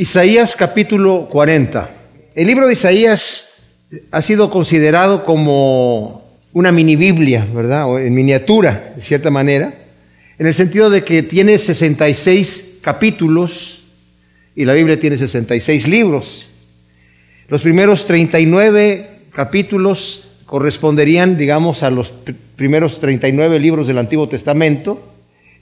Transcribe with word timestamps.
Isaías 0.00 0.54
capítulo 0.54 1.26
40. 1.28 1.90
El 2.36 2.46
libro 2.46 2.68
de 2.68 2.74
Isaías 2.74 3.66
ha 4.12 4.22
sido 4.22 4.48
considerado 4.48 5.24
como 5.24 6.38
una 6.52 6.70
mini 6.70 6.94
Biblia, 6.94 7.44
¿verdad? 7.52 7.88
O 7.88 7.98
en 7.98 8.14
miniatura, 8.14 8.92
de 8.94 9.02
cierta 9.02 9.30
manera, 9.30 9.74
en 10.38 10.46
el 10.46 10.54
sentido 10.54 10.88
de 10.88 11.02
que 11.02 11.24
tiene 11.24 11.58
66 11.58 12.78
capítulos 12.80 13.82
y 14.54 14.66
la 14.66 14.74
Biblia 14.74 15.00
tiene 15.00 15.18
66 15.18 15.88
libros. 15.88 16.46
Los 17.48 17.62
primeros 17.62 18.06
39 18.06 19.22
capítulos 19.32 20.28
corresponderían, 20.46 21.36
digamos, 21.36 21.82
a 21.82 21.90
los 21.90 22.12
primeros 22.54 23.00
39 23.00 23.58
libros 23.58 23.88
del 23.88 23.98
Antiguo 23.98 24.28
Testamento 24.28 25.07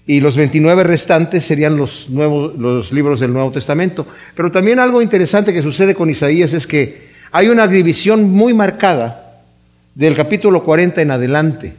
y 0.06 0.20
los 0.20 0.36
29 0.36 0.84
restantes 0.84 1.44
serían 1.44 1.76
los, 1.76 2.08
nuevos, 2.10 2.56
los 2.56 2.92
libros 2.92 3.18
del 3.20 3.32
Nuevo 3.32 3.50
Testamento. 3.50 4.06
Pero 4.34 4.52
también 4.52 4.78
algo 4.78 5.02
interesante 5.02 5.52
que 5.52 5.62
sucede 5.62 5.94
con 5.94 6.08
Isaías 6.08 6.52
es 6.52 6.66
que 6.66 7.06
hay 7.32 7.48
una 7.48 7.66
división 7.66 8.30
muy 8.30 8.54
marcada 8.54 9.42
del 9.94 10.14
capítulo 10.14 10.62
40 10.62 11.02
en 11.02 11.10
adelante. 11.10 11.72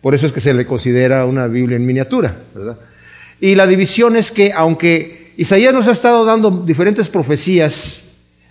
Por 0.00 0.14
eso 0.14 0.26
es 0.26 0.32
que 0.32 0.40
se 0.40 0.54
le 0.54 0.66
considera 0.66 1.24
una 1.24 1.46
Biblia 1.46 1.76
en 1.76 1.86
miniatura, 1.86 2.36
¿verdad? 2.54 2.78
Y 3.40 3.54
la 3.56 3.66
división 3.66 4.16
es 4.16 4.30
que 4.30 4.52
aunque 4.52 5.32
Isaías 5.36 5.74
nos 5.74 5.88
ha 5.88 5.92
estado 5.92 6.24
dando 6.24 6.50
diferentes 6.50 7.08
profecías 7.08 8.06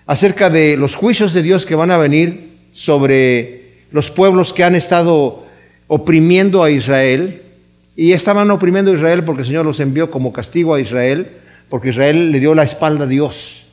acerca 0.06 0.50
de 0.50 0.76
los 0.76 0.96
juicios 0.96 1.34
de 1.34 1.44
Dios 1.44 1.66
que 1.66 1.76
van 1.76 1.92
a 1.92 1.98
venir 1.98 2.58
sobre 2.74 3.86
los 3.92 4.12
pueblos 4.12 4.52
que 4.52 4.64
han 4.64 4.76
estado 4.76 5.46
oprimiendo 5.88 6.64
a 6.64 6.72
Israel, 6.72 7.43
y 7.96 8.14
estaban 8.14 8.50
oprimiendo 8.52 8.92
a 8.92 8.96
Israel 8.96 9.24
porque 9.24 9.42
el 9.42 9.48
Señor 9.48 9.66
los 9.66 9.80
envió 9.80 10.10
como 10.10 10.34
castigo 10.34 10.74
a 10.74 10.82
Israel, 10.82 11.28
porque 11.70 11.90
Israel 11.90 12.32
le 12.32 12.40
dio 12.40 12.56
la 12.56 12.64
espalda 12.64 13.06
a 13.06 13.08
Dios. 13.08 13.66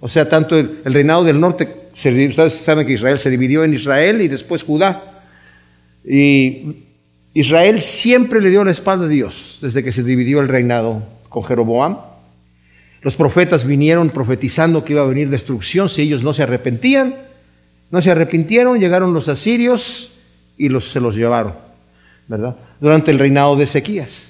O 0.00 0.08
sea, 0.08 0.28
tanto 0.28 0.58
el, 0.58 0.80
reinado 0.84 1.24
del 1.24 1.40
norte, 1.40 1.68
ustedes 1.92 2.54
saben 2.54 2.86
que 2.86 2.94
Israel 2.94 3.18
se 3.18 3.30
dividió 3.30 3.64
en 3.64 3.74
Israel 3.74 4.20
y 4.20 4.28
después 4.28 4.62
Judá. 4.62 5.22
Y 6.04 6.84
Israel 7.34 7.82
siempre 7.82 8.40
le 8.40 8.50
dio 8.50 8.64
la 8.64 8.70
espalda 8.70 9.06
a 9.06 9.08
Dios 9.08 9.58
desde 9.60 9.82
que 9.82 9.92
se 9.92 10.02
dividió 10.02 10.40
el 10.40 10.48
reinado 10.48 11.02
con 11.28 11.44
Jeroboam. 11.44 11.98
Los 13.00 13.14
profetas 13.14 13.64
vinieron 13.64 14.10
profetizando 14.10 14.84
que 14.84 14.94
iba 14.94 15.02
a 15.02 15.06
venir 15.06 15.30
destrucción 15.30 15.88
si 15.88 16.02
ellos 16.02 16.22
no 16.22 16.32
se 16.32 16.42
arrepentían. 16.42 17.14
No 17.90 18.02
se 18.02 18.10
arrepintieron, 18.10 18.78
llegaron 18.78 19.14
los 19.14 19.28
asirios 19.28 20.12
y 20.58 20.68
los, 20.68 20.90
se 20.90 21.00
los 21.00 21.16
llevaron. 21.16 21.54
¿verdad? 22.28 22.56
Durante 22.80 23.10
el 23.10 23.18
reinado 23.18 23.56
de 23.56 23.64
Ezequías. 23.64 24.28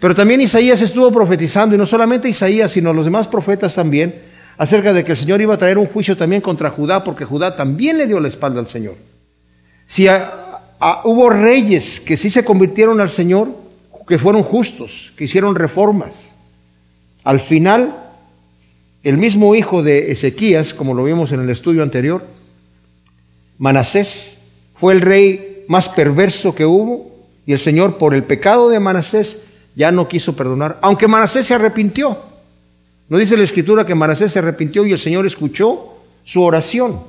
Pero 0.00 0.14
también 0.14 0.40
Isaías 0.40 0.80
estuvo 0.80 1.10
profetizando, 1.10 1.74
y 1.74 1.78
no 1.78 1.86
solamente 1.86 2.28
Isaías, 2.28 2.70
sino 2.70 2.92
los 2.92 3.04
demás 3.04 3.26
profetas 3.26 3.74
también, 3.74 4.22
acerca 4.56 4.92
de 4.92 5.04
que 5.04 5.12
el 5.12 5.18
Señor 5.18 5.40
iba 5.40 5.54
a 5.54 5.58
traer 5.58 5.78
un 5.78 5.86
juicio 5.86 6.16
también 6.16 6.42
contra 6.42 6.70
Judá, 6.70 7.02
porque 7.02 7.24
Judá 7.24 7.56
también 7.56 7.98
le 7.98 8.06
dio 8.06 8.20
la 8.20 8.28
espalda 8.28 8.60
al 8.60 8.68
Señor. 8.68 8.96
Si 9.86 10.06
hubo 11.04 11.30
reyes 11.30 12.00
que 12.00 12.16
sí 12.16 12.30
se 12.30 12.44
convirtieron 12.44 13.00
al 13.00 13.10
Señor, 13.10 13.48
que 14.06 14.18
fueron 14.18 14.42
justos, 14.42 15.12
que 15.16 15.24
hicieron 15.24 15.54
reformas, 15.54 16.32
al 17.24 17.40
final, 17.40 17.94
el 19.02 19.16
mismo 19.16 19.54
hijo 19.54 19.82
de 19.82 20.12
Ezequías, 20.12 20.74
como 20.74 20.94
lo 20.94 21.04
vimos 21.04 21.32
en 21.32 21.40
el 21.40 21.50
estudio 21.50 21.82
anterior, 21.82 22.24
Manasés, 23.58 24.38
fue 24.74 24.92
el 24.94 25.00
rey 25.00 25.64
más 25.68 25.88
perverso 25.88 26.54
que 26.54 26.64
hubo, 26.64 27.17
y 27.48 27.52
el 27.54 27.58
Señor, 27.58 27.96
por 27.96 28.14
el 28.14 28.24
pecado 28.24 28.68
de 28.68 28.78
Manasés, 28.78 29.38
ya 29.74 29.90
no 29.90 30.06
quiso 30.06 30.36
perdonar, 30.36 30.76
aunque 30.82 31.08
Manasés 31.08 31.46
se 31.46 31.54
arrepintió. 31.54 32.18
No 33.08 33.16
dice 33.16 33.38
la 33.38 33.44
escritura 33.44 33.86
que 33.86 33.94
Manasés 33.94 34.32
se 34.32 34.40
arrepintió 34.40 34.84
y 34.84 34.92
el 34.92 34.98
Señor 34.98 35.24
escuchó 35.24 35.94
su 36.24 36.42
oración. 36.42 37.00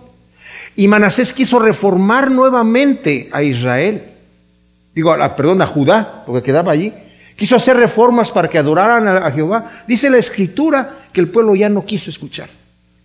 Y 0.77 0.87
Manasés 0.87 1.33
quiso 1.33 1.59
reformar 1.59 2.31
nuevamente 2.31 3.27
a 3.33 3.43
Israel. 3.43 4.01
Digo, 4.95 5.13
perdón, 5.35 5.61
a 5.61 5.67
Judá, 5.67 6.23
porque 6.25 6.41
quedaba 6.41 6.71
allí. 6.71 6.93
Quiso 7.35 7.57
hacer 7.57 7.75
reformas 7.75 8.31
para 8.31 8.47
que 8.47 8.59
adoraran 8.59 9.09
a 9.09 9.29
Jehová. 9.31 9.83
Dice 9.89 10.09
la 10.09 10.19
escritura 10.19 10.99
que 11.11 11.19
el 11.19 11.27
pueblo 11.27 11.53
ya 11.53 11.67
no 11.67 11.85
quiso 11.85 12.09
escuchar. 12.09 12.47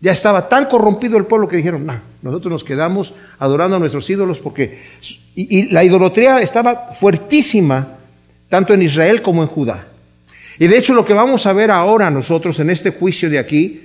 Ya 0.05 0.13
estaba 0.13 0.51
tan 0.51 0.67
corrompido 0.67 1.17
el 1.17 1.25
pueblo 1.25 1.49
que 1.49 1.57
dijeron, 1.57 1.87
no, 1.87 1.99
nosotros 2.21 2.53
nos 2.53 2.63
quedamos 2.63 3.15
adorando 3.39 3.77
a 3.77 3.79
nuestros 3.79 4.11
ídolos 4.11 4.39
porque... 4.39 4.83
Y, 5.35 5.73
la 5.73 5.83
idolatría 5.83 6.43
estaba 6.43 6.93
fuertísima, 6.93 7.89
tanto 8.51 8.75
en 8.75 8.83
Israel 8.83 9.23
como 9.23 9.41
en 9.41 9.49
Judá. 9.49 9.87
Y 10.59 10.67
de 10.67 10.77
hecho 10.77 10.93
lo 10.93 11.07
que 11.07 11.15
vamos 11.15 11.47
a 11.47 11.55
ver 11.55 11.71
ahora 11.71 12.11
nosotros 12.11 12.61
en 12.61 12.69
este 12.69 12.91
juicio 12.91 13.31
de 13.31 13.39
aquí, 13.39 13.81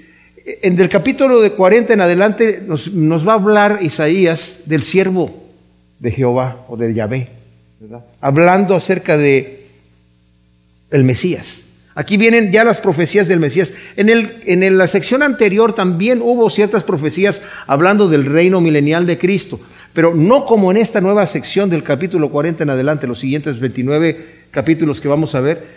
en 0.61 0.77
el 0.77 0.89
capítulo 0.89 1.39
de 1.39 1.53
40 1.53 1.93
en 1.93 2.01
adelante 2.01 2.61
nos, 2.67 2.89
va 3.25 3.31
a 3.31 3.35
hablar 3.35 3.79
Isaías 3.81 4.63
del 4.65 4.83
siervo 4.83 5.33
de 5.99 6.11
Jehová 6.11 6.65
o 6.67 6.75
de 6.75 6.93
Yahvé, 6.93 7.29
hablando 8.19 8.75
acerca 8.75 9.15
de 9.15 9.67
el 10.91 11.05
Mesías. 11.05 11.63
Aquí 11.99 12.15
vienen 12.15 12.53
ya 12.53 12.63
las 12.63 12.79
profecías 12.79 13.27
del 13.27 13.41
Mesías. 13.41 13.73
En, 13.97 14.07
el, 14.07 14.41
en 14.45 14.77
la 14.77 14.87
sección 14.87 15.21
anterior 15.21 15.75
también 15.75 16.21
hubo 16.21 16.49
ciertas 16.49 16.81
profecías 16.81 17.41
hablando 17.67 18.07
del 18.07 18.25
reino 18.25 18.61
milenial 18.61 19.05
de 19.05 19.17
Cristo, 19.17 19.59
pero 19.91 20.15
no 20.15 20.45
como 20.45 20.71
en 20.71 20.77
esta 20.77 21.01
nueva 21.01 21.27
sección 21.27 21.69
del 21.69 21.83
capítulo 21.83 22.29
40 22.29 22.63
en 22.63 22.69
adelante, 22.69 23.05
los 23.05 23.19
siguientes 23.19 23.59
29 23.59 24.45
capítulos 24.49 25.01
que 25.01 25.09
vamos 25.09 25.35
a 25.35 25.41
ver, 25.41 25.67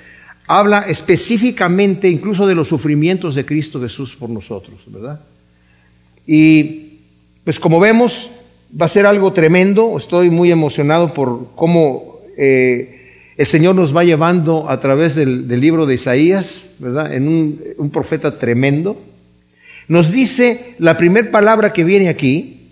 habla 0.47 0.83
específicamente 0.83 2.09
incluso 2.09 2.47
de 2.47 2.55
los 2.55 2.69
sufrimientos 2.69 3.35
de 3.35 3.45
Cristo 3.45 3.81
Jesús 3.81 4.15
por 4.15 4.31
nosotros, 4.31 4.81
¿verdad? 4.87 5.19
Y 6.25 7.01
pues 7.43 7.59
como 7.59 7.81
vemos, 7.81 8.31
va 8.81 8.87
a 8.87 8.89
ser 8.89 9.07
algo 9.07 9.33
tremendo, 9.33 9.99
estoy 9.99 10.31
muy 10.31 10.53
emocionado 10.53 11.13
por 11.15 11.49
cómo... 11.57 12.21
Eh, 12.37 13.01
el 13.37 13.47
Señor 13.47 13.75
nos 13.75 13.97
va 13.97 14.05
llevando 14.05 14.69
a 14.69 14.79
través 14.81 15.15
del, 15.15 15.49
libro 15.49 15.87
de 15.87 15.95
Isaías, 15.95 16.67
¿verdad? 16.79 17.15
En 17.15 17.29
un, 17.29 17.91
profeta 17.91 18.39
tremendo. 18.39 19.01
Nos 19.89 20.13
dice 20.13 20.75
la 20.79 20.97
primera 20.97 21.31
palabra 21.31 21.73
que 21.73 21.85
viene 21.85 22.09
aquí, 22.09 22.69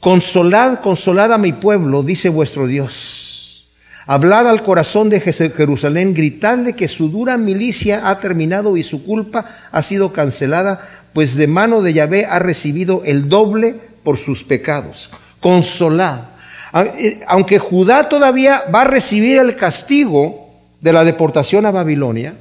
consolad, 0.00 0.80
consolad 0.80 1.32
a 1.32 1.38
mi 1.38 1.52
pueblo, 1.52 2.02
dice 2.02 2.28
vuestro 2.28 2.66
Dios. 2.66 3.68
Hablad 4.06 4.48
al 4.48 4.62
corazón 4.62 5.08
de 5.08 5.20
Jerusalén, 5.20 6.12
gritadle 6.12 6.74
que 6.74 6.88
su 6.88 7.08
dura 7.08 7.38
milicia 7.38 8.08
ha 8.08 8.18
terminado 8.20 8.76
y 8.76 8.82
su 8.82 9.04
culpa 9.04 9.46
ha 9.70 9.82
sido 9.82 10.12
cancelada, 10.12 10.88
pues 11.12 11.36
de 11.36 11.46
mano 11.46 11.82
de 11.82 11.94
Yahvé 11.94 12.26
ha 12.26 12.38
recibido 12.38 13.02
el 13.04 13.28
doble 13.28 13.76
por 14.02 14.18
sus 14.18 14.44
pecados. 14.44 15.10
Consolad. 15.40 16.31
Eh, 16.74 17.20
aunque 17.26 17.58
Judá 17.58 18.08
todavía 18.08 18.64
va 18.74 18.82
a 18.82 18.84
recibir 18.84 19.38
el 19.38 19.56
castigo 19.56 20.50
de 20.80 20.92
la 20.92 21.04
deportación 21.04 21.66
a 21.66 21.70
Babilonia, 21.70 22.34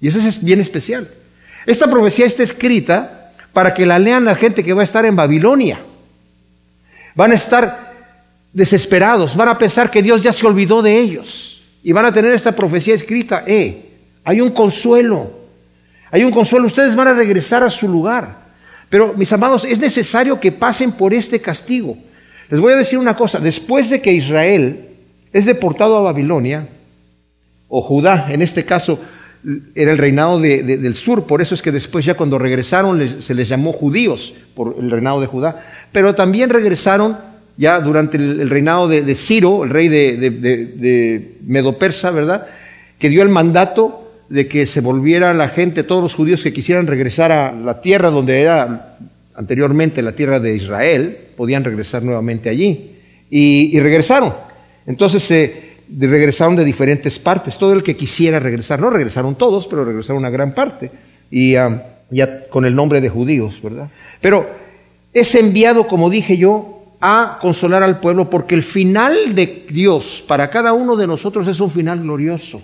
y 0.00 0.08
eso 0.08 0.18
es 0.18 0.42
bien 0.42 0.60
especial. 0.60 1.08
Esta 1.66 1.88
profecía 1.88 2.26
está 2.26 2.42
escrita 2.42 3.32
para 3.52 3.74
que 3.74 3.86
la 3.86 3.98
lean 3.98 4.24
la 4.24 4.34
gente 4.34 4.64
que 4.64 4.72
va 4.72 4.80
a 4.80 4.84
estar 4.84 5.04
en 5.04 5.14
Babilonia. 5.14 5.80
Van 7.14 7.30
a 7.30 7.34
estar 7.34 7.92
desesperados, 8.52 9.36
van 9.36 9.48
a 9.48 9.58
pensar 9.58 9.90
que 9.90 10.02
Dios 10.02 10.22
ya 10.22 10.32
se 10.32 10.46
olvidó 10.46 10.82
de 10.82 10.98
ellos 10.98 11.62
y 11.82 11.92
van 11.92 12.04
a 12.04 12.12
tener 12.12 12.32
esta 12.32 12.52
profecía 12.52 12.94
escrita, 12.94 13.44
eh, 13.46 13.90
hay 14.24 14.40
un 14.40 14.50
consuelo, 14.50 15.30
hay 16.10 16.24
un 16.24 16.30
consuelo, 16.30 16.66
ustedes 16.66 16.94
van 16.94 17.08
a 17.08 17.14
regresar 17.14 17.62
a 17.62 17.70
su 17.70 17.88
lugar. 17.88 18.42
Pero 18.88 19.14
mis 19.14 19.32
amados, 19.32 19.64
es 19.64 19.78
necesario 19.78 20.38
que 20.38 20.52
pasen 20.52 20.92
por 20.92 21.14
este 21.14 21.40
castigo. 21.40 21.96
Les 22.52 22.60
voy 22.60 22.74
a 22.74 22.76
decir 22.76 22.98
una 22.98 23.16
cosa, 23.16 23.40
después 23.40 23.88
de 23.88 24.02
que 24.02 24.12
Israel 24.12 24.78
es 25.32 25.46
deportado 25.46 25.96
a 25.96 26.02
Babilonia, 26.02 26.68
o 27.66 27.80
Judá, 27.80 28.26
en 28.28 28.42
este 28.42 28.66
caso 28.66 29.00
era 29.74 29.90
el 29.90 29.96
reinado 29.96 30.38
del 30.38 30.94
sur, 30.94 31.26
por 31.26 31.40
eso 31.40 31.54
es 31.54 31.62
que 31.62 31.72
después 31.72 32.04
ya 32.04 32.12
cuando 32.12 32.38
regresaron 32.38 33.22
se 33.22 33.34
les 33.34 33.48
llamó 33.48 33.72
judíos 33.72 34.34
por 34.54 34.76
el 34.78 34.90
reinado 34.90 35.22
de 35.22 35.28
Judá, 35.28 35.64
pero 35.92 36.14
también 36.14 36.50
regresaron 36.50 37.16
ya 37.56 37.80
durante 37.80 38.18
el, 38.18 38.50
reinado 38.50 38.86
de, 38.86 39.14
Ciro, 39.14 39.64
el 39.64 39.70
rey 39.70 39.88
de, 39.88 41.38
Medo-Persa, 41.46 42.10
¿verdad? 42.10 42.48
Que 42.98 43.08
dio 43.08 43.22
el 43.22 43.30
mandato 43.30 44.12
de 44.28 44.46
que 44.46 44.66
se 44.66 44.82
volviera 44.82 45.32
la 45.32 45.48
gente, 45.48 45.84
todos 45.84 46.02
los 46.02 46.14
judíos 46.14 46.42
que 46.42 46.52
quisieran 46.52 46.86
regresar 46.86 47.32
a 47.32 47.50
la 47.50 47.80
tierra 47.80 48.10
donde 48.10 48.42
era 48.42 48.98
anteriormente 49.34 50.02
la 50.02 50.12
tierra 50.12 50.40
de 50.40 50.54
Israel, 50.54 51.16
podían 51.36 51.64
regresar 51.64 52.02
nuevamente 52.02 52.48
allí. 52.48 52.90
Y, 53.30 53.78
regresaron. 53.80 54.34
Entonces 54.86 55.22
se 55.22 55.72
regresaron 55.98 56.56
de 56.56 56.64
diferentes 56.64 57.18
partes. 57.18 57.56
Todo 57.56 57.72
el 57.72 57.82
que 57.82 57.96
quisiera 57.96 58.38
regresar, 58.38 58.80
no 58.80 58.90
regresaron 58.90 59.36
todos, 59.36 59.66
pero 59.66 59.84
regresaron 59.84 60.18
una 60.18 60.30
gran 60.30 60.54
parte. 60.54 60.90
Y 61.30 61.52
ya 61.52 62.46
con 62.50 62.66
el 62.66 62.74
nombre 62.74 63.00
de 63.00 63.08
judíos, 63.08 63.60
¿verdad? 63.62 63.88
Pero 64.20 64.48
es 65.14 65.34
enviado, 65.34 65.86
como 65.86 66.10
dije 66.10 66.36
yo, 66.36 66.84
a 67.00 67.38
consolar 67.40 67.82
al 67.82 68.00
pueblo 68.00 68.30
porque 68.30 68.54
el 68.54 68.62
final 68.62 69.34
de 69.34 69.64
Dios 69.68 70.22
para 70.26 70.50
cada 70.50 70.72
uno 70.72 70.94
de 70.94 71.06
nosotros 71.06 71.48
es 71.48 71.58
un 71.58 71.70
final 71.70 72.00
glorioso. 72.00 72.62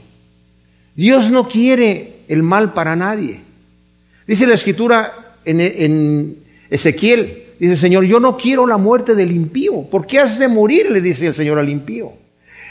Dios 0.94 1.30
no 1.30 1.48
quiere 1.48 2.20
el 2.28 2.42
mal 2.42 2.72
para 2.72 2.94
nadie. 2.94 3.40
Dice 4.26 4.46
la 4.46 4.54
escritura 4.54 5.34
en, 5.44 5.60
en 5.60 6.36
Ezequiel, 6.70 7.44
dice, 7.58 7.76
Señor, 7.76 8.04
yo 8.04 8.20
no 8.20 8.36
quiero 8.36 8.66
la 8.66 8.76
muerte 8.76 9.14
del 9.14 9.32
impío. 9.32 9.82
¿Por 9.82 10.06
qué 10.06 10.18
has 10.18 10.38
de 10.38 10.48
morir? 10.48 10.90
Le 10.90 11.00
dice 11.00 11.26
el 11.26 11.34
Señor 11.34 11.58
al 11.58 11.68
impío. 11.68 12.12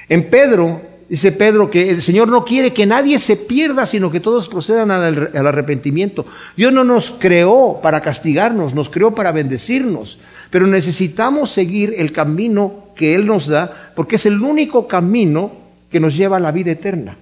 En 0.10 0.30
Pedro, 0.30 0.82
dice 1.10 1.32
Pedro 1.32 1.70
que 1.70 1.90
el 1.90 2.02
Señor 2.02 2.28
no 2.28 2.46
quiere 2.46 2.74
que 2.74 2.86
nadie 2.86 3.20
se 3.20 3.36
pierda, 3.36 3.86
sino 3.86 4.12
que 4.12 4.20
todos 4.20 4.48
procedan 4.48 4.92
al, 4.92 5.32
al, 5.34 5.48
arrepentimiento. 5.48 6.26
Dios 6.56 6.72
no 6.72 6.84
nos 6.84 7.12
creó 7.12 7.80
para 7.82 8.02
castigarnos, 8.02 8.74
nos 8.74 8.90
creó 8.90 9.14
para 9.14 9.32
bendecirnos, 9.32 10.20
pero 10.50 10.68
necesitamos 10.68 11.52
seguir 11.52 11.96
el 11.98 12.12
camino 12.12 12.86
que 12.96 13.14
Él 13.14 13.26
nos 13.26 13.48
da, 13.48 13.92
porque 13.96 14.16
es 14.16 14.26
el 14.26 14.42
único 14.42 14.88
camino 14.88 15.52
que 15.92 16.00
nos 16.00 16.16
lleva 16.16 16.38
a 16.38 16.42
la 16.42 16.52
vida 16.52 16.72
eterna. 16.72 17.18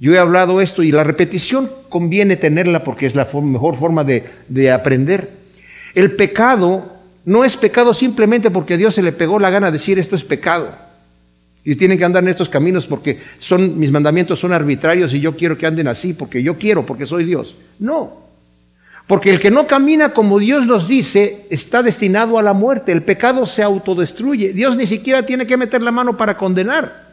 Yo 0.00 0.12
he 0.12 0.18
hablado 0.18 0.60
esto 0.60 0.82
y 0.82 0.90
la 0.90 1.04
repetición 1.04 1.70
conviene 1.88 2.36
tenerla 2.36 2.82
porque 2.82 3.06
es 3.06 3.14
la 3.14 3.28
mejor 3.32 3.76
forma 3.76 4.04
de, 4.04 4.24
de 4.48 4.72
aprender. 4.72 5.43
El 5.94 6.16
pecado 6.16 6.94
no 7.24 7.44
es 7.44 7.56
pecado 7.56 7.94
simplemente 7.94 8.50
porque 8.50 8.74
a 8.74 8.76
Dios 8.76 8.94
se 8.94 9.02
le 9.02 9.12
pegó 9.12 9.38
la 9.38 9.50
gana 9.50 9.66
de 9.66 9.72
decir 9.72 9.98
esto 9.98 10.16
es 10.16 10.24
pecado. 10.24 10.68
Y 11.64 11.76
tienen 11.76 11.96
que 11.96 12.04
andar 12.04 12.22
en 12.22 12.28
estos 12.28 12.48
caminos 12.48 12.86
porque 12.86 13.20
son, 13.38 13.78
mis 13.78 13.90
mandamientos 13.90 14.38
son 14.38 14.52
arbitrarios 14.52 15.14
y 15.14 15.20
yo 15.20 15.34
quiero 15.34 15.56
que 15.56 15.66
anden 15.66 15.88
así 15.88 16.12
porque 16.12 16.42
yo 16.42 16.58
quiero, 16.58 16.84
porque 16.84 17.06
soy 17.06 17.24
Dios. 17.24 17.56
No. 17.78 18.24
Porque 19.06 19.30
el 19.30 19.38
que 19.38 19.50
no 19.50 19.66
camina 19.66 20.12
como 20.12 20.38
Dios 20.38 20.66
nos 20.66 20.88
dice 20.88 21.46
está 21.48 21.82
destinado 21.82 22.38
a 22.38 22.42
la 22.42 22.52
muerte. 22.52 22.92
El 22.92 23.02
pecado 23.02 23.46
se 23.46 23.62
autodestruye. 23.62 24.52
Dios 24.52 24.76
ni 24.76 24.86
siquiera 24.86 25.24
tiene 25.24 25.46
que 25.46 25.56
meter 25.56 25.80
la 25.80 25.90
mano 25.90 26.16
para 26.16 26.36
condenar. 26.36 27.04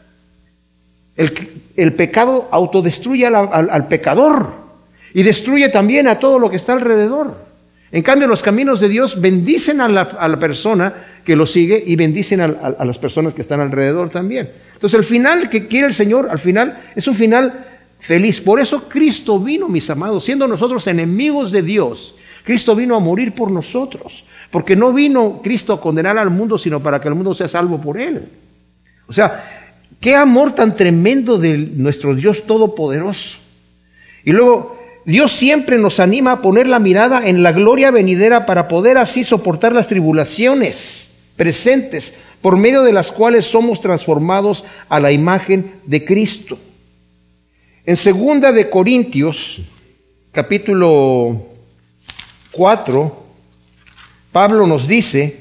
El, 1.16 1.32
el 1.78 1.94
pecado 1.94 2.50
autodestruye 2.52 3.28
al, 3.28 3.36
al, 3.36 3.70
al 3.70 3.88
pecador 3.88 4.54
y 5.14 5.24
destruye 5.24 5.70
también 5.70 6.08
a 6.08 6.20
todo 6.20 6.40
lo 6.40 6.50
que 6.50 6.56
está 6.58 6.74
alrededor. 6.74 7.51
En 7.92 8.04
cambio, 8.04 8.28
los 8.28 8.42
caminos 8.42 8.80
de 8.80 8.88
Dios 8.88 9.20
bendicen 9.20 9.82
a 9.82 9.90
la, 9.90 10.02
a 10.02 10.28
la 10.28 10.40
persona 10.40 10.94
que 11.26 11.36
lo 11.36 11.46
sigue 11.46 11.84
y 11.86 11.96
bendicen 11.96 12.42
a, 12.42 12.46
a, 12.46 12.76
a, 12.80 12.86
las 12.86 12.98
personas 12.98 13.34
que 13.34 13.42
están 13.42 13.60
alrededor 13.60 14.10
también. 14.10 14.50
Entonces, 14.74 14.98
el 14.98 15.06
final 15.06 15.50
que 15.50 15.68
quiere 15.68 15.88
el 15.88 15.94
Señor, 15.94 16.30
al 16.32 16.40
final, 16.40 16.80
es 16.96 17.08
un 17.08 17.16
final 17.16 17.66
feliz. 18.00 18.42
Por 18.42 18.60
eso 18.60 18.90
Cristo 18.90 19.40
vino, 19.40 19.70
mis 19.70 19.90
amados, 19.90 20.24
siendo 20.24 20.48
nosotros 20.48 20.88
enemigos 20.88 21.52
de 21.52 21.62
Dios. 21.62 22.16
Cristo 22.44 22.76
vino 22.76 22.96
a 22.96 23.00
morir 23.00 23.34
por 23.34 23.52
nosotros, 23.52 24.24
porque 24.50 24.76
no 24.76 24.92
vino 24.92 25.42
Cristo 25.44 25.74
a 25.74 25.82
condenar 25.82 26.18
al 26.18 26.30
mundo, 26.30 26.58
sino 26.58 26.80
para 26.82 27.00
que 27.00 27.08
el 27.08 27.16
mundo 27.16 27.36
sea 27.36 27.48
salvo 27.48 27.80
por 27.80 28.00
él. 28.00 28.28
O 29.08 29.14
sea, 29.14 29.70
qué 30.00 30.16
amor 30.16 30.56
tan 30.56 30.76
tremendo 30.76 31.38
de 31.38 31.58
nuestro 31.58 32.16
Dios 32.16 32.46
Todopoderoso. 32.48 33.38
Y 34.24 34.32
luego, 34.32 34.81
Dios 35.06 35.32
siempre 35.32 35.78
nos 35.78 36.00
anima 36.00 36.32
a 36.34 36.42
poner 36.42 36.68
la 36.68 36.80
mirada 36.80 37.28
en 37.28 37.42
la 37.42 37.52
gloria 37.52 37.92
venidera 37.92 38.46
para 38.46 38.68
poder 38.68 38.98
así 38.98 39.24
soportar 39.24 39.74
las 39.74 39.88
tribulaciones 39.88 41.12
presentes, 41.36 42.14
por 42.42 42.58
medio 42.58 42.84
de 42.84 42.94
las 42.94 43.12
cuales 43.12 43.46
somos 43.46 43.82
transformados 43.82 44.64
a 44.90 45.00
la 45.00 45.12
imagen 45.12 45.74
de 45.86 46.06
Cristo. 46.06 46.58
En 47.86 47.96
segunda 47.96 48.52
de 48.52 48.70
Corintios, 48.70 49.62
capítulo 50.32 51.48
4, 52.52 53.26
Pablo 54.32 54.68
nos 54.68 54.88
dice, 54.88 55.40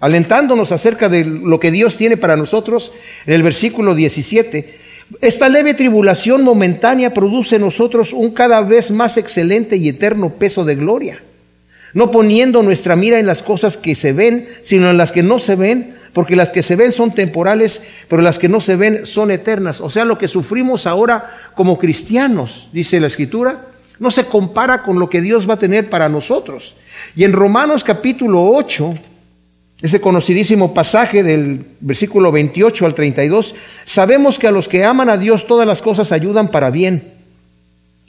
alentándonos 0.00 0.70
acerca 0.70 1.08
de 1.08 1.24
lo 1.24 1.58
que 1.58 1.70
Dios 1.70 1.96
tiene 1.96 2.16
para 2.16 2.36
nosotros, 2.36 2.92
en 3.26 3.34
el 3.34 3.42
versículo 3.42 3.94
17, 3.94 4.78
esta 5.20 5.48
leve 5.48 5.74
tribulación 5.74 6.42
momentánea 6.42 7.14
produce 7.14 7.56
en 7.56 7.62
nosotros 7.62 8.12
un 8.12 8.30
cada 8.32 8.60
vez 8.60 8.90
más 8.90 9.16
excelente 9.16 9.76
y 9.76 9.88
eterno 9.88 10.30
peso 10.30 10.64
de 10.64 10.74
gloria, 10.74 11.22
no 11.94 12.10
poniendo 12.10 12.62
nuestra 12.62 12.94
mira 12.94 13.18
en 13.18 13.26
las 13.26 13.42
cosas 13.42 13.76
que 13.78 13.94
se 13.94 14.12
ven, 14.12 14.48
sino 14.60 14.90
en 14.90 14.98
las 14.98 15.10
que 15.10 15.22
no 15.22 15.38
se 15.38 15.56
ven, 15.56 15.94
porque 16.12 16.36
las 16.36 16.50
que 16.50 16.62
se 16.62 16.76
ven 16.76 16.92
son 16.92 17.14
temporales, 17.14 17.82
pero 18.08 18.20
las 18.20 18.38
que 18.38 18.48
no 18.48 18.60
se 18.60 18.76
ven 18.76 19.06
son 19.06 19.30
eternas. 19.30 19.80
O 19.80 19.88
sea, 19.88 20.04
lo 20.04 20.18
que 20.18 20.28
sufrimos 20.28 20.86
ahora 20.86 21.52
como 21.54 21.78
cristianos, 21.78 22.68
dice 22.72 23.00
la 23.00 23.06
Escritura, 23.06 23.66
no 23.98 24.10
se 24.10 24.24
compara 24.24 24.82
con 24.82 24.98
lo 24.98 25.08
que 25.08 25.20
Dios 25.20 25.48
va 25.48 25.54
a 25.54 25.58
tener 25.58 25.88
para 25.88 26.08
nosotros. 26.08 26.74
Y 27.16 27.24
en 27.24 27.32
Romanos 27.32 27.82
capítulo 27.82 28.46
8, 28.46 28.94
ese 29.80 30.00
conocidísimo 30.00 30.74
pasaje 30.74 31.22
del 31.22 31.64
versículo 31.80 32.32
28 32.32 32.84
al 32.84 32.94
32, 32.94 33.54
sabemos 33.84 34.38
que 34.38 34.48
a 34.48 34.50
los 34.50 34.68
que 34.68 34.84
aman 34.84 35.08
a 35.08 35.16
Dios 35.16 35.46
todas 35.46 35.66
las 35.66 35.82
cosas 35.82 36.10
ayudan 36.10 36.48
para 36.48 36.70
bien, 36.70 37.14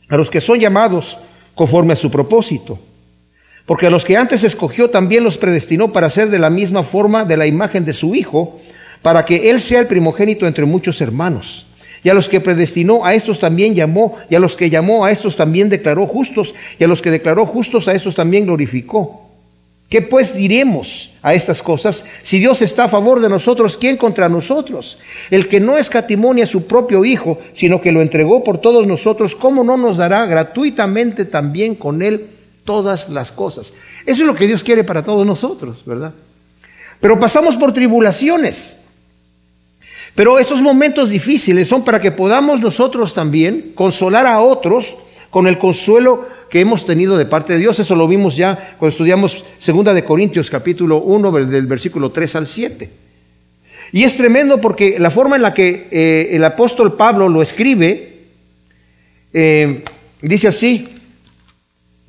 a 0.08 0.18
los 0.18 0.32
que 0.32 0.42
son 0.42 0.60
llamados 0.60 1.18
conforme 1.54 1.94
a 1.94 1.98
su 1.98 2.10
propósito. 2.10 2.80
Porque 3.68 3.86
a 3.86 3.92
los 3.92 4.04
que 4.04 4.18
antes 4.18 4.44
escogió 4.44 4.90
también 4.90 5.24
los 5.24 5.38
predestinó 5.38 5.94
para 5.94 6.10
ser 6.10 6.32
de 6.32 6.40
la 6.40 6.50
misma 6.50 6.82
forma 6.82 7.24
de 7.24 7.38
la 7.38 7.46
imagen 7.46 7.86
de 7.86 7.94
su 7.94 8.16
Hijo, 8.16 8.60
para 9.04 9.26
que 9.26 9.52
Él 9.52 9.62
sea 9.62 9.80
el 9.80 9.86
primogénito 9.86 10.48
entre 10.48 10.66
muchos 10.66 11.02
hermanos. 11.02 11.68
Y 12.04 12.10
a 12.10 12.16
los 12.16 12.28
que 12.28 12.42
predestinó, 12.42 13.06
a 13.06 13.14
estos 13.14 13.40
también 13.40 13.76
llamó, 13.76 14.18
y 14.28 14.34
a 14.34 14.40
los 14.40 14.56
que 14.56 14.72
llamó, 14.72 15.06
a 15.06 15.12
estos 15.12 15.36
también 15.36 15.70
declaró 15.70 16.08
justos, 16.08 16.56
y 16.80 16.84
a 16.84 16.88
los 16.88 17.04
que 17.04 17.12
declaró 17.12 17.46
justos, 17.46 17.88
a 17.88 17.94
estos 17.94 18.16
también 18.16 18.46
glorificó. 18.46 19.29
¿Qué 19.90 20.04
pues 20.04 20.36
diremos 20.36 21.10
a 21.24 21.34
estas 21.34 21.64
cosas? 21.64 22.06
Si 22.22 22.38
Dios 22.38 22.62
está 22.62 22.84
a 22.84 22.90
favor 22.90 23.22
de 23.22 23.28
nosotros, 23.28 23.76
¿quién 23.76 23.98
contra 23.98 24.30
nosotros? 24.30 25.00
El 25.32 25.48
que 25.48 25.60
no 25.60 25.80
escatimonia 25.80 26.44
a 26.44 26.48
su 26.48 26.68
propio 26.68 27.04
Hijo, 27.04 27.40
sino 27.54 27.82
que 27.82 27.92
lo 27.92 28.04
entregó 28.04 28.44
por 28.44 28.60
todos 28.60 28.86
nosotros, 28.86 29.36
¿cómo 29.36 29.64
no 29.64 29.78
nos 29.78 29.98
dará 29.98 30.28
gratuitamente 30.28 31.26
también 31.26 31.74
con 31.74 32.04
Él 32.04 32.30
todas 32.66 33.10
las 33.10 33.32
cosas? 33.32 33.74
Eso 34.06 34.22
es 34.22 34.28
lo 34.28 34.36
que 34.36 34.46
Dios 34.46 34.64
quiere 34.64 34.84
para 34.84 35.04
todos 35.04 35.26
nosotros, 35.26 35.84
¿verdad? 35.86 36.14
Pero 37.02 37.20
pasamos 37.20 37.58
por 37.58 37.74
tribulaciones. 37.74 38.78
Pero 40.14 40.38
esos 40.38 40.62
momentos 40.62 41.10
difíciles 41.10 41.68
son 41.68 41.84
para 41.84 42.00
que 42.00 42.12
podamos 42.12 42.62
nosotros 42.62 43.16
también 43.16 43.72
consolar 43.74 44.28
a 44.28 44.40
otros 44.40 44.96
con 45.32 45.48
el 45.48 45.58
consuelo 45.58 46.28
que 46.50 46.60
hemos 46.60 46.86
tenido 46.86 47.18
de 47.18 47.26
parte 47.26 47.54
de 47.54 47.60
Dios. 47.60 47.80
Eso 47.80 47.96
lo 47.96 48.08
vimos 48.08 48.36
ya 48.36 48.76
cuando 48.78 48.92
estudiamos 48.92 49.44
Segunda 49.60 49.94
de 49.94 50.04
Corintios 50.04 50.50
capítulo 50.50 50.98
1 50.98 51.32
del 51.46 51.68
versículo 51.68 52.12
3 52.12 52.36
al 52.36 52.48
7. 52.48 52.90
Y 53.92 54.04
es 54.04 54.18
tremendo 54.18 54.62
porque 54.62 55.00
la 55.00 55.12
forma 55.12 55.36
en 55.36 55.42
la 55.42 55.54
que 55.54 55.88
eh, 55.92 56.30
el 56.32 56.44
apóstol 56.44 56.96
Pablo 56.96 57.28
lo 57.28 57.42
escribe, 57.42 58.20
eh, 59.34 59.84
dice 60.22 60.48
así, 60.48 60.88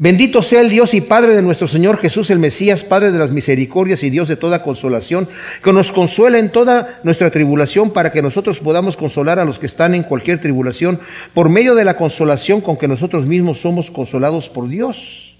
Bendito 0.03 0.43
sea 0.43 0.63
el 0.63 0.71
Dios 0.71 0.95
y 0.95 1.03
Padre 1.03 1.37
de 1.37 1.43
nuestro 1.43 1.69
Señor 1.69 1.99
Jesús 1.99 2.31
el 2.31 2.39
Mesías, 2.39 2.85
Padre 2.85 3.13
de 3.13 3.19
las 3.19 3.33
misericordias 3.33 4.03
y 4.03 4.09
Dios 4.09 4.29
de 4.29 4.37
toda 4.37 4.63
consolación, 4.63 5.29
que 5.63 5.75
nos 5.75 5.93
consuela 5.93 6.39
en 6.39 6.49
toda 6.49 7.01
nuestra 7.03 7.31
tribulación 7.31 7.91
para 7.91 8.11
que 8.11 8.23
nosotros 8.23 8.61
podamos 8.61 8.97
consolar 8.97 9.39
a 9.39 9.45
los 9.45 9.59
que 9.59 9.67
están 9.67 9.95
en 9.95 10.03
cualquier 10.03 10.41
tribulación 10.41 10.99
por 11.35 11.51
medio 11.51 11.75
de 11.75 11.85
la 11.85 11.99
consolación 11.99 12.63
con 12.63 12.79
que 12.79 12.89
nosotros 12.89 13.27
mismos 13.27 13.61
somos 13.61 13.91
consolados 13.91 14.49
por 14.49 14.69
Dios. 14.69 15.37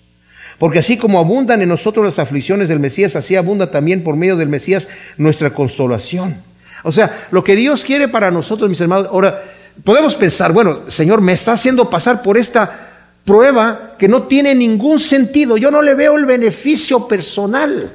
Porque 0.59 0.81
así 0.81 0.99
como 0.99 1.19
abundan 1.19 1.63
en 1.63 1.71
nosotros 1.71 2.05
las 2.05 2.19
aflicciones 2.19 2.69
del 2.69 2.81
Mesías, 2.81 3.17
así 3.17 3.37
abunda 3.37 3.71
también 3.71 4.05
por 4.05 4.15
medio 4.15 4.37
del 4.37 4.51
Mesías 4.51 4.91
nuestra 5.17 5.55
consolación. 5.55 6.37
O 6.85 6.93
sea, 6.93 7.29
lo 7.31 7.43
que 7.43 7.57
Dios 7.57 7.83
quiere 7.83 8.09
para 8.09 8.31
nosotros, 8.31 8.69
mis 8.69 8.83
hermanos, 8.83 9.09
ahora 9.11 9.43
podemos 9.83 10.15
pensar, 10.17 10.53
bueno, 10.53 10.81
Señor, 10.89 11.23
me 11.23 11.33
está 11.33 11.55
haciendo 11.55 11.89
pasar 11.89 12.21
por 12.21 12.37
esta 12.37 12.90
prueba 13.25 13.97
que 13.99 14.09
no 14.09 14.25
tiene 14.25 14.55
ningún 14.55 14.99
sentido. 14.99 15.57
Yo 15.57 15.71
no 15.71 15.83
le 15.83 15.95
veo 15.95 16.17
el 16.17 16.27
beneficio 16.27 17.07
personal. 17.07 17.93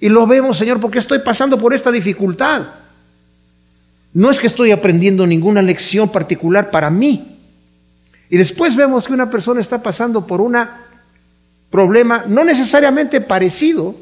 Y 0.00 0.08
lo 0.08 0.26
vemos, 0.26 0.58
Señor, 0.58 0.80
porque 0.80 0.98
estoy 0.98 1.20
pasando 1.20 1.58
por 1.58 1.72
esta 1.72 1.90
dificultad. 1.90 2.62
No 4.12 4.30
es 4.30 4.40
que 4.40 4.46
estoy 4.46 4.72
aprendiendo 4.72 5.26
ninguna 5.26 5.62
lección 5.62 6.08
particular 6.10 6.70
para 6.70 6.90
mí. 6.90 7.36
Y 8.28 8.36
después 8.36 8.74
vemos 8.74 9.06
que 9.06 9.12
una 9.12 9.30
persona 9.30 9.60
está 9.60 9.82
pasando 9.82 10.26
por 10.26 10.40
un 10.40 10.56
problema 11.70 12.24
no 12.26 12.44
necesariamente 12.44 13.20
parecido, 13.20 13.94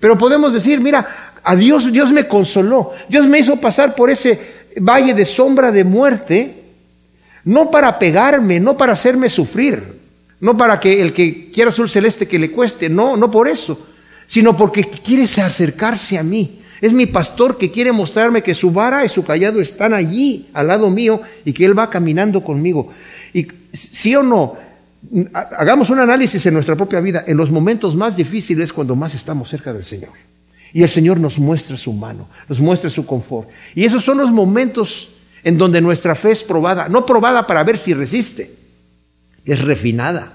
pero 0.00 0.18
podemos 0.18 0.52
decir, 0.52 0.80
mira, 0.80 1.32
a 1.42 1.56
Dios, 1.56 1.90
Dios 1.92 2.12
me 2.12 2.26
consoló, 2.26 2.92
Dios 3.08 3.26
me 3.26 3.38
hizo 3.38 3.56
pasar 3.56 3.94
por 3.94 4.10
ese 4.10 4.68
valle 4.80 5.14
de 5.14 5.24
sombra 5.24 5.72
de 5.72 5.84
muerte 5.84 6.57
no 7.48 7.70
para 7.70 7.98
pegarme, 7.98 8.60
no 8.60 8.76
para 8.76 8.92
hacerme 8.92 9.30
sufrir, 9.30 9.82
no 10.38 10.54
para 10.54 10.78
que 10.78 11.00
el 11.00 11.14
que 11.14 11.50
quiera 11.50 11.70
azul 11.70 11.88
celeste 11.88 12.28
que 12.28 12.38
le 12.38 12.50
cueste, 12.50 12.90
no, 12.90 13.16
no 13.16 13.30
por 13.30 13.48
eso, 13.48 13.86
sino 14.26 14.54
porque 14.54 14.84
quiere 14.84 15.22
acercarse 15.24 16.18
a 16.18 16.22
mí. 16.22 16.60
Es 16.82 16.92
mi 16.92 17.06
pastor 17.06 17.56
que 17.56 17.70
quiere 17.70 17.90
mostrarme 17.90 18.42
que 18.42 18.52
su 18.52 18.70
vara 18.70 19.02
y 19.02 19.08
su 19.08 19.24
callado 19.24 19.62
están 19.62 19.94
allí 19.94 20.48
al 20.52 20.66
lado 20.66 20.90
mío 20.90 21.22
y 21.42 21.54
que 21.54 21.64
él 21.64 21.76
va 21.76 21.88
caminando 21.88 22.44
conmigo. 22.44 22.92
Y 23.32 23.48
sí 23.72 24.14
o 24.14 24.22
no, 24.22 24.58
hagamos 25.32 25.88
un 25.88 26.00
análisis 26.00 26.44
en 26.44 26.52
nuestra 26.52 26.76
propia 26.76 27.00
vida. 27.00 27.24
En 27.26 27.38
los 27.38 27.50
momentos 27.50 27.96
más 27.96 28.14
difíciles 28.14 28.74
cuando 28.74 28.94
más 28.94 29.14
estamos 29.14 29.48
cerca 29.48 29.72
del 29.72 29.86
Señor. 29.86 30.12
Y 30.74 30.82
el 30.82 30.88
Señor 30.90 31.18
nos 31.18 31.38
muestra 31.38 31.78
su 31.78 31.94
mano, 31.94 32.28
nos 32.46 32.60
muestra 32.60 32.90
su 32.90 33.06
confort. 33.06 33.48
Y 33.74 33.86
esos 33.86 34.04
son 34.04 34.18
los 34.18 34.30
momentos 34.30 35.14
en 35.44 35.58
donde 35.58 35.80
nuestra 35.80 36.14
fe 36.14 36.32
es 36.32 36.42
probada, 36.42 36.88
no 36.88 37.06
probada 37.06 37.46
para 37.46 37.64
ver 37.64 37.78
si 37.78 37.94
resiste, 37.94 38.50
es 39.44 39.60
refinada. 39.62 40.32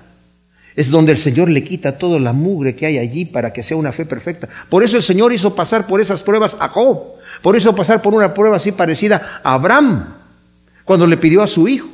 es 0.75 0.89
donde 0.89 1.11
el 1.11 1.19
Señor 1.19 1.49
le 1.49 1.63
quita 1.63 1.99
toda 1.99 2.19
la 2.19 2.33
mugre 2.33 2.75
que 2.75 2.87
hay 2.87 2.97
allí 2.97 3.25
para 3.25 3.53
que 3.53 3.61
sea 3.61 3.77
una 3.77 3.91
fe 3.91 4.05
perfecta. 4.05 4.49
Por 4.69 4.83
eso 4.83 4.97
el 4.97 5.03
Señor 5.03 5.31
hizo 5.31 5.53
pasar 5.53 5.85
por 5.85 6.01
esas 6.01 6.23
pruebas 6.23 6.57
a 6.59 6.69
Job. 6.69 7.13
Por 7.43 7.55
eso 7.55 7.75
pasar 7.75 8.01
por 8.01 8.13
una 8.13 8.33
prueba 8.33 8.55
así 8.55 8.71
parecida 8.71 9.41
a 9.43 9.53
Abraham, 9.53 10.15
cuando 10.83 11.05
le 11.05 11.17
pidió 11.17 11.43
a 11.43 11.47
su 11.47 11.67
hijo. 11.67 11.89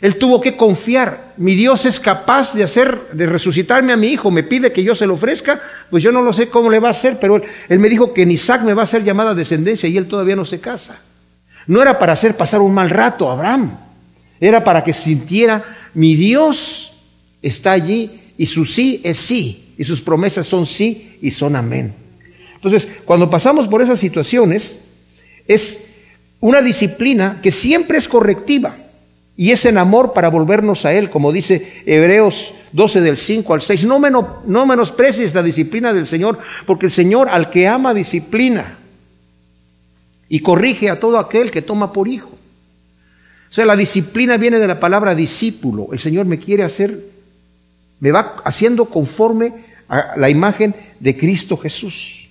Él 0.00 0.16
tuvo 0.16 0.40
que 0.40 0.56
confiar. 0.56 1.32
Mi 1.36 1.54
Dios 1.54 1.84
es 1.84 1.98
capaz 1.98 2.54
de 2.54 2.62
hacer, 2.62 2.98
de 3.12 3.26
resucitarme 3.26 3.92
a 3.92 3.96
mi 3.96 4.08
hijo. 4.08 4.30
Me 4.30 4.44
pide 4.44 4.72
que 4.72 4.84
yo 4.84 4.94
se 4.94 5.06
lo 5.06 5.14
ofrezca. 5.14 5.60
Pues 5.90 6.02
yo 6.02 6.12
no 6.12 6.22
lo 6.22 6.32
sé 6.32 6.48
cómo 6.48 6.70
le 6.70 6.78
va 6.78 6.88
a 6.88 6.92
hacer, 6.92 7.18
pero 7.20 7.36
él, 7.36 7.42
él 7.68 7.78
me 7.80 7.88
dijo 7.88 8.14
que 8.14 8.22
en 8.22 8.30
Isaac 8.30 8.62
me 8.62 8.74
va 8.74 8.84
a 8.84 8.86
ser 8.86 9.02
llamada 9.02 9.34
descendencia 9.34 9.88
y 9.88 9.96
él 9.96 10.06
todavía 10.06 10.36
no 10.36 10.44
se 10.44 10.60
casa. 10.60 11.00
No 11.68 11.82
era 11.82 11.98
para 11.98 12.14
hacer 12.14 12.36
pasar 12.36 12.60
un 12.60 12.72
mal 12.72 12.90
rato 12.90 13.28
a 13.28 13.34
Abraham. 13.34 13.78
Era 14.40 14.64
para 14.64 14.82
que 14.82 14.92
sintiera, 14.92 15.62
mi 15.94 16.16
Dios 16.16 16.94
está 17.42 17.72
allí 17.72 18.10
y 18.38 18.46
su 18.46 18.64
sí 18.64 19.00
es 19.04 19.18
sí. 19.18 19.74
Y 19.76 19.84
sus 19.84 20.00
promesas 20.00 20.46
son 20.46 20.66
sí 20.66 21.18
y 21.20 21.30
son 21.30 21.54
amén. 21.54 21.94
Entonces, 22.54 22.88
cuando 23.04 23.30
pasamos 23.30 23.68
por 23.68 23.82
esas 23.82 24.00
situaciones, 24.00 24.80
es 25.46 25.86
una 26.40 26.62
disciplina 26.62 27.38
que 27.42 27.52
siempre 27.52 27.98
es 27.98 28.08
correctiva 28.08 28.76
y 29.36 29.50
es 29.50 29.66
en 29.66 29.76
amor 29.76 30.14
para 30.14 30.30
volvernos 30.30 30.86
a 30.86 30.94
Él, 30.94 31.10
como 31.10 31.32
dice 31.32 31.82
Hebreos 31.84 32.54
12 32.72 33.02
del 33.02 33.18
5 33.18 33.54
al 33.54 33.60
6. 33.60 33.84
No, 33.84 34.00
no 34.46 34.66
menosprecies 34.66 35.34
la 35.34 35.42
disciplina 35.42 35.92
del 35.92 36.06
Señor, 36.06 36.38
porque 36.66 36.86
el 36.86 36.92
Señor 36.92 37.28
al 37.28 37.50
que 37.50 37.68
ama 37.68 37.92
disciplina 37.92 38.77
y 40.28 40.40
corrige 40.40 40.90
a 40.90 41.00
todo 41.00 41.18
aquel 41.18 41.50
que 41.50 41.62
toma 41.62 41.92
por 41.92 42.08
hijo. 42.08 42.30
O 43.50 43.52
sea, 43.52 43.64
la 43.64 43.76
disciplina 43.76 44.36
viene 44.36 44.58
de 44.58 44.66
la 44.66 44.78
palabra 44.78 45.14
discípulo. 45.14 45.88
El 45.92 45.98
Señor 45.98 46.26
me 46.26 46.38
quiere 46.38 46.64
hacer, 46.64 47.02
me 48.00 48.12
va 48.12 48.36
haciendo 48.44 48.84
conforme 48.86 49.52
a 49.88 50.14
la 50.16 50.28
imagen 50.28 50.74
de 51.00 51.16
Cristo 51.16 51.56
Jesús. 51.56 52.27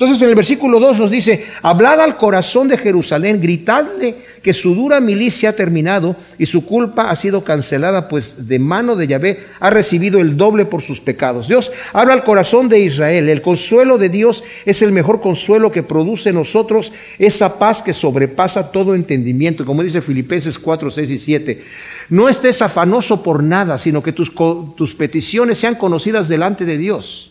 Entonces 0.00 0.22
en 0.22 0.30
el 0.30 0.34
versículo 0.34 0.80
2 0.80 0.98
nos 0.98 1.10
dice, 1.10 1.44
hablad 1.60 2.00
al 2.00 2.16
corazón 2.16 2.68
de 2.68 2.78
Jerusalén, 2.78 3.38
gritadle 3.38 4.16
que 4.42 4.54
su 4.54 4.74
dura 4.74 4.98
milicia 4.98 5.50
ha 5.50 5.52
terminado 5.52 6.16
y 6.38 6.46
su 6.46 6.64
culpa 6.64 7.10
ha 7.10 7.16
sido 7.16 7.44
cancelada, 7.44 8.08
pues 8.08 8.48
de 8.48 8.58
mano 8.58 8.96
de 8.96 9.06
Yahvé 9.06 9.40
ha 9.60 9.68
recibido 9.68 10.18
el 10.18 10.38
doble 10.38 10.64
por 10.64 10.80
sus 10.80 11.02
pecados. 11.02 11.48
Dios 11.48 11.70
habla 11.92 12.14
al 12.14 12.24
corazón 12.24 12.70
de 12.70 12.78
Israel. 12.78 13.28
El 13.28 13.42
consuelo 13.42 13.98
de 13.98 14.08
Dios 14.08 14.42
es 14.64 14.80
el 14.80 14.90
mejor 14.90 15.20
consuelo 15.20 15.70
que 15.70 15.82
produce 15.82 16.30
en 16.30 16.36
nosotros 16.36 16.94
esa 17.18 17.58
paz 17.58 17.82
que 17.82 17.92
sobrepasa 17.92 18.72
todo 18.72 18.94
entendimiento. 18.94 19.66
Como 19.66 19.82
dice 19.82 20.00
Filipenses 20.00 20.58
4, 20.58 20.92
6 20.92 21.10
y 21.10 21.18
7. 21.18 21.64
No 22.08 22.30
estés 22.30 22.62
afanoso 22.62 23.22
por 23.22 23.42
nada, 23.42 23.76
sino 23.76 24.02
que 24.02 24.12
tus, 24.12 24.32
tus 24.76 24.94
peticiones 24.94 25.58
sean 25.58 25.74
conocidas 25.74 26.26
delante 26.26 26.64
de 26.64 26.78
Dios 26.78 27.29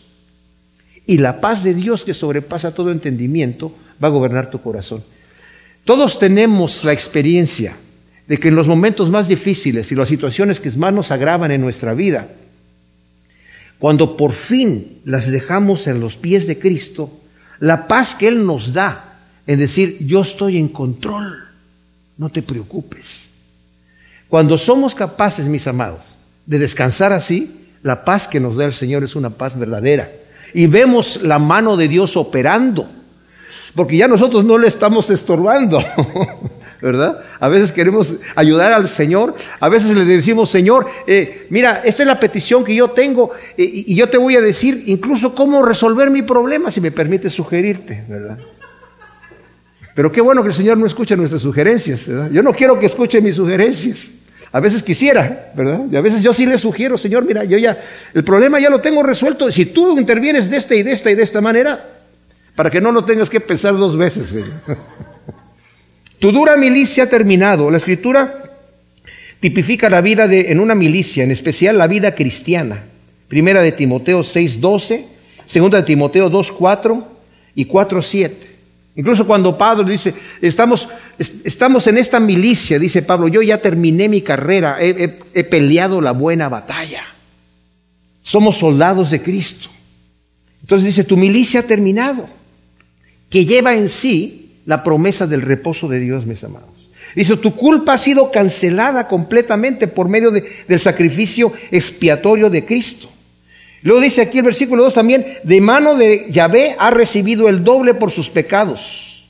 y 1.10 1.18
la 1.18 1.40
paz 1.40 1.64
de 1.64 1.74
Dios 1.74 2.04
que 2.04 2.14
sobrepasa 2.14 2.72
todo 2.72 2.92
entendimiento 2.92 3.74
va 4.00 4.06
a 4.06 4.12
gobernar 4.12 4.48
tu 4.48 4.62
corazón. 4.62 5.02
Todos 5.84 6.20
tenemos 6.20 6.84
la 6.84 6.92
experiencia 6.92 7.74
de 8.28 8.38
que 8.38 8.46
en 8.46 8.54
los 8.54 8.68
momentos 8.68 9.10
más 9.10 9.26
difíciles 9.26 9.90
y 9.90 9.96
las 9.96 10.08
situaciones 10.08 10.60
que 10.60 10.70
más 10.70 10.94
nos 10.94 11.10
agravan 11.10 11.50
en 11.50 11.62
nuestra 11.62 11.94
vida, 11.94 12.28
cuando 13.80 14.16
por 14.16 14.30
fin 14.30 15.00
las 15.04 15.28
dejamos 15.28 15.88
en 15.88 15.98
los 15.98 16.14
pies 16.14 16.46
de 16.46 16.60
Cristo, 16.60 17.10
la 17.58 17.88
paz 17.88 18.14
que 18.14 18.28
Él 18.28 18.46
nos 18.46 18.72
da 18.72 19.18
en 19.48 19.58
decir, 19.58 19.96
yo 20.06 20.20
estoy 20.20 20.58
en 20.58 20.68
control, 20.68 21.42
no 22.18 22.28
te 22.28 22.42
preocupes. 22.42 23.22
Cuando 24.28 24.56
somos 24.56 24.94
capaces, 24.94 25.48
mis 25.48 25.66
amados, 25.66 26.14
de 26.46 26.60
descansar 26.60 27.12
así, 27.12 27.50
la 27.82 28.04
paz 28.04 28.28
que 28.28 28.38
nos 28.38 28.54
da 28.54 28.64
el 28.64 28.72
Señor 28.72 29.02
es 29.02 29.16
una 29.16 29.30
paz 29.30 29.58
verdadera 29.58 30.20
y 30.54 30.66
vemos 30.66 31.22
la 31.22 31.38
mano 31.38 31.76
de 31.76 31.88
Dios 31.88 32.16
operando, 32.16 32.88
porque 33.74 33.96
ya 33.96 34.08
nosotros 34.08 34.44
no 34.44 34.58
le 34.58 34.68
estamos 34.68 35.10
estorbando. 35.10 35.80
¿verdad? 36.80 37.24
A 37.38 37.48
veces 37.48 37.72
queremos 37.72 38.14
ayudar 38.34 38.72
al 38.72 38.88
Señor, 38.88 39.34
a 39.58 39.68
veces 39.68 39.94
le 39.94 40.04
decimos, 40.04 40.50
Señor, 40.50 40.86
eh, 41.06 41.46
mira, 41.50 41.82
esta 41.84 42.02
es 42.02 42.06
la 42.06 42.18
petición 42.18 42.64
que 42.64 42.74
yo 42.74 42.90
tengo 42.90 43.32
eh, 43.56 43.70
y 43.86 43.94
yo 43.94 44.08
te 44.08 44.18
voy 44.18 44.36
a 44.36 44.40
decir 44.40 44.84
incluso 44.86 45.34
cómo 45.34 45.62
resolver 45.62 46.10
mi 46.10 46.22
problema, 46.22 46.70
si 46.70 46.80
me 46.80 46.90
permite 46.90 47.28
sugerirte, 47.28 48.04
¿verdad? 48.08 48.38
Pero 49.94 50.10
qué 50.10 50.20
bueno 50.20 50.42
que 50.42 50.48
el 50.48 50.54
Señor 50.54 50.78
no 50.78 50.86
escuche 50.86 51.16
nuestras 51.16 51.42
sugerencias, 51.42 52.06
¿verdad? 52.06 52.30
Yo 52.30 52.42
no 52.42 52.52
quiero 52.52 52.78
que 52.78 52.86
escuche 52.86 53.20
mis 53.20 53.36
sugerencias. 53.36 54.06
A 54.52 54.58
veces 54.58 54.82
quisiera, 54.82 55.52
¿verdad? 55.54 55.82
Y 55.90 55.96
a 55.96 56.00
veces 56.00 56.22
yo 56.22 56.32
sí 56.32 56.44
le 56.44 56.58
sugiero, 56.58 56.98
Señor, 56.98 57.24
mira, 57.24 57.44
yo 57.44 57.56
ya, 57.56 57.78
el 58.14 58.24
problema 58.24 58.58
ya 58.58 58.68
lo 58.68 58.80
tengo 58.80 59.02
resuelto. 59.02 59.50
Si 59.52 59.66
tú 59.66 59.96
intervienes 59.96 60.50
de 60.50 60.56
esta 60.56 60.74
y 60.74 60.82
de 60.82 60.92
esta 60.92 61.10
y 61.10 61.14
de 61.14 61.22
esta 61.22 61.40
manera, 61.40 61.86
para 62.56 62.68
que 62.68 62.80
no 62.80 62.90
lo 62.90 63.04
tengas 63.04 63.30
que 63.30 63.40
pensar 63.40 63.76
dos 63.76 63.96
veces, 63.96 64.30
Señor. 64.30 64.50
tu 66.18 66.32
dura 66.32 66.56
milicia 66.56 67.04
ha 67.04 67.08
terminado. 67.08 67.70
La 67.70 67.76
escritura 67.76 68.50
tipifica 69.38 69.88
la 69.88 70.00
vida 70.00 70.26
de, 70.26 70.50
en 70.50 70.58
una 70.58 70.74
milicia, 70.74 71.22
en 71.22 71.30
especial 71.30 71.78
la 71.78 71.86
vida 71.86 72.14
cristiana. 72.16 72.82
Primera 73.28 73.62
de 73.62 73.70
Timoteo 73.70 74.20
6.12, 74.20 75.04
segunda 75.46 75.78
de 75.78 75.84
Timoteo 75.84 76.28
2.4 76.28 77.04
y 77.54 77.66
4.7. 77.66 78.49
Incluso 78.96 79.26
cuando 79.26 79.56
Pablo 79.56 79.84
dice, 79.84 80.14
estamos, 80.42 80.88
estamos 81.18 81.86
en 81.86 81.98
esta 81.98 82.18
milicia, 82.18 82.78
dice 82.78 83.02
Pablo, 83.02 83.28
yo 83.28 83.40
ya 83.40 83.58
terminé 83.58 84.08
mi 84.08 84.20
carrera, 84.20 84.78
he, 84.80 85.44
peleado 85.44 86.00
la 86.00 86.12
buena 86.12 86.48
batalla. 86.48 87.04
Somos 88.22 88.58
soldados 88.58 89.10
de 89.10 89.22
Cristo. 89.22 89.68
Entonces 90.60 90.86
dice, 90.86 91.04
tu 91.04 91.16
milicia 91.16 91.60
ha 91.60 91.62
terminado, 91.64 92.28
que 93.30 93.44
lleva 93.44 93.74
en 93.74 93.88
sí 93.88 94.56
la 94.66 94.82
promesa 94.82 95.26
del 95.26 95.42
reposo 95.42 95.88
de 95.88 96.00
Dios, 96.00 96.26
mis 96.26 96.42
amados. 96.42 96.68
Dice, 97.14 97.36
tu 97.36 97.54
culpa 97.56 97.94
ha 97.94 97.98
sido 97.98 98.30
cancelada 98.30 99.08
completamente 99.08 99.88
por 99.88 100.08
medio 100.08 100.30
de, 100.30 100.44
del 100.68 100.78
sacrificio 100.78 101.52
expiatorio 101.70 102.50
de 102.50 102.64
Cristo. 102.64 103.08
Luego 103.82 104.00
dice 104.00 104.22
aquí 104.22 104.38
el 104.38 104.44
versículo 104.44 104.84
2 104.84 104.94
también, 104.94 105.38
de 105.42 105.60
mano 105.60 105.94
de 105.94 106.26
Yahvé 106.30 106.76
ha 106.78 106.90
recibido 106.90 107.48
el 107.48 107.64
doble 107.64 107.94
por 107.94 108.10
sus 108.10 108.28
pecados. 108.28 109.26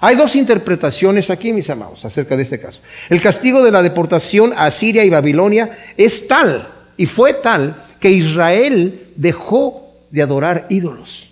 Hay 0.00 0.16
dos 0.16 0.34
interpretaciones 0.36 1.28
aquí, 1.28 1.52
mis 1.52 1.68
amados, 1.68 2.04
acerca 2.04 2.36
de 2.36 2.44
este 2.44 2.60
caso. 2.60 2.80
El 3.10 3.20
castigo 3.20 3.62
de 3.62 3.70
la 3.70 3.82
deportación 3.82 4.54
a 4.56 4.70
Siria 4.70 5.04
y 5.04 5.10
Babilonia 5.10 5.78
es 5.96 6.26
tal, 6.26 6.68
y 6.96 7.06
fue 7.06 7.34
tal, 7.34 7.76
que 8.00 8.10
Israel 8.10 9.08
dejó 9.16 9.92
de 10.10 10.22
adorar 10.22 10.66
ídolos. 10.70 11.28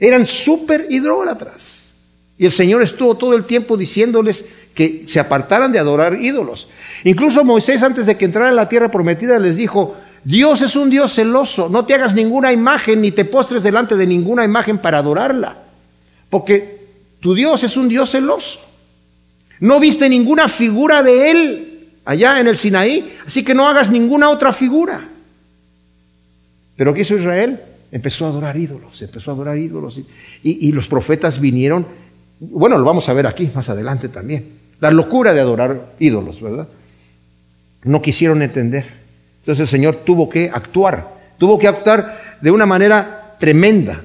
Eran 0.00 0.26
súper 0.26 0.86
idólatras. 0.90 1.92
Y 2.38 2.46
el 2.46 2.50
Señor 2.50 2.82
estuvo 2.82 3.16
todo 3.16 3.36
el 3.36 3.44
tiempo 3.44 3.76
diciéndoles 3.76 4.46
que 4.74 5.04
se 5.06 5.20
apartaran 5.20 5.70
de 5.70 5.78
adorar 5.78 6.20
ídolos. 6.20 6.68
Incluso 7.04 7.44
Moisés, 7.44 7.84
antes 7.84 8.06
de 8.06 8.16
que 8.16 8.24
entrara 8.24 8.48
en 8.48 8.56
la 8.56 8.68
tierra 8.68 8.90
prometida, 8.90 9.38
les 9.38 9.56
dijo, 9.56 9.96
Dios 10.24 10.62
es 10.62 10.76
un 10.76 10.90
Dios 10.90 11.14
celoso. 11.14 11.68
No 11.68 11.84
te 11.84 11.94
hagas 11.94 12.14
ninguna 12.14 12.52
imagen 12.52 13.00
ni 13.00 13.10
te 13.12 13.24
postres 13.24 13.62
delante 13.62 13.96
de 13.96 14.06
ninguna 14.06 14.44
imagen 14.44 14.78
para 14.78 14.98
adorarla. 14.98 15.58
Porque 16.30 16.86
tu 17.20 17.34
Dios 17.34 17.64
es 17.64 17.76
un 17.76 17.88
Dios 17.88 18.10
celoso. 18.10 18.60
No 19.60 19.80
viste 19.80 20.08
ninguna 20.08 20.48
figura 20.48 21.02
de 21.02 21.30
Él 21.30 21.68
allá 22.04 22.40
en 22.40 22.48
el 22.48 22.56
Sinaí, 22.56 23.12
así 23.26 23.44
que 23.44 23.54
no 23.54 23.68
hagas 23.68 23.90
ninguna 23.90 24.30
otra 24.30 24.52
figura. 24.52 25.08
Pero 26.76 26.94
¿qué 26.94 27.02
hizo 27.02 27.16
Israel? 27.16 27.60
Empezó 27.92 28.26
a 28.26 28.28
adorar 28.30 28.56
ídolos, 28.56 29.00
empezó 29.02 29.30
a 29.30 29.34
adorar 29.34 29.58
ídolos. 29.58 29.98
Y, 29.98 30.06
y 30.42 30.72
los 30.72 30.88
profetas 30.88 31.40
vinieron, 31.40 31.86
bueno, 32.40 32.78
lo 32.78 32.84
vamos 32.84 33.08
a 33.08 33.12
ver 33.12 33.26
aquí 33.26 33.50
más 33.54 33.68
adelante 33.68 34.08
también, 34.08 34.48
la 34.80 34.90
locura 34.90 35.32
de 35.32 35.40
adorar 35.40 35.94
ídolos, 36.00 36.40
¿verdad? 36.40 36.68
No 37.84 38.02
quisieron 38.02 38.42
entender. 38.42 39.01
Entonces 39.42 39.62
el 39.62 39.66
Señor 39.66 39.96
tuvo 40.04 40.28
que 40.28 40.48
actuar, 40.54 41.14
tuvo 41.36 41.58
que 41.58 41.66
actuar 41.66 42.38
de 42.40 42.52
una 42.52 42.64
manera 42.64 43.34
tremenda. 43.40 44.00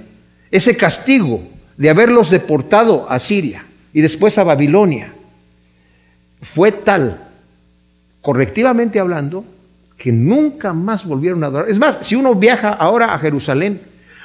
Ese 0.50 0.76
castigo 0.76 1.44
de 1.78 1.92
haberlos 1.92 2.32
deportado 2.32 3.06
a 3.08 3.20
Siria 3.20 3.64
y 3.94 4.02
después 4.02 4.40
a 4.40 4.44
Babilonia 4.44 5.14
fue 6.42 6.72
tal, 6.72 7.20
correctivamente 8.22 9.00
hablando, 9.00 9.46
que 9.96 10.12
nunca 10.12 10.74
más 10.74 11.06
volvieron 11.06 11.44
a 11.44 11.48
adorar. 11.48 11.70
Es 11.70 11.78
más, 11.78 12.00
si 12.02 12.16
uno 12.16 12.34
viaja 12.34 12.74
ahora 12.74 13.14
a 13.14 13.20
Jerusalén, 13.20 13.80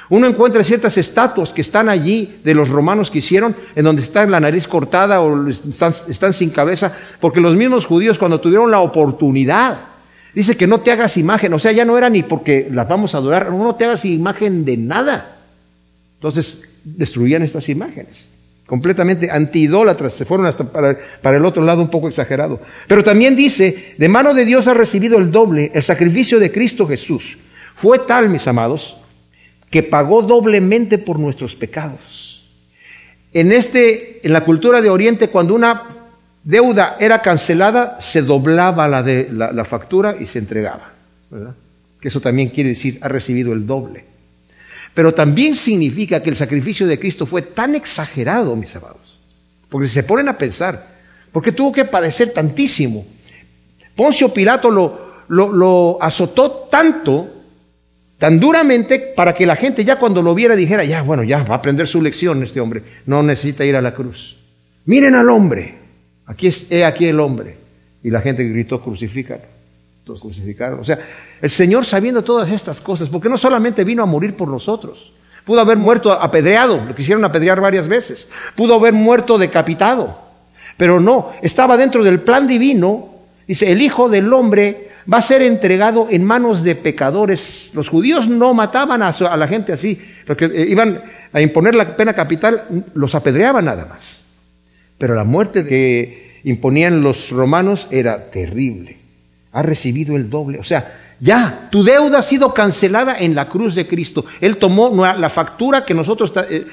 uno 0.09 0.25
encuentra 0.25 0.63
ciertas 0.63 0.97
estatuas 0.97 1.53
que 1.53 1.61
están 1.61 1.89
allí 1.89 2.39
de 2.43 2.55
los 2.55 2.69
romanos 2.69 3.11
que 3.11 3.19
hicieron, 3.19 3.55
en 3.75 3.83
donde 3.83 4.01
está 4.01 4.25
la 4.25 4.39
nariz 4.39 4.67
cortada 4.67 5.21
o 5.21 5.47
están, 5.47 5.93
están 6.09 6.33
sin 6.33 6.49
cabeza, 6.49 6.91
porque 7.19 7.39
los 7.39 7.55
mismos 7.55 7.85
judíos 7.85 8.17
cuando 8.17 8.41
tuvieron 8.41 8.71
la 8.71 8.79
oportunidad 8.79 9.92
Dice 10.33 10.57
que 10.57 10.65
no 10.65 10.79
te 10.79 10.91
hagas 10.91 11.17
imagen, 11.17 11.53
o 11.53 11.59
sea, 11.59 11.71
ya 11.71 11.85
no 11.85 11.97
era 11.97 12.09
ni 12.09 12.23
porque 12.23 12.67
las 12.71 12.87
vamos 12.87 13.13
a 13.13 13.19
adorar, 13.19 13.51
no, 13.51 13.75
te 13.75 13.85
hagas 13.85 14.03
imagen 14.05 14.65
de 14.65 14.77
nada. 14.77 15.37
Entonces 16.15 16.63
destruían 16.83 17.43
estas 17.43 17.69
imágenes, 17.69 18.25
completamente 18.65 19.29
antiidólatras, 19.29 20.13
se 20.13 20.25
fueron 20.25 20.47
hasta 20.47 20.63
para, 20.63 20.97
para 21.21 21.37
el 21.37 21.45
otro 21.45 21.63
lado 21.63 21.81
un 21.81 21.91
poco 21.91 22.07
exagerado. 22.07 22.59
Pero 22.87 23.03
también 23.03 23.35
dice, 23.35 23.93
de 23.97 24.09
mano 24.09 24.33
de 24.33 24.45
Dios 24.45 24.67
ha 24.67 24.73
recibido 24.73 25.19
el 25.19 25.29
doble, 25.29 25.71
el 25.75 25.83
sacrificio 25.83 26.39
de 26.39 26.51
Cristo 26.51 26.87
Jesús. 26.87 27.37
Fue 27.75 27.99
tal, 27.99 28.29
mis 28.29 28.47
amados, 28.47 28.97
que 29.69 29.83
pagó 29.83 30.23
doblemente 30.23 30.97
por 30.97 31.19
nuestros 31.19 31.55
pecados. 31.55 32.45
En, 33.33 33.51
este, 33.51 34.19
en 34.25 34.33
la 34.33 34.41
cultura 34.41 34.81
de 34.81 34.89
Oriente, 34.89 35.29
cuando 35.29 35.55
una 35.55 35.92
deuda 36.43 36.97
era 36.99 37.21
cancelada, 37.21 37.97
se 37.99 38.21
doblaba 38.21 38.87
la, 38.87 39.03
de, 39.03 39.29
la, 39.31 39.65
factura 39.65 40.15
y 40.19 40.25
se 40.25 40.39
entregaba. 40.39 40.91
Que 41.99 42.07
eso 42.07 42.19
también 42.19 42.49
quiere 42.49 42.69
decir, 42.69 42.99
ha 43.01 43.07
recibido 43.07 43.53
el 43.53 43.65
doble. 43.65 44.05
Pero 44.93 45.13
también 45.13 45.55
significa 45.55 46.21
que 46.21 46.29
el 46.29 46.35
sacrificio 46.35 46.85
de 46.85 46.99
Cristo 46.99 47.25
fue 47.25 47.41
tan 47.41 47.75
exagerado, 47.75 48.55
mis 48.55 48.75
amados. 48.75 49.19
Porque 49.69 49.87
si 49.87 49.95
se 49.95 50.03
ponen 50.03 50.27
a 50.27 50.37
pensar, 50.37 50.87
porque 51.31 51.51
tuvo 51.51 51.71
que 51.71 51.85
padecer 51.85 52.31
tantísimo. 52.31 53.05
Poncio 53.95 54.31
Pilato 54.31 54.69
lo, 54.69 55.13
lo, 55.29 55.51
lo 55.51 55.97
azotó 55.99 56.67
tanto, 56.69 57.41
tan 58.19 58.39
duramente, 58.39 58.99
para 58.99 59.33
que 59.33 59.45
la 59.45 59.55
gente 59.55 59.83
ya 59.83 59.97
cuando 59.97 60.21
lo 60.21 60.35
viera 60.35 60.55
dijera, 60.55 60.83
ya, 60.83 61.01
bueno, 61.01 61.23
ya 61.23 61.43
va 61.43 61.55
a 61.55 61.57
aprender 61.57 61.87
su 61.87 62.01
lección 62.01 62.43
este 62.43 62.59
hombre, 62.59 62.83
no 63.07 63.23
necesita 63.23 63.65
ir 63.65 63.75
a 63.75 63.81
la 63.81 63.95
cruz. 63.95 64.37
Miren 64.85 65.15
al 65.15 65.29
hombre, 65.29 65.82
aquí 66.25 66.47
es, 66.47 66.71
he 66.71 66.85
aquí 66.85 67.05
el 67.05 67.19
hombre. 67.19 67.57
Y 68.03 68.11
la 68.11 68.21
gente 68.21 68.43
gritó, 68.43 68.81
crucifícalo. 68.81 69.41
Todos 70.03 70.19
crucificaron. 70.19 70.79
O 70.79 70.85
sea, 70.85 70.99
el 71.41 71.49
Señor 71.49 71.85
sabiendo 71.85 72.23
todas 72.23 72.51
estas 72.51 72.81
cosas, 72.81 73.07
porque 73.07 73.29
no 73.29 73.37
solamente 73.37 73.83
vino 73.83 74.03
a 74.03 74.05
morir 74.05 74.35
por 74.35 74.49
nosotros, 74.49 75.13
pudo 75.45 75.61
haber 75.61 75.77
muerto 75.77 76.11
apedreado, 76.11 76.83
lo 76.85 76.95
quisieron 76.95 77.23
apedrear 77.23 77.61
varias 77.61 77.87
veces, 77.87 78.29
pudo 78.55 78.75
haber 78.75 78.93
muerto 78.93 79.37
decapitado, 79.37 80.17
pero 80.77 80.99
no, 80.99 81.31
estaba 81.41 81.77
dentro 81.77 82.03
del 82.03 82.21
plan 82.21 82.47
divino, 82.47 83.13
dice, 83.47 83.71
el 83.71 83.81
Hijo 83.81 84.09
del 84.09 84.31
Hombre 84.33 84.91
va 85.11 85.17
a 85.17 85.21
ser 85.21 85.41
entregado 85.41 86.07
en 86.09 86.23
manos 86.23 86.63
de 86.63 86.75
pecadores. 86.75 87.71
Los 87.73 87.89
judíos 87.89 88.27
no 88.27 88.53
mataban 88.53 89.01
a, 89.01 89.11
la 89.37 89.47
gente 89.47 89.73
así, 89.73 90.01
porque 90.25 90.45
eh, 90.45 90.65
iban 90.69 91.01
a 91.31 91.41
imponer 91.41 91.75
la 91.75 91.95
pena 91.95 92.13
capital, 92.13 92.63
los 92.93 93.15
apedreaban 93.15 93.65
nada 93.65 93.85
más. 93.85 94.22
Pero 95.03 95.15
la 95.15 95.25
muerte 95.25 95.65
que 95.65 96.39
imponían 96.45 97.01
los 97.01 97.29
romanos 97.29 97.89
era 97.91 98.31
terrible 98.31 98.95
ha 99.51 99.61
recibido 99.61 100.15
el 100.15 100.29
doble. 100.29 100.59
O 100.59 100.63
sea, 100.63 101.15
ya, 101.19 101.67
tu 101.69 101.83
deuda 101.83 102.19
ha 102.19 102.21
sido 102.21 102.53
cancelada 102.53 103.17
en 103.19 103.35
la 103.35 103.49
cruz 103.49 103.75
de 103.75 103.85
Cristo. 103.85 104.23
Él 104.39 104.55
tomó 104.55 104.95
la 104.95 105.29
factura 105.29 105.83
que 105.83 105.93
nosotros 105.93 106.31
eh, 106.49 106.65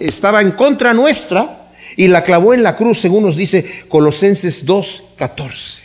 estaba 0.00 0.40
en 0.40 0.52
contra 0.52 0.94
nuestra 0.94 1.68
y 1.98 2.08
la 2.08 2.22
clavó 2.22 2.54
en 2.54 2.62
la 2.62 2.76
cruz, 2.76 2.98
según 2.98 3.24
nos 3.24 3.36
dice 3.36 3.82
Colosenses 3.90 4.64
2:14. 4.64 5.82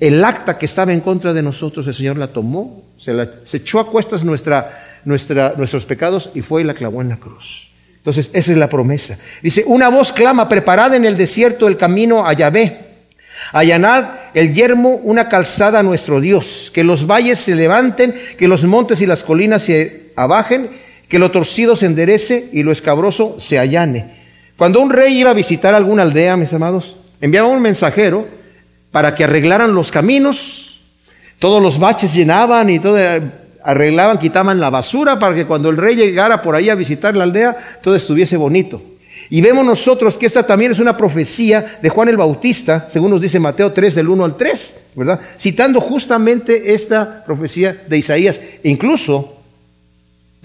El 0.00 0.24
acta 0.24 0.58
que 0.58 0.66
estaba 0.66 0.92
en 0.92 0.98
contra 0.98 1.32
de 1.32 1.44
nosotros, 1.44 1.86
el 1.86 1.94
Señor 1.94 2.18
la 2.18 2.32
tomó, 2.32 2.82
se, 2.98 3.14
la, 3.14 3.30
echó 3.52 3.78
a 3.78 3.88
cuestas 3.88 4.24
nuestros 4.24 5.84
pecados 5.84 6.30
y 6.34 6.40
fue 6.40 6.62
y 6.62 6.64
la 6.64 6.74
clavó 6.74 7.02
en 7.02 7.10
la 7.10 7.18
cruz. 7.18 7.65
Entonces, 8.06 8.30
esa 8.32 8.52
es 8.52 8.58
la 8.58 8.68
promesa. 8.68 9.18
Dice, 9.42 9.64
una 9.66 9.88
voz 9.88 10.12
clama, 10.12 10.48
preparada 10.48 10.94
en 10.94 11.04
el 11.04 11.16
desierto 11.16 11.66
el 11.66 11.76
camino 11.76 12.24
a 12.24 12.32
Yahvé 12.34 12.86
Allanad 13.52 14.04
el 14.32 14.54
yermo 14.54 14.90
una 15.02 15.28
calzada 15.28 15.80
a 15.80 15.82
nuestro 15.82 16.20
Dios, 16.20 16.70
que 16.72 16.84
los 16.84 17.08
valles 17.08 17.40
se 17.40 17.56
levanten, 17.56 18.14
que 18.38 18.46
los 18.46 18.64
montes 18.64 19.00
y 19.00 19.06
las 19.06 19.24
colinas 19.24 19.62
se 19.62 20.12
abajen, 20.14 20.70
que 21.08 21.18
lo 21.18 21.32
torcido 21.32 21.74
se 21.74 21.86
enderece 21.86 22.48
y 22.52 22.62
lo 22.62 22.70
escabroso 22.70 23.36
se 23.40 23.58
allane. 23.58 24.04
Cuando 24.56 24.80
un 24.80 24.90
rey 24.90 25.18
iba 25.18 25.30
a 25.30 25.34
visitar 25.34 25.74
alguna 25.74 26.02
aldea, 26.02 26.36
mis 26.36 26.52
amados, 26.52 26.96
enviaba 27.20 27.48
un 27.48 27.60
mensajero 27.60 28.26
para 28.92 29.14
que 29.14 29.24
arreglaran 29.24 29.74
los 29.74 29.90
caminos, 29.90 30.80
todos 31.38 31.62
los 31.62 31.78
baches 31.78 32.14
llenaban 32.14 32.70
y 32.70 32.78
todo 32.78 32.98
arreglaban, 33.66 34.18
quitaban 34.18 34.60
la 34.60 34.70
basura 34.70 35.18
para 35.18 35.34
que 35.34 35.44
cuando 35.44 35.68
el 35.70 35.76
rey 35.76 35.96
llegara 35.96 36.40
por 36.40 36.54
ahí 36.54 36.70
a 36.70 36.76
visitar 36.76 37.16
la 37.16 37.24
aldea, 37.24 37.78
todo 37.82 37.96
estuviese 37.96 38.36
bonito. 38.36 38.80
Y 39.28 39.40
vemos 39.40 39.66
nosotros 39.66 40.16
que 40.16 40.26
esta 40.26 40.46
también 40.46 40.70
es 40.70 40.78
una 40.78 40.96
profecía 40.96 41.78
de 41.82 41.88
Juan 41.88 42.08
el 42.08 42.16
Bautista, 42.16 42.86
según 42.88 43.10
nos 43.10 43.20
dice 43.20 43.40
Mateo 43.40 43.72
3, 43.72 43.96
del 43.96 44.08
1 44.08 44.24
al 44.24 44.36
3, 44.36 44.80
¿verdad? 44.94 45.20
Citando 45.36 45.80
justamente 45.80 46.74
esta 46.74 47.24
profecía 47.26 47.76
de 47.88 47.98
Isaías. 47.98 48.40
E 48.62 48.70
incluso 48.70 49.36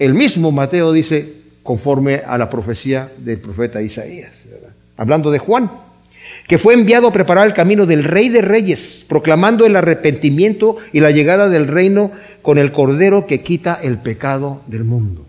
el 0.00 0.14
mismo 0.14 0.50
Mateo 0.50 0.92
dice 0.92 1.32
conforme 1.62 2.22
a 2.26 2.36
la 2.36 2.50
profecía 2.50 3.08
del 3.18 3.38
profeta 3.38 3.80
Isaías, 3.80 4.32
hablando 4.96 5.30
de 5.30 5.38
Juan, 5.38 5.70
que 6.48 6.58
fue 6.58 6.74
enviado 6.74 7.06
a 7.06 7.12
preparar 7.12 7.46
el 7.46 7.54
camino 7.54 7.86
del 7.86 8.02
Rey 8.02 8.28
de 8.28 8.42
Reyes, 8.42 9.04
proclamando 9.08 9.64
el 9.64 9.76
arrepentimiento 9.76 10.78
y 10.92 10.98
la 10.98 11.12
llegada 11.12 11.48
del 11.48 11.68
reino 11.68 12.10
con 12.42 12.58
el 12.58 12.72
Cordero 12.72 13.26
que 13.26 13.42
quita 13.42 13.78
el 13.80 13.98
pecado 13.98 14.62
del 14.66 14.84
mundo. 14.84 15.24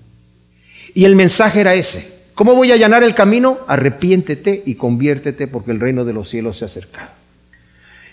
Y 0.93 1.05
el 1.05 1.15
mensaje 1.15 1.61
era 1.61 1.73
ese, 1.73 2.13
¿Cómo 2.35 2.55
voy 2.55 2.71
a 2.71 2.75
allanar 2.75 3.03
el 3.03 3.13
camino? 3.13 3.59
Arrepiéntete 3.67 4.63
y 4.65 4.75
conviértete 4.75 5.47
porque 5.47 5.71
el 5.71 5.79
reino 5.79 6.03
de 6.03 6.13
los 6.13 6.29
cielos 6.29 6.57
se 6.57 6.65
ha 6.65 6.67
acercado. 6.67 7.09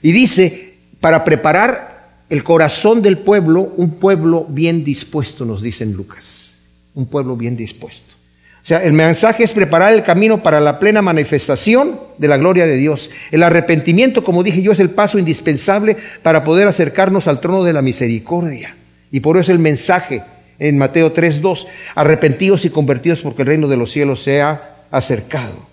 Y 0.03 0.13
dice, 0.13 0.75
para 1.01 1.25
preparar 1.25 2.09
el 2.29 2.45
corazón 2.45 3.01
del 3.01 3.19
pueblo, 3.19 3.73
un 3.77 3.93
pueblo 3.93 4.47
bien 4.49 4.85
dispuesto, 4.85 5.45
nos 5.45 5.63
dice 5.63 5.85
en 5.85 5.95
Lucas. 5.95 6.53
Un 6.95 7.07
pueblo 7.07 7.35
bien 7.37 7.57
dispuesto. 7.57 8.15
O 8.63 8.67
sea, 8.67 8.85
el 8.85 8.93
mensaje 8.93 9.43
es 9.43 9.55
preparar 9.55 9.95
el 9.95 10.03
camino 10.03 10.43
para 10.43 10.61
la 10.61 10.79
plena 10.79 11.01
manifestación 11.01 11.99
de 12.19 12.29
la 12.29 12.37
gloria 12.37 12.67
de 12.67 12.77
Dios. 12.77 13.11
El 13.31 13.43
arrepentimiento, 13.43 14.23
como 14.23 14.43
dije 14.43 14.61
yo, 14.61 14.73
es 14.73 14.81
el 14.81 14.91
paso 14.91 15.19
indispensable 15.19 15.97
para 16.23 16.45
poder 16.45 16.69
acercarnos 16.69 17.27
al 17.27 17.41
trono 17.41 17.65
de 17.65 17.73
la 17.73 17.81
misericordia. 17.81 18.77
Y 19.13 19.21
por 19.21 19.37
eso 19.37 19.53
el 19.53 19.59
mensaje 19.59 20.23
en 20.59 20.79
Mateo 20.79 21.13
3.2, 21.13 21.67
arrepentidos 21.95 22.65
y 22.65 22.71
convertidos 22.71 23.23
porque 23.23 23.43
el 23.43 23.49
reino 23.49 23.69
de 23.69 23.77
los 23.77 23.91
cielos 23.91 24.23
se 24.23 24.43
ha 24.43 24.77
acercado. 24.91 25.71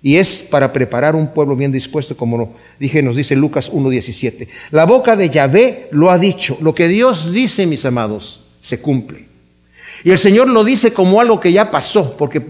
Y 0.00 0.16
es 0.16 0.38
para 0.38 0.72
preparar 0.72 1.16
un 1.16 1.28
pueblo 1.28 1.56
bien 1.56 1.72
dispuesto, 1.72 2.16
como 2.16 2.54
dije, 2.78 3.02
nos 3.02 3.16
dice 3.16 3.34
Lucas 3.34 3.72
1.17. 3.72 4.48
La 4.70 4.84
boca 4.84 5.16
de 5.16 5.28
Yahvé 5.28 5.88
lo 5.90 6.10
ha 6.10 6.18
dicho. 6.18 6.56
Lo 6.60 6.74
que 6.74 6.86
Dios 6.86 7.32
dice, 7.32 7.66
mis 7.66 7.84
amados, 7.84 8.44
se 8.60 8.80
cumple. 8.80 9.26
Y 10.04 10.10
el 10.12 10.18
Señor 10.18 10.48
lo 10.48 10.62
dice 10.62 10.92
como 10.92 11.20
algo 11.20 11.40
que 11.40 11.52
ya 11.52 11.72
pasó, 11.72 12.16
porque 12.16 12.40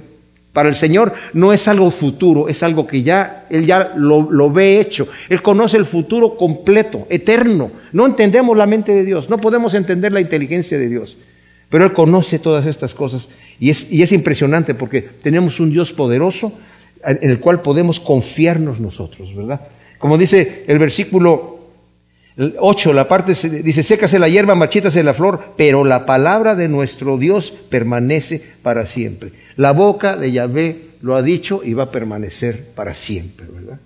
para 0.53 0.69
el 0.69 0.75
Señor 0.75 1.15
no 1.35 1.53
es 1.53 1.69
algo 1.69 1.91
futuro, 1.91 2.49
es 2.49 2.63
algo 2.63 2.87
que 2.87 3.03
ya 3.03 3.47
Él 3.51 3.67
ya 3.67 3.93
lo, 3.97 4.31
lo, 4.31 4.51
ve 4.51 4.81
hecho. 4.81 5.09
Él 5.29 5.43
conoce 5.43 5.77
el 5.77 5.85
futuro 5.85 6.37
completo, 6.37 7.07
eterno. 7.11 7.71
No 7.93 8.07
entendemos 8.07 8.57
la 8.57 8.67
mente 8.67 8.95
de 8.95 9.05
Dios, 9.05 9.29
no 9.29 9.39
podemos 9.39 9.75
entender 9.75 10.13
la 10.13 10.21
inteligencia 10.21 10.79
de 10.79 10.89
Dios. 10.89 11.17
Pero 11.69 11.85
Él 11.85 11.93
conoce 11.93 12.39
todas 12.39 12.67
estas 12.67 12.95
cosas 12.95 13.29
y 13.61 13.71
es, 13.71 13.93
y 13.93 14.03
es 14.03 14.13
impresionante 14.13 14.75
porque 14.75 15.03
tenemos 15.03 15.61
un 15.61 15.71
Dios 15.71 15.93
poderoso 15.93 16.53
en 17.05 17.31
el 17.31 17.41
cual 17.41 17.63
podemos 17.63 18.01
confiarnos 18.01 18.81
nosotros, 18.81 19.35
¿verdad? 19.35 19.61
Como 19.99 20.17
dice 20.19 20.65
el 20.67 20.79
versículo 20.79 21.58
8, 22.59 22.93
la 22.93 23.09
parte 23.09 23.33
dice, 23.63 23.83
sécase 23.83 24.19
la 24.19 24.29
hierba, 24.29 24.55
marchítase 24.55 25.03
la 25.03 25.15
flor, 25.15 25.55
pero 25.57 25.85
la 25.85 26.07
palabra 26.07 26.55
de 26.55 26.69
nuestro 26.69 27.19
Dios 27.19 27.51
permanece 27.51 28.43
para 28.63 28.87
siempre. 28.87 29.33
La 29.57 29.73
boca 29.73 30.17
de 30.17 30.31
Yahvé 30.31 30.91
lo 31.03 31.17
ha 31.17 31.23
dicho 31.23 31.63
y 31.65 31.75
va 31.75 31.85
a 31.85 31.91
permanecer 31.91 32.67
para 32.75 32.95
siempre, 32.95 33.47
¿verdad? 33.53 33.79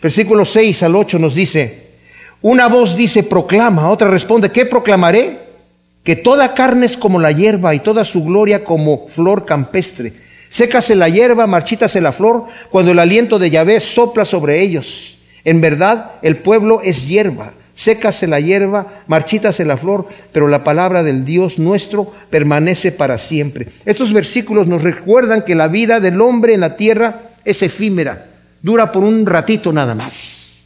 Versículo 0.00 0.44
6 0.44 0.82
al 0.84 0.94
8 0.94 1.18
nos 1.18 1.34
dice, 1.34 1.86
una 2.42 2.68
voz 2.68 2.96
dice, 2.96 3.24
proclama, 3.24 3.90
otra 3.90 4.08
responde, 4.08 4.50
¿qué 4.50 4.66
proclamaré? 4.66 5.46
que 6.06 6.14
toda 6.14 6.54
carne 6.54 6.86
es 6.86 6.96
como 6.96 7.18
la 7.18 7.32
hierba 7.32 7.74
y 7.74 7.80
toda 7.80 8.04
su 8.04 8.22
gloria 8.22 8.62
como 8.62 9.08
flor 9.08 9.44
campestre. 9.44 10.12
Sécase 10.48 10.94
la 10.94 11.08
hierba, 11.08 11.48
marchítase 11.48 12.00
la 12.00 12.12
flor, 12.12 12.44
cuando 12.70 12.92
el 12.92 13.00
aliento 13.00 13.40
de 13.40 13.50
Yahvé 13.50 13.80
sopla 13.80 14.24
sobre 14.24 14.62
ellos. 14.62 15.18
En 15.44 15.60
verdad, 15.60 16.12
el 16.22 16.36
pueblo 16.36 16.80
es 16.80 17.08
hierba. 17.08 17.54
Sécase 17.76 18.26
la 18.26 18.40
hierba, 18.40 19.02
marchítase 19.06 19.66
la 19.66 19.76
flor, 19.76 20.08
pero 20.32 20.48
la 20.48 20.64
palabra 20.64 21.02
del 21.02 21.26
Dios 21.26 21.58
nuestro 21.58 22.10
permanece 22.30 22.90
para 22.90 23.18
siempre. 23.18 23.68
Estos 23.84 24.14
versículos 24.14 24.66
nos 24.66 24.80
recuerdan 24.82 25.42
que 25.42 25.54
la 25.54 25.68
vida 25.68 26.00
del 26.00 26.22
hombre 26.22 26.54
en 26.54 26.60
la 26.60 26.76
tierra 26.76 27.32
es 27.44 27.62
efímera, 27.62 28.28
dura 28.62 28.90
por 28.90 29.04
un 29.04 29.26
ratito 29.26 29.74
nada 29.74 29.94
más. 29.94 30.64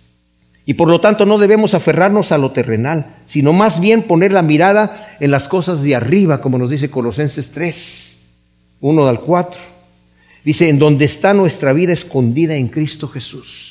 Y 0.64 0.74
por 0.74 0.88
lo 0.88 1.00
tanto 1.00 1.26
no 1.26 1.38
debemos 1.38 1.74
aferrarnos 1.74 2.30
a 2.30 2.38
lo 2.38 2.52
terrenal, 2.52 3.06
sino 3.26 3.52
más 3.52 3.80
bien 3.80 4.04
poner 4.04 4.32
la 4.32 4.42
mirada 4.42 5.16
en 5.18 5.32
las 5.32 5.48
cosas 5.48 5.82
de 5.82 5.96
arriba, 5.96 6.40
como 6.40 6.58
nos 6.58 6.70
dice 6.70 6.92
Colosenses 6.92 7.50
3, 7.50 8.18
1 8.82 9.06
al 9.08 9.20
4. 9.20 9.60
Dice, 10.44 10.68
en 10.68 10.78
donde 10.78 11.06
está 11.06 11.34
nuestra 11.34 11.72
vida 11.72 11.92
escondida 11.92 12.54
en 12.54 12.68
Cristo 12.68 13.08
Jesús. 13.08 13.69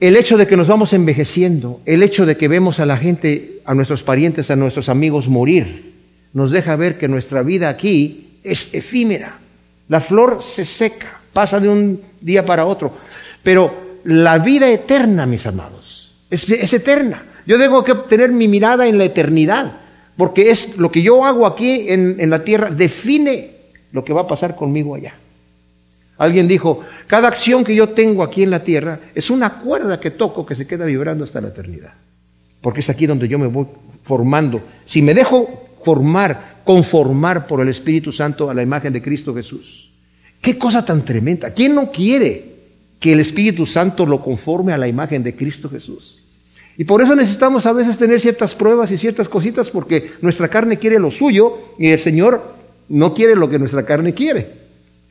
El 0.00 0.14
hecho 0.14 0.36
de 0.36 0.46
que 0.46 0.56
nos 0.56 0.68
vamos 0.68 0.92
envejeciendo, 0.92 1.80
el 1.84 2.04
hecho 2.04 2.24
de 2.24 2.36
que 2.36 2.46
vemos 2.46 2.78
a 2.78 2.86
la 2.86 2.96
gente, 2.96 3.60
a 3.64 3.74
nuestros 3.74 4.04
parientes, 4.04 4.48
a 4.50 4.56
nuestros 4.56 4.88
amigos 4.88 5.26
morir, 5.26 5.94
nos 6.32 6.52
deja 6.52 6.76
ver 6.76 6.98
que 6.98 7.08
nuestra 7.08 7.42
vida 7.42 7.68
aquí 7.68 8.38
es 8.44 8.74
efímera. 8.74 9.38
La 9.88 9.98
flor 9.98 10.38
se 10.40 10.64
seca, 10.64 11.20
pasa 11.32 11.58
de 11.58 11.68
un 11.68 12.00
día 12.20 12.46
para 12.46 12.64
otro. 12.64 12.92
Pero 13.42 13.98
la 14.04 14.38
vida 14.38 14.70
eterna, 14.70 15.26
mis 15.26 15.44
amados, 15.46 16.14
es, 16.30 16.72
eterna. 16.72 17.24
Yo 17.44 17.58
tengo 17.58 17.82
que 17.82 17.94
tener 17.94 18.30
mi 18.30 18.46
mirada 18.46 18.86
en 18.86 18.98
la 18.98 19.04
eternidad, 19.04 19.72
porque 20.16 20.50
es 20.50 20.78
lo 20.78 20.92
que 20.92 21.02
yo 21.02 21.24
hago 21.24 21.44
aquí 21.44 21.86
en, 21.88 22.20
en 22.20 22.30
la 22.30 22.44
tierra 22.44 22.70
define 22.70 23.50
lo 23.90 24.04
que 24.04 24.12
va 24.12 24.22
a 24.22 24.28
pasar 24.28 24.54
conmigo 24.54 24.94
allá. 24.94 25.14
Alguien 26.18 26.48
dijo, 26.48 26.84
cada 27.06 27.28
acción 27.28 27.64
que 27.64 27.74
yo 27.74 27.90
tengo 27.90 28.24
aquí 28.24 28.42
en 28.42 28.50
la 28.50 28.64
tierra 28.64 28.98
es 29.14 29.30
una 29.30 29.50
cuerda 29.60 30.00
que 30.00 30.10
toco 30.10 30.44
que 30.44 30.56
se 30.56 30.66
queda 30.66 30.84
vibrando 30.84 31.22
hasta 31.22 31.40
la 31.40 31.48
eternidad. 31.48 31.94
Porque 32.60 32.80
es 32.80 32.90
aquí 32.90 33.06
donde 33.06 33.28
yo 33.28 33.38
me 33.38 33.46
voy 33.46 33.66
formando. 34.02 34.60
Si 34.84 35.00
me 35.00 35.14
dejo 35.14 35.68
formar, 35.84 36.58
conformar 36.64 37.46
por 37.46 37.60
el 37.60 37.68
Espíritu 37.68 38.10
Santo 38.10 38.50
a 38.50 38.54
la 38.54 38.62
imagen 38.62 38.92
de 38.92 39.00
Cristo 39.00 39.32
Jesús. 39.32 39.90
Qué 40.40 40.58
cosa 40.58 40.84
tan 40.84 41.04
tremenda. 41.04 41.52
¿Quién 41.52 41.76
no 41.76 41.92
quiere 41.92 42.44
que 42.98 43.12
el 43.12 43.20
Espíritu 43.20 43.64
Santo 43.64 44.04
lo 44.04 44.20
conforme 44.20 44.72
a 44.72 44.78
la 44.78 44.88
imagen 44.88 45.22
de 45.22 45.36
Cristo 45.36 45.70
Jesús? 45.70 46.24
Y 46.76 46.84
por 46.84 47.00
eso 47.00 47.14
necesitamos 47.14 47.64
a 47.66 47.72
veces 47.72 47.96
tener 47.96 48.20
ciertas 48.20 48.56
pruebas 48.56 48.90
y 48.90 48.98
ciertas 48.98 49.28
cositas 49.28 49.70
porque 49.70 50.12
nuestra 50.20 50.48
carne 50.48 50.78
quiere 50.78 50.98
lo 50.98 51.12
suyo 51.12 51.58
y 51.78 51.88
el 51.88 51.98
Señor 51.98 52.54
no 52.88 53.14
quiere 53.14 53.36
lo 53.36 53.48
que 53.48 53.58
nuestra 53.58 53.84
carne 53.84 54.14
quiere. 54.14 54.67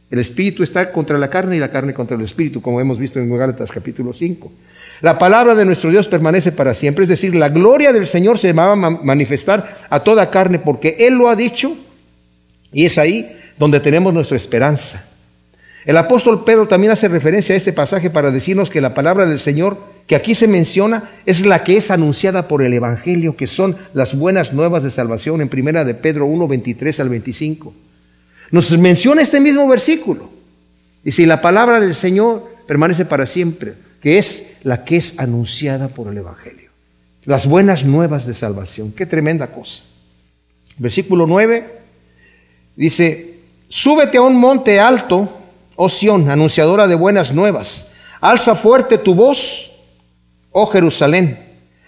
El 0.10 0.20
espíritu 0.20 0.64
está 0.64 0.92
contra 0.92 1.18
la 1.18 1.30
carne 1.30 1.58
y 1.58 1.60
la 1.60 1.70
carne 1.70 1.94
contra 1.94 2.16
el 2.16 2.24
espíritu, 2.24 2.62
como 2.62 2.80
hemos 2.80 2.98
visto 2.98 3.20
en 3.20 3.36
Gálatas 3.36 3.72
capítulo 3.72 4.14
5. 4.14 4.52
La 5.02 5.20
palabra 5.20 5.54
de 5.54 5.66
nuestro 5.66 5.90
Dios 5.90 6.08
permanece 6.08 6.52
para 6.52 6.74
siempre, 6.74 7.04
es 7.04 7.10
decir, 7.10 7.36
la 7.36 7.50
gloria 7.50 7.92
del 7.92 8.08
Señor 8.08 8.40
se 8.40 8.54
va 8.54 8.72
a 8.72 8.76
manifestar 8.76 9.86
a 9.90 10.00
toda 10.00 10.30
carne 10.32 10.60
porque 10.60 10.96
Él 11.00 11.16
lo 11.16 11.30
ha 11.30 11.36
dicho 11.36 11.76
y 12.72 12.86
es 12.86 12.98
ahí 12.98 13.30
donde 13.60 13.80
tenemos 13.80 14.14
nuestra 14.14 14.38
esperanza. 14.38 15.04
El 15.86 15.98
apóstol 15.98 16.44
Pedro 16.44 16.68
también 16.68 16.92
hace 16.92 17.08
referencia 17.08 17.54
a 17.54 17.58
este 17.58 17.74
pasaje 17.74 18.10
para 18.10 18.32
decirnos 18.32 18.70
que 18.70 18.82
la 18.82 18.94
palabra 18.94 19.26
del 19.26 19.40
Señor 19.40 19.78
que 20.08 20.16
aquí 20.16 20.36
se 20.36 20.48
menciona 20.48 21.10
es 21.26 21.46
la 21.46 21.66
que 21.66 21.78
es 21.78 21.92
anunciada 21.92 22.48
por 22.48 22.64
el 22.64 22.74
Evangelio, 22.74 23.36
que 23.36 23.46
son 23.46 23.76
las 23.94 24.18
buenas 24.18 24.54
nuevas 24.54 24.84
de 24.84 24.92
salvación 24.92 25.42
en 25.42 25.50
primera 25.50 25.84
de 25.84 25.94
Pedro 25.94 26.26
1, 26.26 26.48
23 26.48 27.00
al 27.02 27.10
25. 27.10 27.74
Nos 28.52 28.78
menciona 28.78 29.22
este 29.22 29.40
mismo 29.40 29.68
versículo. 29.68 30.30
Y 31.04 31.12
si 31.12 31.26
la 31.26 31.42
palabra 31.42 31.80
del 31.80 31.96
Señor 31.96 32.56
permanece 32.66 33.06
para 33.06 33.26
siempre, 33.26 33.74
que 34.02 34.18
es 34.18 34.52
la 34.64 34.84
que 34.84 34.98
es 34.98 35.20
anunciada 35.20 35.88
por 35.88 36.12
el 36.12 36.18
Evangelio. 36.18 36.70
Las 37.26 37.46
buenas 37.46 37.84
nuevas 37.84 38.26
de 38.26 38.34
salvación. 38.34 38.92
Qué 38.92 39.06
tremenda 39.06 39.48
cosa. 39.48 39.84
Versículo 40.78 41.26
9 41.28 41.80
dice, 42.76 43.40
súbete 43.68 44.18
a 44.18 44.22
un 44.22 44.36
monte 44.36 44.80
alto, 44.80 45.30
oh 45.76 45.90
Sión, 45.90 46.30
anunciadora 46.30 46.88
de 46.88 46.96
buenas 46.96 47.34
nuevas. 47.34 47.88
Alza 48.22 48.56
fuerte 48.56 48.98
tu 48.98 49.16
voz, 49.16 49.72
oh 50.52 50.68
Jerusalén, 50.68 51.40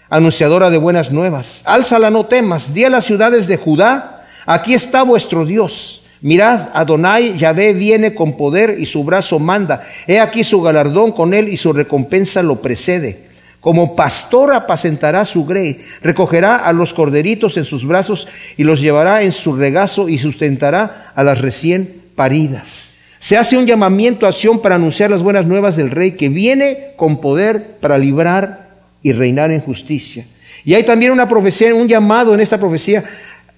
anunciadora 0.08 0.70
de 0.70 0.78
buenas 0.78 1.12
nuevas. 1.12 1.62
Álzala, 1.64 2.10
no 2.10 2.26
temas, 2.26 2.74
di 2.74 2.84
a 2.84 2.90
las 2.90 3.04
ciudades 3.04 3.46
de 3.46 3.56
Judá, 3.56 4.26
aquí 4.46 4.74
está 4.74 5.04
vuestro 5.04 5.46
Dios 5.46 5.99
Mirad, 6.22 6.68
Adonai 6.74 7.38
Yahvé 7.38 7.72
viene 7.72 8.14
con 8.14 8.36
poder 8.36 8.76
y 8.78 8.86
su 8.86 9.04
brazo 9.04 9.38
manda. 9.38 9.82
He 10.06 10.20
aquí 10.20 10.44
su 10.44 10.60
galardón 10.60 11.12
con 11.12 11.32
él 11.32 11.48
y 11.48 11.56
su 11.56 11.72
recompensa 11.72 12.42
lo 12.42 12.56
precede. 12.60 13.30
Como 13.60 13.94
pastor 13.94 14.54
apacentará 14.54 15.24
su 15.24 15.44
grey, 15.44 15.84
recogerá 16.02 16.56
a 16.56 16.72
los 16.72 16.94
corderitos 16.94 17.56
en 17.56 17.64
sus 17.64 17.86
brazos 17.86 18.26
y 18.56 18.64
los 18.64 18.80
llevará 18.80 19.22
en 19.22 19.32
su 19.32 19.54
regazo 19.54 20.08
y 20.08 20.18
sustentará 20.18 21.12
a 21.14 21.22
las 21.22 21.40
recién 21.40 21.94
paridas. 22.14 22.94
Se 23.18 23.36
hace 23.36 23.58
un 23.58 23.66
llamamiento 23.66 24.24
a 24.24 24.30
acción 24.30 24.60
para 24.60 24.76
anunciar 24.76 25.10
las 25.10 25.22
buenas 25.22 25.44
nuevas 25.44 25.76
del 25.76 25.90
rey 25.90 26.12
que 26.12 26.30
viene 26.30 26.92
con 26.96 27.20
poder 27.20 27.76
para 27.80 27.98
librar 27.98 28.70
y 29.02 29.12
reinar 29.12 29.50
en 29.50 29.60
justicia. 29.60 30.24
Y 30.64 30.72
hay 30.74 30.84
también 30.84 31.12
una 31.12 31.28
profecía, 31.28 31.74
un 31.74 31.88
llamado 31.88 32.32
en 32.32 32.40
esta 32.40 32.58
profecía 32.58 33.04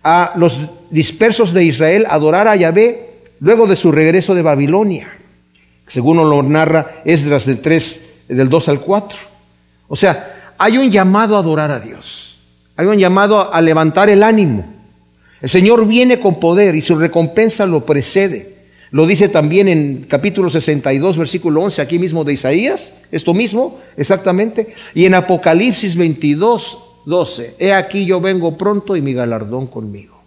a 0.02 0.32
los 0.36 0.70
dispersos 0.90 1.52
de 1.52 1.64
Israel 1.64 2.06
adorar 2.08 2.48
a 2.48 2.56
Yahvé 2.56 3.10
luego 3.40 3.66
de 3.66 3.76
su 3.76 3.92
regreso 3.92 4.34
de 4.34 4.42
Babilonia. 4.42 5.08
Según 5.86 6.16
lo 6.16 6.42
narra 6.42 7.02
Esdras 7.04 7.46
del 7.46 7.60
3, 7.60 8.02
del 8.28 8.48
2 8.48 8.68
al 8.68 8.80
4. 8.80 9.18
O 9.88 9.96
sea, 9.96 10.54
hay 10.58 10.78
un 10.78 10.90
llamado 10.90 11.36
a 11.36 11.40
adorar 11.40 11.70
a 11.70 11.80
Dios. 11.80 12.38
Hay 12.76 12.86
un 12.86 12.98
llamado 12.98 13.52
a 13.52 13.60
levantar 13.60 14.08
el 14.08 14.22
ánimo. 14.22 14.64
El 15.40 15.48
Señor 15.48 15.86
viene 15.86 16.20
con 16.20 16.38
poder 16.38 16.74
y 16.74 16.82
su 16.82 16.96
recompensa 16.96 17.66
lo 17.66 17.84
precede. 17.84 18.52
Lo 18.92 19.06
dice 19.06 19.28
también 19.28 19.68
en 19.68 20.06
capítulo 20.08 20.50
62, 20.50 21.16
versículo 21.16 21.62
11, 21.62 21.82
aquí 21.82 21.98
mismo 21.98 22.24
de 22.24 22.34
Isaías, 22.34 22.92
esto 23.10 23.32
mismo, 23.34 23.80
exactamente. 23.96 24.74
Y 24.94 25.06
en 25.06 25.14
Apocalipsis 25.14 25.96
22, 25.96 26.78
12. 27.04 27.56
He 27.58 27.72
aquí 27.72 28.04
yo 28.04 28.20
vengo 28.20 28.56
pronto 28.56 28.96
y 28.96 29.02
mi 29.02 29.12
galardón 29.12 29.66
conmigo. 29.66 30.20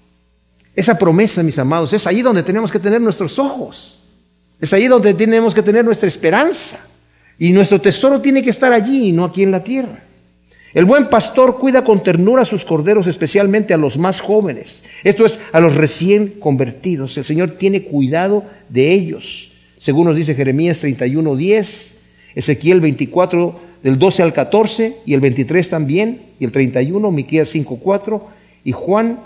Esa 0.75 0.97
promesa, 0.97 1.41
mis 1.41 1.57
amados, 1.57 1.93
es 1.93 2.05
ahí 2.05 2.21
donde 2.21 2.43
tenemos 2.43 2.71
que 2.71 2.79
tener 2.79 2.99
nuestros 2.99 3.39
ojos. 3.39 4.03
Es 4.59 4.73
ahí 4.73 4.87
donde 4.87 5.13
tenemos 5.13 5.53
que 5.53 5.61
tener 5.61 5.85
nuestra 5.85 6.07
esperanza. 6.07 6.79
Y 7.39 7.51
nuestro 7.51 7.79
tesoro 7.79 8.21
tiene 8.21 8.43
que 8.43 8.49
estar 8.49 8.73
allí 8.73 9.09
y 9.09 9.11
no 9.11 9.23
aquí 9.23 9.43
en 9.43 9.51
la 9.51 9.63
tierra. 9.63 10.03
El 10.73 10.83
buen 10.83 11.07
pastor 11.09 11.57
cuida 11.57 11.85
con 11.85 12.03
ternura 12.03 12.41
a 12.41 12.45
sus 12.45 12.65
corderos, 12.65 13.07
especialmente 13.07 13.73
a 13.73 13.77
los 13.77 13.97
más 13.97 14.19
jóvenes. 14.19 14.83
Esto 15.05 15.25
es, 15.25 15.39
a 15.53 15.61
los 15.61 15.73
recién 15.73 16.33
convertidos. 16.39 17.17
El 17.17 17.23
Señor 17.23 17.51
tiene 17.51 17.83
cuidado 17.83 18.43
de 18.67 18.91
ellos. 18.91 19.53
Según 19.77 20.07
nos 20.07 20.17
dice 20.17 20.35
Jeremías 20.35 20.81
31, 20.81 21.35
10, 21.37 21.97
Ezequiel 22.35 22.81
24, 22.81 23.59
del 23.85 23.99
12 23.99 24.23
al 24.23 24.33
14 24.33 25.01
y 25.05 25.13
el 25.13 25.21
23 25.21 25.69
también, 25.69 26.19
y 26.39 26.45
el 26.45 26.51
31, 26.51 27.11
Miqueas 27.11 27.49
5, 27.49 27.77
4 27.79 28.29
y 28.63 28.71
Juan 28.71 29.19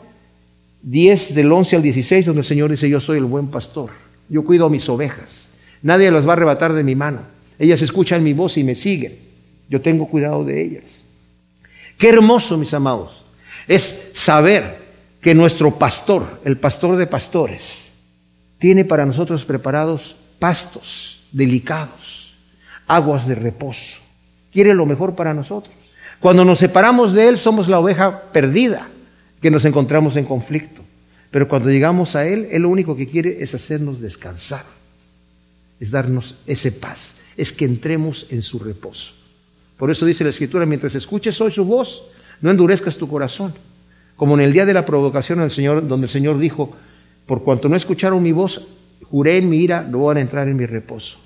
10 0.82 1.34
del 1.34 1.50
11 1.50 1.78
al 1.78 1.82
16, 1.82 2.26
donde 2.26 2.42
el 2.42 2.46
Señor 2.46 2.70
dice, 2.70 2.90
yo 2.90 3.00
soy 3.00 3.20
el 3.20 3.24
buen 3.24 3.48
pastor, 3.48 3.92
yo 4.28 4.44
cuido 4.44 4.66
a 4.66 4.70
mis 4.70 4.90
ovejas, 4.90 5.48
nadie 5.82 6.12
las 6.12 6.28
va 6.28 6.32
a 6.32 6.34
arrebatar 6.34 6.74
de 6.74 6.84
mi 6.84 6.94
mano, 6.94 7.22
ellas 7.58 7.82
escuchan 7.82 8.22
mi 8.22 8.34
voz 8.34 8.58
y 8.58 8.66
me 8.66 8.76
siguen, 8.76 9.18
yo 9.70 9.80
tengo 9.80 10.10
cuidado 10.10 10.44
de 10.44 10.62
ellas. 10.62 11.06
Qué 11.98 12.10
hermoso, 12.10 12.58
mis 12.58 12.74
amados, 12.74 13.24
es 13.66 14.10
saber 14.12 14.76
que 15.22 15.34
nuestro 15.34 15.80
pastor, 15.80 16.42
el 16.44 16.58
pastor 16.58 16.98
de 16.98 17.08
pastores, 17.08 17.94
tiene 18.58 18.84
para 18.84 19.06
nosotros 19.06 19.46
preparados 19.46 20.18
pastos 20.38 21.24
delicados, 21.32 22.34
aguas 22.88 23.26
de 23.26 23.36
reposo 23.36 24.09
quiere 24.52 24.74
lo 24.74 24.86
mejor 24.86 25.16
para 25.16 25.34
nosotros. 25.34 25.74
Cuando 26.20 26.44
nos 26.44 26.60
separamos 26.60 27.14
de 27.14 27.28
Él 27.28 27.38
somos 27.38 27.68
la 27.68 27.80
oveja 27.80 28.24
perdida 28.32 28.88
que 29.42 29.52
nos 29.52 29.66
encontramos 29.66 30.16
en 30.16 30.26
conflicto. 30.26 30.82
Pero 31.32 31.48
cuando 31.48 31.70
llegamos 31.70 32.16
a 32.16 32.28
Él, 32.28 32.48
Él 32.52 32.64
lo 32.64 32.70
único 32.70 32.96
que 32.96 33.08
quiere 33.08 33.42
es 33.42 33.54
hacernos 33.54 34.02
descansar, 34.02 34.64
es 35.80 35.92
darnos 35.92 36.36
ese 36.48 36.72
paz, 36.72 37.16
es 37.38 37.54
que 37.54 37.66
entremos 37.66 38.28
en 38.32 38.42
su 38.42 38.60
reposo. 38.60 39.14
Por 39.78 39.92
eso 39.92 40.06
dice 40.06 40.24
la 40.24 40.32
Escritura, 40.32 40.66
mientras 40.66 40.96
escuches 40.96 41.40
hoy 41.40 41.52
su 41.52 41.64
voz, 41.64 42.04
no 42.42 42.52
endurezcas 42.52 42.98
tu 42.98 43.08
corazón. 43.08 43.54
Como 44.16 44.34
en 44.34 44.42
el 44.42 44.52
día 44.52 44.66
de 44.66 44.74
la 44.74 44.86
provocación 44.86 45.40
del 45.40 45.52
Señor, 45.52 45.88
donde 45.88 46.08
el 46.08 46.12
Señor 46.12 46.38
dijo, 46.38 46.76
por 47.26 47.44
cuanto 47.44 47.70
no 47.70 47.78
escucharon 47.78 48.22
mi 48.22 48.34
voz, 48.34 48.68
juré 49.10 49.38
en 49.38 49.48
mi 49.48 49.58
ira, 49.58 49.84
no 49.84 50.04
van 50.04 50.18
a 50.18 50.22
entrar 50.22 50.48
en 50.50 50.58
mi 50.58 50.66
reposo. 50.66 51.18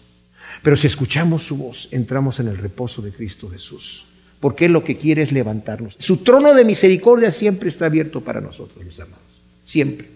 Pero 0.62 0.78
si 0.78 0.88
escuchamos 0.88 1.44
su 1.44 1.58
voz, 1.58 1.88
entramos 1.92 2.40
en 2.40 2.48
el 2.48 2.58
reposo 2.58 3.02
de 3.02 3.12
Cristo 3.12 3.50
Jesús. 3.50 4.06
Porque 4.40 4.66
Él 4.66 4.74
lo 4.74 4.84
que 4.84 4.98
quiere 4.98 5.22
es 5.22 5.32
levantarnos. 5.32 5.96
Su 6.00 6.18
trono 6.18 6.54
de 6.54 6.66
misericordia 6.66 7.32
siempre 7.32 7.70
está 7.70 7.86
abierto 7.86 8.22
para 8.22 8.42
nosotros, 8.42 8.84
mis 8.86 9.00
amados. 9.00 9.24
Siempre. 9.64 10.08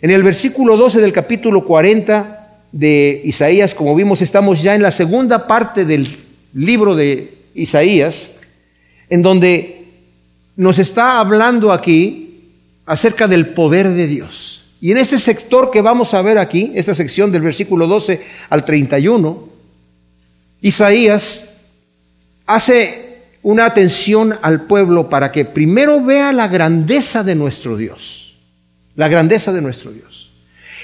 En 0.00 0.10
el 0.10 0.22
versículo 0.22 0.76
12 0.76 1.00
del 1.00 1.12
capítulo 1.12 1.64
40 1.64 2.60
de 2.70 3.20
Isaías, 3.24 3.74
como 3.74 3.94
vimos, 3.94 4.22
estamos 4.22 4.62
ya 4.62 4.74
en 4.74 4.82
la 4.82 4.90
segunda 4.90 5.46
parte 5.46 5.84
del 5.84 6.16
libro 6.54 6.94
de 6.94 7.34
Isaías, 7.54 8.32
en 9.10 9.22
donde 9.22 9.84
nos 10.56 10.78
está 10.78 11.18
hablando 11.18 11.72
aquí 11.72 12.42
acerca 12.86 13.26
del 13.26 13.48
poder 13.48 13.90
de 13.90 14.06
Dios. 14.06 14.64
Y 14.80 14.92
en 14.92 14.98
ese 14.98 15.18
sector 15.18 15.70
que 15.70 15.82
vamos 15.82 16.14
a 16.14 16.22
ver 16.22 16.38
aquí, 16.38 16.72
esta 16.74 16.94
sección 16.94 17.32
del 17.32 17.42
versículo 17.42 17.86
12 17.86 18.22
al 18.48 18.64
31, 18.64 19.47
Isaías 20.60 21.50
hace 22.46 23.08
una 23.42 23.66
atención 23.66 24.36
al 24.42 24.62
pueblo 24.62 25.08
para 25.08 25.30
que 25.30 25.44
primero 25.44 26.02
vea 26.02 26.32
la 26.32 26.48
grandeza 26.48 27.22
de 27.22 27.34
nuestro 27.34 27.76
Dios, 27.76 28.34
la 28.96 29.08
grandeza 29.08 29.52
de 29.52 29.60
nuestro 29.62 29.92
Dios, 29.92 30.30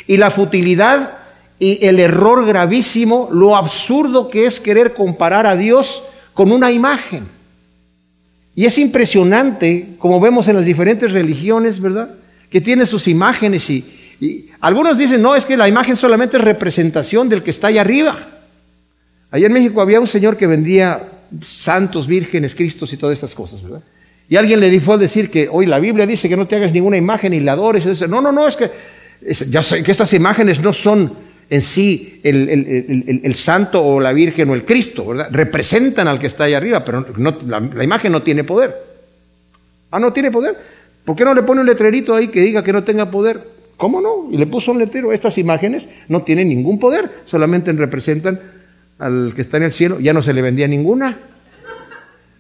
y 0.07 0.17
la 0.17 0.31
futilidad 0.31 1.19
y 1.59 1.85
el 1.85 1.99
error 1.99 2.47
gravísimo, 2.47 3.29
lo 3.33 3.57
absurdo 3.57 4.31
que 4.31 4.47
es 4.47 4.61
querer 4.61 4.95
comparar 4.95 5.47
a 5.47 5.57
Dios 5.57 6.03
con 6.33 6.53
una 6.53 6.71
imagen. 6.71 7.27
Y 8.57 8.67
es 8.67 8.79
impresionante, 8.79 9.97
como 9.99 10.21
vemos 10.21 10.47
en 10.47 10.57
las 10.57 10.65
diferentes 10.65 11.13
religiones, 11.13 11.81
¿verdad? 11.81 12.15
Que 12.51 12.61
tiene 12.61 12.87
sus 12.87 13.09
imágenes 13.09 13.69
y, 13.71 13.85
y 14.21 14.51
algunos 14.61 14.99
dicen, 14.99 15.23
no, 15.23 15.35
es 15.35 15.45
que 15.45 15.57
la 15.57 15.69
imagen 15.69 15.97
solamente 15.97 16.37
es 16.37 16.45
representación 16.45 17.29
del 17.29 17.43
que 17.43 17.51
está 17.51 17.69
allá 17.69 17.81
arriba. 17.81 18.34
Allá 19.35 19.49
en 19.49 19.53
México 19.53 19.81
había 19.81 19.99
un 19.99 20.07
señor 20.07 20.37
que 20.37 20.47
vendía 20.47 21.09
santos, 21.45 22.07
vírgenes, 22.07 22.55
cristos 22.55 22.93
y 22.93 22.97
todas 22.97 23.15
estas 23.15 23.35
cosas, 23.35 23.65
¿verdad? 23.65 23.81
Y 24.29 24.37
alguien 24.37 24.61
le 24.61 24.71
dijo 24.71 24.93
a 24.93 24.97
decir 24.97 25.29
que 25.29 25.49
hoy 25.51 25.67
la 25.67 25.81
Biblia 25.81 26.07
dice 26.07 26.29
que 26.29 26.37
no 26.37 26.47
te 26.47 26.55
hagas 26.55 26.73
ninguna 26.73 26.99
imagen 26.99 27.35
y 27.35 27.41
la 27.41 27.51
adores. 27.55 27.85
no, 28.09 28.21
no, 28.21 28.31
no, 28.31 28.47
es 28.47 28.55
que 28.55 28.71
ya 29.51 29.61
sé 29.61 29.83
que 29.83 29.91
estas 29.91 30.13
imágenes 30.13 30.61
no 30.61 30.73
son 30.73 31.13
en 31.51 31.63
sí 31.63 32.21
el, 32.23 33.35
santo 33.35 33.85
o 33.85 33.99
la 33.99 34.13
Virgen 34.13 34.51
o 34.51 34.55
el 34.55 34.65
Cristo, 34.65 35.05
¿verdad? 35.05 35.27
Representan 35.33 36.07
al 36.07 36.21
que 36.21 36.29
está 36.29 36.45
ahí 36.45 36.55
arriba, 36.55 36.85
pero 36.85 37.05
la, 37.45 37.83
imagen 37.83 38.13
no 38.13 38.23
tiene 38.23 38.45
poder. 38.45 38.73
Ah, 39.91 39.99
no 39.99 40.13
tiene 40.13 40.31
poder. 40.31 40.57
¿Por 41.05 41.17
qué 41.17 41.25
no 41.25 41.35
le 41.35 41.43
pone 41.43 41.61
un 41.61 41.67
letrerito 41.67 42.15
ahí 42.15 42.29
que 42.29 42.41
diga 42.41 42.63
que 42.63 42.73
no 42.73 42.85
tenga 42.85 43.11
poder? 43.11 43.43
¿Cómo 43.79 44.01
no? 44.01 44.29
Y 44.31 44.37
le 44.37 44.47
puso 44.47 44.71
un 44.71 44.79
letrero. 44.79 45.13
Estas 45.13 45.39
imágenes 45.39 45.89
no 46.07 46.23
tienen 46.23 46.51
ningún 46.51 46.79
poder, 46.79 47.11
solamente 47.27 47.73
representan 47.73 48.55
al 48.99 49.33
que 49.35 49.43
está 49.43 49.57
en 49.57 49.65
el 49.65 49.73
cielo. 49.73 49.99
Ya 50.01 50.13
no 50.13 50.23
se 50.23 50.33
le 50.33 50.43
vendía 50.43 50.69
ninguna. 50.69 51.19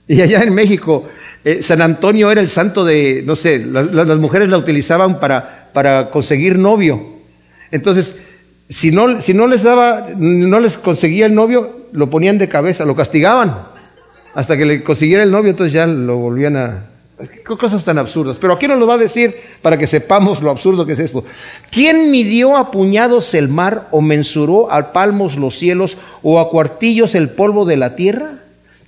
Y 0.06 0.20
allá 0.20 0.42
en 0.42 0.54
México, 0.54 1.08
eh, 1.44 1.62
San 1.62 1.80
Antonio 1.80 2.30
era 2.30 2.40
el 2.40 2.48
santo 2.48 2.84
de, 2.84 3.22
no 3.24 3.36
sé, 3.36 3.58
las 3.64 4.18
mujeres 4.18 4.50
la 4.50 4.58
utilizaban 4.58 5.18
para, 5.18 5.70
para 5.72 6.10
conseguir 6.10 6.58
novio. 6.58 7.14
Entonces, 7.70 8.18
si 8.68 8.90
no, 8.90 9.20
si 9.20 9.34
no 9.34 9.46
les 9.46 9.62
daba, 9.62 10.08
no 10.16 10.60
les 10.60 10.76
conseguía 10.76 11.26
el 11.26 11.34
novio, 11.34 11.88
lo 11.92 12.10
ponían 12.10 12.38
de 12.38 12.48
cabeza, 12.48 12.84
lo 12.84 12.94
castigaban 12.94 13.74
hasta 14.34 14.56
que 14.56 14.64
le 14.64 14.82
consiguiera 14.82 15.22
el 15.22 15.30
novio, 15.30 15.50
entonces 15.50 15.72
ya 15.72 15.86
lo 15.86 16.16
volvían 16.16 16.56
a... 16.56 16.86
Cosas 17.58 17.84
tan 17.84 17.98
absurdas. 17.98 18.38
Pero 18.38 18.54
aquí 18.54 18.66
nos 18.66 18.78
lo 18.78 18.87
va 18.87 18.94
a 18.94 18.98
decir 18.98 19.34
para 19.62 19.76
que 19.76 19.87
sepamos 19.87 20.42
lo 20.42 20.50
absurdo 20.50 20.87
que 20.87 20.92
es 20.92 20.98
esto. 20.98 21.24
¿Quién 21.70 22.10
midió 22.10 22.56
a 22.56 22.70
puñados 22.70 23.34
el 23.34 23.48
mar 23.48 23.88
o 23.90 24.00
mensuró 24.00 24.70
a 24.72 24.92
palmos 24.92 25.37
los 25.37 25.58
cielos 25.58 25.96
o 26.22 26.40
a 26.40 26.50
cuartillos 26.50 27.14
el 27.14 27.30
polvo 27.30 27.64
de 27.64 27.76
la 27.76 27.96
tierra? 27.96 28.40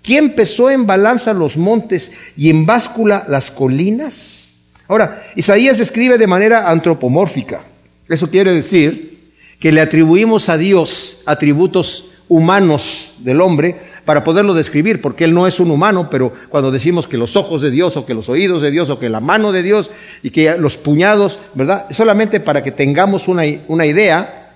¿Quién 0.02 0.34
pesó 0.34 0.70
en 0.70 0.86
balanza 0.86 1.32
los 1.32 1.56
montes 1.56 2.12
y 2.36 2.50
en 2.50 2.64
báscula 2.64 3.24
las 3.28 3.50
colinas? 3.50 4.52
Ahora, 4.88 5.24
Isaías 5.34 5.80
escribe 5.80 6.16
de 6.16 6.28
manera 6.28 6.70
antropomórfica. 6.70 7.62
Eso 8.08 8.30
quiere 8.30 8.52
decir 8.52 9.32
que 9.58 9.72
le 9.72 9.80
atribuimos 9.80 10.48
a 10.48 10.56
Dios 10.56 11.22
atributos 11.26 12.12
humanos 12.28 13.14
del 13.18 13.40
hombre 13.40 13.80
para 14.06 14.22
poderlo 14.22 14.54
describir, 14.54 15.02
porque 15.02 15.24
Él 15.24 15.34
no 15.34 15.46
es 15.46 15.58
un 15.60 15.70
humano, 15.70 16.08
pero 16.08 16.32
cuando 16.48 16.70
decimos 16.70 17.08
que 17.08 17.18
los 17.18 17.34
ojos 17.36 17.60
de 17.60 17.72
Dios 17.72 17.96
o 17.96 18.06
que 18.06 18.14
los 18.14 18.28
oídos 18.28 18.62
de 18.62 18.70
Dios 18.70 18.88
o 18.88 19.00
que 19.00 19.08
la 19.08 19.20
mano 19.20 19.50
de 19.50 19.64
Dios 19.64 19.90
y 20.22 20.30
que 20.30 20.56
los 20.56 20.76
puñados, 20.76 21.40
¿verdad? 21.54 21.86
Solamente 21.90 22.38
para 22.38 22.62
que 22.62 22.70
tengamos 22.70 23.26
una, 23.26 23.42
una 23.66 23.84
idea, 23.84 24.52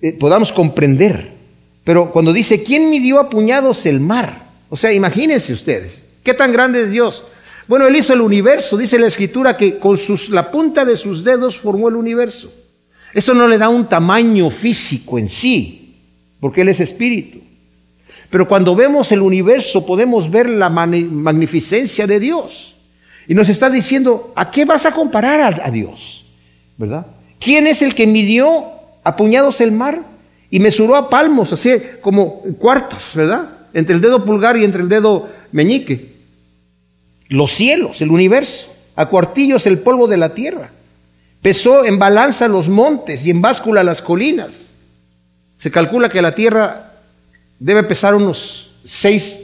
eh, 0.00 0.12
podamos 0.12 0.52
comprender. 0.52 1.32
Pero 1.82 2.12
cuando 2.12 2.32
dice, 2.32 2.62
¿quién 2.62 2.90
midió 2.90 3.18
a 3.18 3.28
puñados 3.28 3.84
el 3.86 3.98
mar? 3.98 4.44
O 4.70 4.76
sea, 4.76 4.92
imagínense 4.92 5.52
ustedes, 5.52 6.02
¿qué 6.22 6.32
tan 6.32 6.52
grande 6.52 6.82
es 6.82 6.90
Dios? 6.92 7.24
Bueno, 7.66 7.88
Él 7.88 7.96
hizo 7.96 8.12
el 8.12 8.20
universo, 8.20 8.76
dice 8.76 9.00
la 9.00 9.08
Escritura 9.08 9.56
que 9.56 9.80
con 9.80 9.98
sus, 9.98 10.30
la 10.30 10.48
punta 10.52 10.84
de 10.84 10.94
sus 10.94 11.24
dedos 11.24 11.58
formó 11.58 11.88
el 11.88 11.96
universo. 11.96 12.52
Eso 13.12 13.34
no 13.34 13.48
le 13.48 13.58
da 13.58 13.68
un 13.68 13.88
tamaño 13.88 14.48
físico 14.48 15.18
en 15.18 15.28
sí, 15.28 15.96
porque 16.38 16.60
Él 16.60 16.68
es 16.68 16.78
espíritu. 16.78 17.51
Pero 18.32 18.48
cuando 18.48 18.74
vemos 18.74 19.12
el 19.12 19.20
universo 19.20 19.84
podemos 19.84 20.30
ver 20.30 20.48
la 20.48 20.70
magnificencia 20.70 22.06
de 22.06 22.18
Dios. 22.18 22.74
Y 23.28 23.34
nos 23.34 23.50
está 23.50 23.68
diciendo, 23.68 24.32
¿a 24.34 24.50
qué 24.50 24.64
vas 24.64 24.86
a 24.86 24.92
comparar 24.92 25.60
a, 25.62 25.70
Dios? 25.70 26.24
¿Verdad? 26.78 27.08
¿Quién 27.38 27.66
es 27.66 27.82
el 27.82 27.94
que 27.94 28.06
midió 28.06 28.64
a 29.04 29.16
puñados 29.16 29.60
el 29.60 29.70
mar 29.70 30.00
y 30.48 30.60
mesuró 30.60 30.96
a 30.96 31.10
palmos, 31.10 31.52
así 31.52 31.72
como 32.00 32.40
cuartas, 32.58 33.14
¿verdad? 33.14 33.50
Entre 33.74 33.94
el 33.94 34.00
dedo 34.00 34.24
pulgar 34.24 34.56
y 34.56 34.64
entre 34.64 34.80
el 34.80 34.88
dedo 34.88 35.28
meñique. 35.52 36.14
Los 37.28 37.52
cielos, 37.52 38.00
el 38.00 38.10
universo, 38.10 38.74
a 38.96 39.10
cuartillos 39.10 39.66
el 39.66 39.80
polvo 39.80 40.06
de 40.06 40.16
la 40.16 40.32
tierra. 40.32 40.70
Pesó 41.42 41.84
en 41.84 41.98
balanza 41.98 42.48
los 42.48 42.66
montes 42.70 43.26
y 43.26 43.30
en 43.30 43.42
báscula 43.42 43.84
las 43.84 44.00
colinas. 44.00 44.70
Se 45.58 45.70
calcula 45.70 46.08
que 46.08 46.22
la 46.22 46.34
tierra 46.34 46.91
debe 47.62 47.84
pesar 47.84 48.14
unos 48.14 48.70
6 48.84 49.40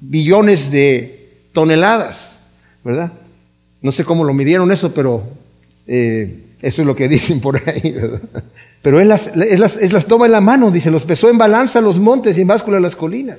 billones 0.00 0.70
de 0.70 1.28
toneladas, 1.52 2.38
¿verdad? 2.84 3.12
No 3.82 3.92
sé 3.92 4.04
cómo 4.04 4.24
lo 4.24 4.32
midieron 4.32 4.70
eso, 4.70 4.94
pero 4.94 5.24
eh, 5.86 6.44
eso 6.62 6.82
es 6.82 6.86
lo 6.86 6.94
que 6.94 7.08
dicen 7.16 7.40
por 7.40 7.60
ahí, 7.68 7.92
¿verdad? 7.92 8.20
Pero 8.82 9.00
él 9.00 9.08
las, 9.08 9.34
las, 9.34 9.92
las 9.92 10.06
toma 10.06 10.26
en 10.26 10.32
la 10.32 10.40
mano, 10.40 10.70
dice, 10.70 10.92
los 10.92 11.04
pesó 11.04 11.28
en 11.28 11.38
balanza 11.38 11.80
los 11.80 11.98
montes 11.98 12.38
y 12.38 12.42
en 12.42 12.46
báscula 12.46 12.78
las 12.78 12.94
colinas. 12.94 13.38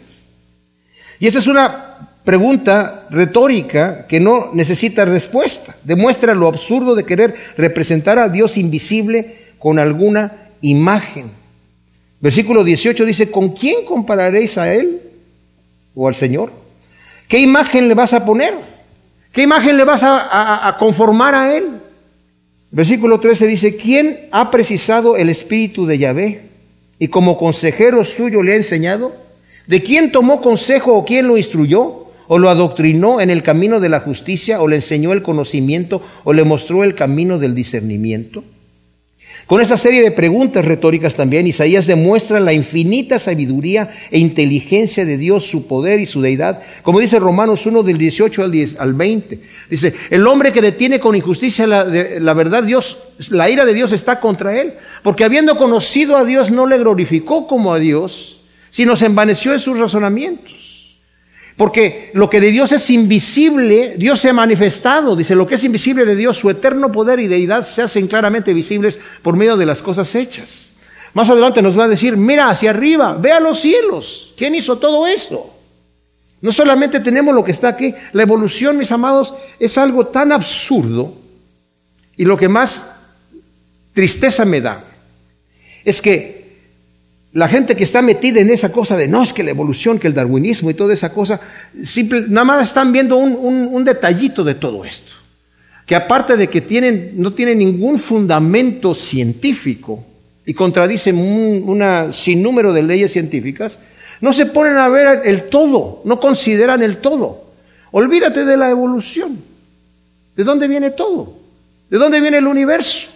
Y 1.20 1.28
esa 1.28 1.40
es 1.40 1.48
una 1.48 2.10
pregunta 2.26 3.08
retórica 3.10 4.08
que 4.08 4.20
no 4.20 4.50
necesita 4.54 5.06
respuesta. 5.06 5.74
Demuestra 5.86 6.36
lo 6.36 6.50
absurdo 6.50 6.96
de 6.96 7.06
querer 7.06 7.34
representar 7.56 8.20
a 8.20 8.28
Dios 8.28 8.58
invisible 8.58 9.38
con 9.58 9.80
alguna 9.80 10.50
imagen. 10.60 11.32
Versículo 12.20 12.64
18 12.64 13.06
dice, 13.06 13.32
¿con 13.32 13.50
quién 13.50 13.86
compararéis 13.86 14.58
a 14.58 14.74
Él 14.74 15.02
o 15.96 16.08
al 16.08 16.16
Señor? 16.16 16.52
¿Qué 17.28 17.40
imagen 17.40 17.88
le 17.88 17.94
vas 17.94 18.14
a 18.14 18.26
poner? 18.26 18.54
¿Qué 19.32 19.44
imagen 19.44 19.78
le 19.78 19.84
vas 19.84 20.04
a, 20.04 20.68
a 20.68 20.78
conformar 20.78 21.36
a 21.36 21.56
Él? 21.56 21.80
Versículo 22.72 23.20
13 23.20 23.48
dice, 23.48 23.76
¿quién 23.76 24.28
ha 24.32 24.50
precisado 24.50 25.16
el 25.16 25.30
espíritu 25.30 25.86
de 25.86 25.98
Yahvé 25.98 26.42
y 27.00 27.08
como 27.10 27.38
consejero 27.38 28.04
suyo 28.04 28.42
le 28.42 28.54
ha 28.54 28.58
enseñado? 28.58 29.16
¿De 29.68 29.84
quién 29.84 30.12
tomó 30.12 30.42
consejo 30.42 30.94
o 30.96 31.06
quién 31.06 31.28
lo 31.28 31.38
instruyó? 31.38 32.08
o 32.28 32.40
lo 32.40 32.50
adoctrinó 32.50 33.22
en 33.22 33.30
el 33.30 33.44
camino 33.44 33.80
de 33.80 33.90
la 33.90 34.02
justicia, 34.02 34.62
o 34.62 34.68
le 34.68 34.78
enseñó 34.78 35.14
el 35.14 35.24
conocimiento, 35.24 36.02
o 36.24 36.34
le 36.34 36.44
mostró 36.44 36.84
el 36.84 36.96
camino 36.96 37.40
del 37.40 37.56
discernimiento? 37.56 38.44
Con 39.48 39.62
esta 39.62 39.78
serie 39.78 40.04
de 40.04 40.12
preguntas 40.12 40.66
retóricas 40.66 41.16
también, 41.16 41.48
Isaías 41.48 41.88
demuestra 41.88 42.42
la 42.42 42.52
infinita 42.52 43.18
sabiduría 43.18 43.94
e 44.12 44.20
inteligencia 44.20 45.06
de 45.06 45.18
Dios, 45.18 45.48
su 45.48 45.68
poder 45.68 46.02
y 46.02 46.06
su 46.06 46.20
deidad. 46.20 46.62
Como 46.84 47.00
dice 47.00 47.18
Romanos 47.18 47.66
1 47.66 47.82
del 47.84 47.98
18 47.98 48.44
al, 48.44 48.52
10, 48.52 48.76
al 48.78 48.94
20. 48.94 49.40
Dice, 49.70 49.94
el 50.10 50.28
hombre 50.28 50.52
que 50.52 50.62
detiene 50.62 51.00
con 51.00 51.16
injusticia 51.16 51.66
la, 51.66 51.86
la 51.86 52.34
verdad, 52.34 52.64
Dios, 52.64 53.00
la 53.30 53.50
ira 53.50 53.66
de 53.66 53.74
Dios 53.74 53.94
está 53.94 54.20
contra 54.20 54.60
él. 54.60 54.74
Porque 55.02 55.24
habiendo 55.24 55.58
conocido 55.58 56.18
a 56.18 56.26
Dios, 56.26 56.52
no 56.52 56.66
le 56.66 56.78
glorificó 56.78 57.48
como 57.48 57.74
a 57.74 57.80
Dios, 57.80 58.42
sino 58.70 58.98
se 58.98 59.06
envaneció 59.06 59.54
en 59.54 59.60
sus 59.60 59.80
razonamientos. 59.80 60.67
Porque 61.58 62.12
lo 62.14 62.30
que 62.30 62.40
de 62.40 62.52
Dios 62.52 62.72
es 62.72 62.88
invisible, 62.92 63.96
Dios 63.98 64.20
se 64.20 64.30
ha 64.30 64.34
manifestado. 64.34 65.16
Dice, 65.16 65.36
lo 65.36 65.48
que 65.48 65.56
es 65.56 65.64
invisible 65.64 66.06
de 66.06 66.16
Dios, 66.16 66.38
su 66.38 66.52
eterno 66.52 66.92
poder 66.92 67.20
y 67.20 67.28
deidad 67.28 67.66
se 67.66 67.82
hacen 67.82 68.08
claramente 68.08 68.54
visibles 68.54 69.00
por 69.24 69.36
medio 69.36 69.58
de 69.58 69.66
las 69.66 69.82
cosas 69.82 70.14
hechas. 70.14 70.74
Más 71.14 71.30
adelante 71.32 71.64
nos 71.64 71.78
va 71.78 71.86
a 71.86 71.90
decir, 71.90 72.16
mira 72.16 72.52
hacia 72.52 72.70
arriba, 72.70 73.14
ve 73.14 73.32
a 73.32 73.40
los 73.40 73.60
cielos. 73.60 74.36
¿Quién 74.38 74.54
hizo 74.54 74.78
todo 74.78 75.08
esto? 75.08 75.52
No 76.42 76.52
solamente 76.52 77.00
tenemos 77.00 77.34
lo 77.34 77.44
que 77.44 77.52
está 77.52 77.70
aquí, 77.70 77.92
la 78.14 78.22
evolución, 78.22 78.78
mis 78.78 78.92
amados, 78.92 79.34
es 79.60 79.80
algo 79.80 80.06
tan 80.06 80.32
absurdo 80.32 81.16
y 82.16 82.26
lo 82.26 82.38
que 82.38 82.48
más 82.48 82.94
tristeza 83.94 84.46
me 84.46 84.62
da 84.62 84.84
es 85.84 86.02
que 86.02 86.37
la 87.34 87.48
gente 87.48 87.76
que 87.76 87.84
está 87.84 88.02
metida 88.02 88.40
en 88.40 88.50
esa 88.50 88.72
cosa 88.72 88.96
de 88.96 89.08
no, 89.08 89.22
es 89.22 89.34
que 89.34 89.44
la 89.44 89.52
evolución, 89.52 90.00
que 90.00 90.08
el 90.08 90.14
darwinismo 90.14 90.70
y 90.70 90.74
toda 90.74 90.94
esa 90.94 91.12
cosa, 91.12 91.40
simple, 91.84 92.26
nada 92.28 92.46
más 92.46 92.68
están 92.70 92.92
viendo 92.92 93.18
un, 93.18 93.84
detallito 93.84 94.44
de 94.44 94.56
todo 94.56 94.84
esto. 94.86 95.14
Que 95.86 95.96
aparte 95.96 96.36
de 96.36 96.48
que 96.48 96.62
tienen, 96.62 97.12
no 97.16 97.34
tienen 97.34 97.60
ningún 97.60 98.00
fundamento 98.00 98.94
científico 98.94 100.04
y 100.46 100.54
contradicen 100.54 101.18
un 101.18 101.64
una 101.68 102.12
sinnúmero 102.12 102.74
de 102.74 102.84
leyes 102.84 103.12
científicas, 103.12 103.78
no 104.20 104.34
se 104.34 104.48
ponen 104.48 104.78
a 104.78 104.90
ver 104.90 105.22
el 105.26 105.44
todo, 105.44 106.02
no 106.06 106.20
consideran 106.20 106.82
el 106.82 106.98
todo. 106.98 107.46
Olvídate 107.92 108.46
de 108.46 108.58
la 108.58 108.70
evolución. 108.70 109.38
¿De 110.36 110.44
dónde 110.44 110.68
viene 110.68 110.92
todo? 110.92 111.34
¿De 111.90 111.98
dónde 111.98 112.22
viene 112.22 112.38
el 112.38 112.48
universo? 112.48 113.08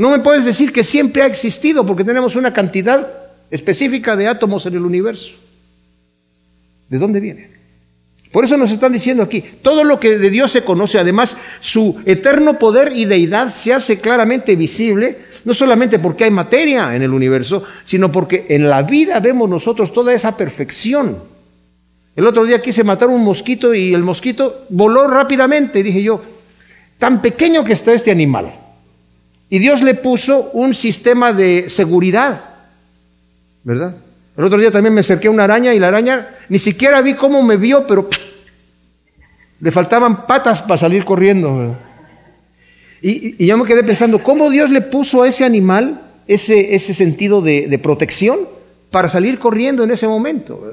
No 0.00 0.08
me 0.08 0.20
puedes 0.20 0.46
decir 0.46 0.72
que 0.72 0.82
siempre 0.82 1.22
ha 1.22 1.26
existido 1.26 1.84
porque 1.84 2.04
tenemos 2.04 2.34
una 2.34 2.54
cantidad 2.54 3.06
específica 3.50 4.16
de 4.16 4.28
átomos 4.28 4.64
en 4.64 4.72
el 4.72 4.86
universo. 4.86 5.32
¿De 6.88 6.96
dónde 6.96 7.20
viene? 7.20 7.50
Por 8.32 8.46
eso 8.46 8.56
nos 8.56 8.70
están 8.70 8.94
diciendo 8.94 9.22
aquí, 9.22 9.44
todo 9.60 9.84
lo 9.84 10.00
que 10.00 10.16
de 10.16 10.30
Dios 10.30 10.52
se 10.52 10.64
conoce, 10.64 10.98
además 10.98 11.36
su 11.60 12.00
eterno 12.06 12.58
poder 12.58 12.92
y 12.96 13.04
deidad 13.04 13.52
se 13.52 13.74
hace 13.74 14.00
claramente 14.00 14.56
visible, 14.56 15.18
no 15.44 15.52
solamente 15.52 15.98
porque 15.98 16.24
hay 16.24 16.30
materia 16.30 16.96
en 16.96 17.02
el 17.02 17.12
universo, 17.12 17.62
sino 17.84 18.10
porque 18.10 18.46
en 18.48 18.70
la 18.70 18.80
vida 18.80 19.20
vemos 19.20 19.50
nosotros 19.50 19.92
toda 19.92 20.14
esa 20.14 20.34
perfección. 20.34 21.18
El 22.16 22.26
otro 22.26 22.46
día 22.46 22.62
quise 22.62 22.84
matar 22.84 23.08
un 23.08 23.22
mosquito 23.22 23.74
y 23.74 23.92
el 23.92 24.02
mosquito 24.02 24.64
voló 24.70 25.06
rápidamente 25.08 25.82
dije 25.82 26.02
yo, 26.02 26.22
tan 26.98 27.20
pequeño 27.20 27.64
que 27.64 27.74
está 27.74 27.92
este 27.92 28.10
animal. 28.10 28.69
Y 29.50 29.58
Dios 29.58 29.82
le 29.82 29.94
puso 29.94 30.50
un 30.52 30.74
sistema 30.74 31.32
de 31.32 31.68
seguridad, 31.68 32.40
¿verdad? 33.64 33.96
El 34.36 34.44
otro 34.44 34.58
día 34.58 34.70
también 34.70 34.94
me 34.94 35.00
acerqué 35.00 35.26
a 35.26 35.32
una 35.32 35.44
araña 35.44 35.74
y 35.74 35.80
la 35.80 35.88
araña 35.88 36.28
ni 36.48 36.60
siquiera 36.60 37.02
vi 37.02 37.14
cómo 37.14 37.42
me 37.42 37.56
vio, 37.56 37.86
pero 37.86 38.08
Le 39.60 39.70
faltaban 39.70 40.26
patas 40.26 40.62
para 40.62 40.78
salir 40.78 41.04
corriendo. 41.04 41.76
Y, 43.02 43.44
yo 43.44 43.58
me 43.58 43.66
quedé 43.66 43.84
pensando, 43.84 44.22
¿cómo 44.22 44.48
Dios 44.48 44.70
le 44.70 44.80
puso 44.80 45.22
a 45.22 45.28
ese 45.28 45.44
animal 45.44 46.00
ese, 46.26 46.74
ese 46.74 46.94
sentido 46.94 47.42
de, 47.42 47.78
protección 47.82 48.38
para 48.90 49.10
salir 49.10 49.38
corriendo 49.38 49.84
en 49.84 49.90
ese 49.90 50.06
momento? 50.06 50.72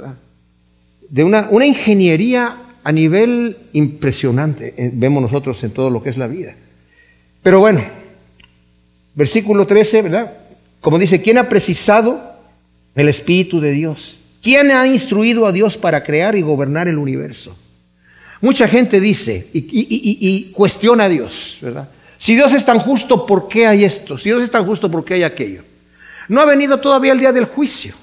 De 1.10 1.24
una, 1.24 1.48
una 1.50 1.66
ingeniería 1.66 2.56
a 2.84 2.92
nivel 2.94 3.58
impresionante, 3.74 4.74
eh, 4.78 4.92
vemos 4.94 5.22
nosotros 5.22 5.62
en 5.66 5.72
todo 5.72 5.90
lo 5.90 6.02
que 6.02 6.10
es 6.10 6.18
la 6.18 6.28
vida. 6.28 6.56
Pero 7.44 7.60
bueno, 7.60 7.84
versículo 9.18 9.66
13, 9.66 10.04
¿verdad? 10.04 10.32
Como 10.80 11.00
dice, 11.00 11.22
¿quién 11.22 11.40
ha 11.40 11.50
precisado 11.50 12.22
el 12.96 13.10
Espíritu 13.10 13.60
de 13.60 13.72
Dios? 13.72 14.20
¿Quién 14.44 14.70
ha 14.72 14.86
instruido 14.88 15.48
a 15.48 15.52
Dios 15.52 15.76
para 15.76 16.04
crear 16.04 16.36
y 16.36 16.42
gobernar 16.44 16.88
el 16.88 17.00
universo? 17.00 17.58
Mucha 18.40 18.68
gente 18.68 19.02
dice 19.02 19.48
y, 19.52 20.52
cuestiona 20.52 21.06
a 21.06 21.10
Dios, 21.10 21.58
¿verdad? 21.62 21.90
Si 22.20 22.36
Dios 22.36 22.54
es 22.54 22.64
tan 22.64 22.80
justo, 22.80 23.26
¿por 23.26 23.48
qué 23.48 23.66
hay 23.66 23.84
esto? 23.84 24.18
Si 24.18 24.30
Dios 24.30 24.44
es 24.44 24.52
tan 24.52 24.66
justo, 24.66 24.90
¿por 24.90 25.04
qué 25.04 25.16
hay 25.16 25.24
aquello? 25.24 25.64
No 26.30 26.40
ha 26.40 26.46
venido 26.46 26.80
todavía 26.80 27.14
el 27.14 27.20
día 27.20 27.34
del 27.34 27.46
juicio. 27.46 27.96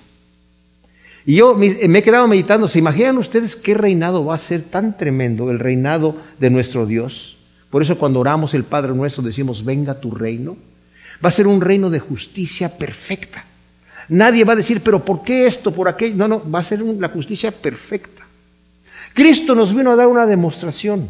Y 1.25 1.37
yo 1.37 1.55
me 1.55 1.99
he 1.99 2.03
quedado 2.03 2.27
meditando, 2.27 2.67
¿se 2.67 2.81
imaginan 2.81 3.19
ustedes 3.19 3.55
qué 3.55 3.75
reinado 3.75 4.25
va 4.25 4.35
a 4.35 4.39
ser 4.39 4.63
tan 4.63 4.97
tremendo, 4.97 5.51
el 5.51 5.61
reinado 5.61 6.17
de 6.41 6.51
nuestro 6.51 6.87
Dios? 6.87 7.37
Por 7.71 7.83
eso 7.83 7.97
cuando 7.97 8.21
oramos 8.21 8.53
el 8.55 8.65
Padre 8.65 8.93
nuestro 8.93 9.23
decimos, 9.23 9.65
venga 9.65 10.01
tu 10.01 10.11
reino. 10.11 10.57
Va 11.23 11.29
a 11.29 11.33
ser 11.33 11.47
un 11.47 11.61
reino 11.61 11.91
de 11.91 12.01
justicia 12.01 12.77
perfecta. 12.77 13.45
Nadie 14.09 14.45
va 14.45 14.53
a 14.53 14.57
decir, 14.57 14.81
pero 14.81 15.05
¿por 15.05 15.23
qué 15.23 15.47
esto, 15.47 15.73
por 15.73 15.89
aquello? 15.89 16.17
No, 16.17 16.29
no, 16.29 16.51
va 16.51 16.59
a 16.59 16.63
ser 16.63 16.81
la 16.81 17.09
justicia 17.09 17.51
perfecta. 17.51 18.25
Cristo 19.15 19.55
nos 19.55 19.75
vino 19.75 19.93
a 19.93 19.97
dar 19.97 20.09
una 20.09 20.27
demostración 20.27 21.09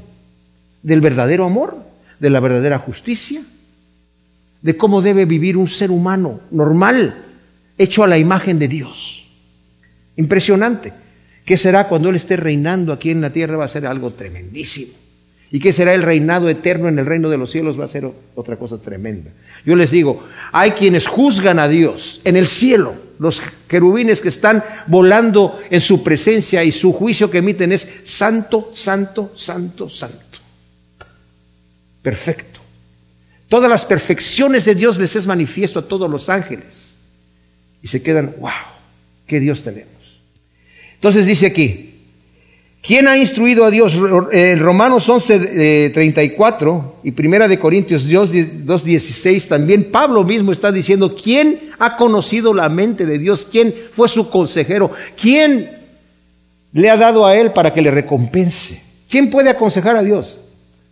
del 0.82 1.00
verdadero 1.00 1.44
amor, 1.44 1.78
de 2.20 2.30
la 2.30 2.40
verdadera 2.40 2.78
justicia, 2.78 3.42
de 4.62 4.76
cómo 4.76 5.02
debe 5.02 5.24
vivir 5.24 5.56
un 5.56 5.68
ser 5.68 5.90
humano 5.90 6.40
normal, 6.50 7.24
hecho 7.76 8.04
a 8.04 8.06
la 8.06 8.18
imagen 8.18 8.58
de 8.58 8.68
Dios. 8.68 9.26
Impresionante. 10.16 10.92
¿Qué 11.44 11.58
será 11.58 11.88
cuando 11.88 12.08
Él 12.08 12.16
esté 12.16 12.36
reinando 12.36 12.92
aquí 12.92 13.10
en 13.10 13.20
la 13.20 13.30
tierra? 13.30 13.56
Va 13.56 13.64
a 13.64 13.68
ser 13.68 13.86
algo 13.86 14.12
tremendísimo. 14.12 14.92
¿Y 15.50 15.60
qué 15.60 15.72
será 15.72 15.94
el 15.94 16.02
reinado 16.02 16.48
eterno 16.48 16.88
en 16.88 16.98
el 16.98 17.06
reino 17.06 17.30
de 17.30 17.36
los 17.36 17.50
cielos? 17.50 17.78
Va 17.78 17.84
a 17.84 17.88
ser 17.88 18.10
otra 18.34 18.56
cosa 18.56 18.78
tremenda. 18.78 19.30
Yo 19.64 19.76
les 19.76 19.90
digo, 19.90 20.26
hay 20.52 20.72
quienes 20.72 21.06
juzgan 21.06 21.58
a 21.58 21.68
Dios 21.68 22.20
en 22.24 22.36
el 22.36 22.48
cielo, 22.48 22.94
los 23.18 23.40
querubines 23.68 24.20
que 24.20 24.28
están 24.28 24.64
volando 24.86 25.60
en 25.70 25.80
su 25.80 26.02
presencia 26.02 26.64
y 26.64 26.72
su 26.72 26.92
juicio 26.92 27.30
que 27.30 27.38
emiten 27.38 27.72
es 27.72 27.88
santo, 28.04 28.72
santo, 28.74 29.32
santo, 29.36 29.88
santo. 29.88 30.38
Perfecto. 32.02 32.60
Todas 33.48 33.70
las 33.70 33.84
perfecciones 33.84 34.64
de 34.64 34.74
Dios 34.74 34.98
les 34.98 35.14
es 35.14 35.26
manifiesto 35.26 35.78
a 35.78 35.86
todos 35.86 36.10
los 36.10 36.28
ángeles. 36.28 36.96
Y 37.80 37.86
se 37.86 38.02
quedan, 38.02 38.34
wow, 38.40 38.50
qué 39.26 39.38
Dios 39.38 39.62
tenemos. 39.62 39.92
Entonces 40.94 41.26
dice 41.26 41.46
aquí, 41.46 41.93
¿Quién 42.86 43.08
ha 43.08 43.16
instruido 43.16 43.64
a 43.64 43.70
Dios? 43.70 43.94
En 44.32 44.60
Romanos 44.60 45.08
11, 45.08 45.90
34 45.94 46.96
y 47.04 47.12
Primera 47.12 47.48
de 47.48 47.58
Corintios 47.58 48.06
2, 48.06 48.84
16 48.84 49.48
también 49.48 49.90
Pablo 49.90 50.22
mismo 50.22 50.52
está 50.52 50.70
diciendo, 50.70 51.16
¿quién 51.16 51.70
ha 51.78 51.96
conocido 51.96 52.52
la 52.52 52.68
mente 52.68 53.06
de 53.06 53.18
Dios? 53.18 53.48
¿Quién 53.50 53.74
fue 53.92 54.06
su 54.06 54.28
consejero? 54.28 54.90
¿Quién 55.18 55.78
le 56.74 56.90
ha 56.90 56.98
dado 56.98 57.24
a 57.24 57.34
él 57.34 57.52
para 57.52 57.72
que 57.72 57.80
le 57.80 57.90
recompense? 57.90 58.82
¿Quién 59.08 59.30
puede 59.30 59.48
aconsejar 59.48 59.96
a 59.96 60.02
Dios? 60.02 60.38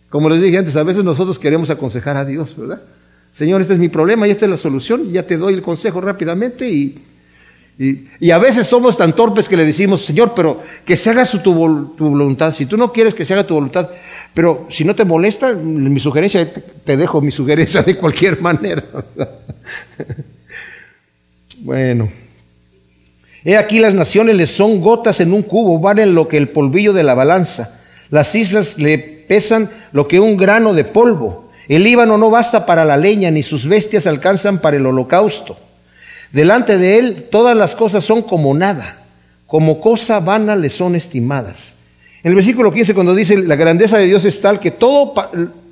Como 0.09 0.29
les 0.29 0.41
dije 0.41 0.57
antes, 0.57 0.75
a 0.75 0.81
veces 0.81 1.03
nosotros 1.03 1.37
queremos 1.37 1.69
aconsejar 1.69 2.17
a 2.17 2.25
Dios, 2.25 2.57
¿verdad? 2.57 2.81
Señor, 3.33 3.61
este 3.61 3.73
es 3.73 3.79
mi 3.79 3.89
problema 3.89 4.27
y 4.27 4.31
esta 4.31 4.45
es 4.45 4.51
la 4.51 4.57
solución, 4.57 5.11
ya 5.11 5.27
te 5.27 5.37
doy 5.37 5.53
el 5.53 5.61
consejo 5.61 6.01
rápidamente 6.01 6.67
y 6.67 6.97
y, 7.77 8.29
a 8.29 8.37
veces 8.37 8.67
somos 8.67 8.97
tan 8.97 9.13
torpes 9.13 9.49
que 9.49 9.57
le 9.57 9.65
decimos, 9.65 10.05
Señor, 10.05 10.33
pero 10.35 10.61
que 10.85 10.95
se 10.95 11.09
haga 11.09 11.25
su, 11.25 11.39
tu, 11.39 11.53
voluntad. 11.53 12.53
Si 12.53 12.65
tú 12.65 12.77
no 12.77 12.91
quieres 12.91 13.13
que 13.13 13.25
se 13.25 13.33
haga 13.33 13.47
tu 13.47 13.55
voluntad, 13.55 13.89
pero 14.33 14.67
si 14.69 14.85
no 14.85 14.95
te 14.95 15.05
molesta, 15.05 15.53
mi 15.53 15.99
sugerencia, 15.99 16.47
te 16.51 16.97
dejo 16.97 17.21
mi 17.21 17.31
sugerencia 17.31 17.81
de 17.81 17.95
cualquier 17.95 18.39
manera. 18.41 18.83
bueno. 21.59 22.09
He 23.45 23.57
aquí 23.57 23.79
las 23.79 23.93
naciones 23.93 24.37
les 24.37 24.51
son 24.51 24.79
gotas 24.79 25.19
en 25.19 25.33
un 25.33 25.41
cubo, 25.41 25.79
valen 25.79 26.15
lo 26.15 26.29
que 26.29 26.37
el 26.37 26.49
polvillo 26.49 26.93
de 26.93 27.03
la 27.03 27.13
balanza. 27.13 27.77
Las 28.09 28.35
islas 28.35 28.77
le 28.77 28.97
pesan 28.97 29.69
lo 29.91 30.07
que 30.07 30.19
un 30.19 30.37
grano 30.37 30.73
de 30.73 30.85
polvo. 30.85 31.49
El 31.67 31.83
Líbano 31.83 32.17
no 32.17 32.29
basta 32.29 32.65
para 32.65 32.85
la 32.85 32.95
leña, 32.95 33.31
ni 33.31 33.43
sus 33.43 33.67
bestias 33.67 34.07
alcanzan 34.07 34.59
para 34.59 34.77
el 34.77 34.85
holocausto. 34.85 35.57
Delante 36.33 36.79
de 36.79 36.97
Él 36.97 37.27
todas 37.31 37.55
las 37.55 37.75
cosas 37.75 38.03
son 38.03 38.23
como 38.23 38.55
nada, 38.55 38.97
como 39.45 39.79
cosa 39.79 40.19
vana 40.19 40.55
le 40.55 40.71
son 40.71 40.95
estimadas. 40.95 41.75
En 42.23 42.29
el 42.29 42.35
versículo 42.35 42.73
15 42.73 42.95
cuando 42.95 43.13
dice 43.13 43.37
la 43.37 43.55
grandeza 43.55 43.99
de 43.99 44.07
Dios 44.07 44.25
es 44.25 44.41
tal 44.41 44.59
que 44.59 44.71
todo 44.71 45.13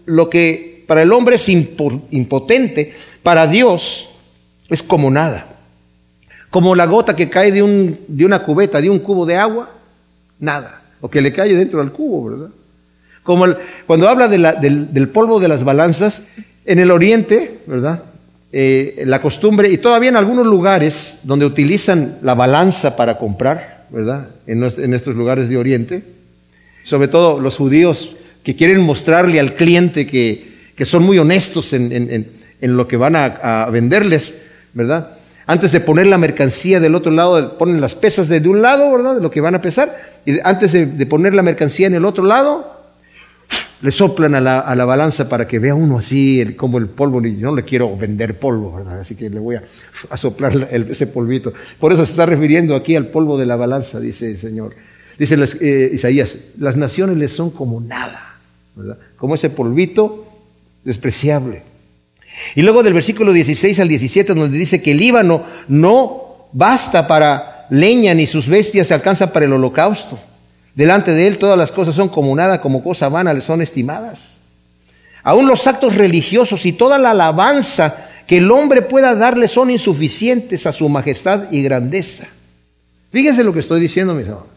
lo 0.06 0.30
que 0.30 0.84
para 0.88 1.02
el 1.02 1.12
hombre 1.14 1.38
es 1.38 1.50
impotente, 1.50 2.94
para 3.24 3.48
Dios 3.48 4.10
es 4.70 4.84
como 4.84 5.10
nada. 5.10 5.48
Como 6.52 6.76
la 6.76 6.86
gota 6.86 7.16
que 7.16 7.30
cae 7.30 7.52
de, 7.52 7.64
un, 7.64 8.00
de 8.08 8.24
una 8.24 8.44
cubeta, 8.44 8.80
de 8.82 8.90
un 8.90 9.00
cubo 9.00 9.26
de 9.26 9.38
agua, 9.38 9.72
nada. 10.40 10.84
O 11.00 11.10
que 11.10 11.22
le 11.22 11.34
cae 11.34 11.56
dentro 11.56 11.80
del 11.80 11.92
cubo, 11.92 12.30
¿verdad? 12.30 12.50
Como 13.24 13.46
cuando 13.88 14.08
habla 14.08 14.28
del, 14.28 14.94
del 14.94 15.10
polvo 15.10 15.40
de 15.40 15.48
las 15.48 15.64
balanzas, 15.64 16.22
en 16.66 16.78
el 16.78 16.92
oriente, 16.92 17.62
¿verdad? 17.66 18.04
Eh, 18.54 19.04
la 19.06 19.22
costumbre, 19.22 19.70
y 19.70 19.78
todavía 19.78 20.10
en 20.10 20.18
algunos 20.18 20.46
lugares 20.46 21.20
donde 21.24 21.46
utilizan 21.46 22.18
la 22.22 22.34
balanza 22.34 22.98
para 22.98 23.18
comprar, 23.18 23.86
¿verdad? 23.90 24.28
En, 24.46 24.94
estos 24.94 25.16
lugares 25.16 25.48
de 25.48 25.56
Oriente, 25.56 26.04
sobre 26.84 27.08
todo 27.08 27.40
los 27.40 27.56
judíos 27.56 28.14
que 28.44 28.58
quieren 28.58 28.82
mostrarle 28.82 29.40
al 29.40 29.54
cliente 29.54 30.06
que, 30.06 30.52
son 30.84 31.04
muy 31.04 31.18
honestos 31.20 31.74
en, 31.74 32.28
lo 32.60 32.88
que 32.88 32.98
van 32.98 33.16
a, 33.16 33.70
venderles, 33.72 34.42
¿verdad? 34.74 35.12
Antes 35.48 35.72
de 35.72 35.80
poner 35.80 36.08
la 36.08 36.18
mercancía 36.18 36.82
del 36.82 36.96
otro 36.96 37.12
lado, 37.12 37.58
ponen 37.58 37.80
las 37.80 37.96
pesas 37.96 38.28
de, 38.28 38.46
un 38.50 38.62
lado, 38.62 38.92
¿verdad? 38.92 39.16
De 39.16 39.22
lo 39.22 39.32
que 39.32 39.40
van 39.40 39.56
a 39.56 39.62
pesar, 39.62 39.96
y 40.26 40.40
antes 40.44 40.74
de 40.74 41.06
poner 41.06 41.34
la 41.34 41.42
mercancía 41.42 41.88
en 41.88 41.96
el 41.96 42.04
otro 42.04 42.26
lado, 42.26 42.81
le 43.82 43.92
soplan 43.92 44.36
a 44.36 44.42
la, 44.42 44.86
balanza 44.86 45.28
para 45.28 45.48
que 45.48 45.60
vea 45.60 45.74
uno 45.74 45.98
así 45.98 46.54
como 46.56 46.78
el 46.78 46.88
polvo, 46.88 47.26
y 47.26 47.34
no 47.34 47.56
le 47.56 47.64
quiero 47.64 47.96
vender 47.98 48.38
polvo, 48.38 48.76
¿verdad? 48.76 49.00
así 49.00 49.16
que 49.16 49.30
le 49.30 49.40
voy 49.40 49.56
a, 49.56 49.64
soplar 50.18 50.70
ese 50.72 51.08
polvito. 51.08 51.54
Por 51.80 51.92
eso 51.92 52.06
se 52.06 52.12
está 52.12 52.26
refiriendo 52.26 52.76
aquí 52.76 52.96
al 52.96 53.08
polvo 53.08 53.38
de 53.38 53.46
la 53.46 53.56
balanza, 53.56 54.00
dice 54.00 54.32
el 54.32 54.38
Señor. 54.38 54.76
Dice 55.18 55.38
eh, 55.62 55.92
Isaías, 55.94 56.36
las 56.58 56.76
naciones 56.76 57.18
les 57.18 57.32
son 57.32 57.52
como 57.52 57.82
nada, 57.82 58.38
¿verdad? 58.76 58.98
como 59.18 59.36
ese 59.36 59.50
polvito 59.50 60.28
despreciable. 60.84 61.64
Y 62.56 62.62
luego 62.62 62.82
del 62.82 62.94
versículo 62.94 63.34
16 63.34 63.80
al 63.80 63.88
17, 63.88 64.34
donde 64.34 64.58
dice 64.58 64.82
que 64.82 64.92
el 64.92 64.98
Líbano 64.98 65.44
no 65.68 66.48
basta 66.54 67.08
para 67.08 67.68
leña 67.70 68.14
ni 68.14 68.28
sus 68.28 68.48
bestias 68.48 68.88
se 68.88 68.94
alcanzan 68.94 69.32
para 69.32 69.46
el 69.46 69.54
holocausto. 69.54 70.20
Delante 70.76 71.12
de 71.12 71.28
Él 71.28 71.38
todas 71.38 71.58
las 71.58 71.72
cosas 71.72 71.96
son 71.96 72.10
como 72.10 72.36
nada, 72.36 72.62
como 72.62 72.84
cosa 72.84 73.10
vana, 73.10 73.34
le 73.34 73.42
son 73.42 73.62
estimadas. 73.62 74.38
Aún 75.24 75.48
los 75.48 75.68
actos 75.68 75.96
religiosos 75.96 76.66
y 76.66 76.74
toda 76.74 76.98
la 76.98 77.12
alabanza 77.12 78.08
que 78.26 78.38
el 78.38 78.50
hombre 78.50 78.82
pueda 78.82 79.14
darle 79.14 79.48
son 79.48 79.70
insuficientes 79.70 80.66
a 80.66 80.72
su 80.72 80.88
majestad 80.88 81.52
y 81.52 81.62
grandeza. 81.62 82.28
Fíjense 83.12 83.44
lo 83.44 83.54
que 83.54 83.60
estoy 83.60 83.82
diciendo, 83.82 84.14
mis 84.14 84.28
hermanos. 84.28 84.48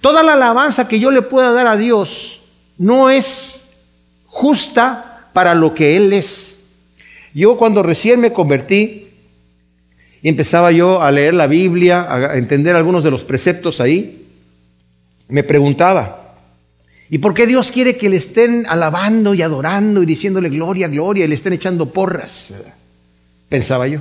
Toda 0.00 0.22
la 0.22 0.32
alabanza 0.32 0.88
que 0.88 0.98
yo 0.98 1.10
le 1.10 1.22
pueda 1.22 1.52
dar 1.52 1.66
a 1.66 1.76
Dios 1.76 2.42
no 2.78 3.10
es 3.10 3.70
justa 4.26 5.28
para 5.32 5.54
lo 5.54 5.74
que 5.74 5.96
Él 5.96 6.12
es. 6.12 6.56
Yo 7.34 7.56
cuando 7.56 7.82
recién 7.82 8.20
me 8.20 8.32
convertí 8.32 9.08
empezaba 10.22 10.72
yo 10.72 11.02
a 11.02 11.10
leer 11.10 11.34
la 11.34 11.46
Biblia, 11.46 12.06
a 12.10 12.38
entender 12.38 12.74
algunos 12.74 13.04
de 13.04 13.10
los 13.10 13.24
preceptos 13.24 13.80
ahí, 13.80 14.23
me 15.28 15.42
preguntaba, 15.42 16.34
¿y 17.08 17.18
por 17.18 17.34
qué 17.34 17.46
Dios 17.46 17.70
quiere 17.70 17.96
que 17.96 18.08
le 18.08 18.16
estén 18.16 18.66
alabando 18.68 19.34
y 19.34 19.42
adorando 19.42 20.02
y 20.02 20.06
diciéndole 20.06 20.48
gloria, 20.48 20.88
gloria 20.88 21.24
y 21.24 21.28
le 21.28 21.34
estén 21.34 21.52
echando 21.52 21.86
porras? 21.86 22.52
Pensaba 23.48 23.86
yo. 23.86 24.00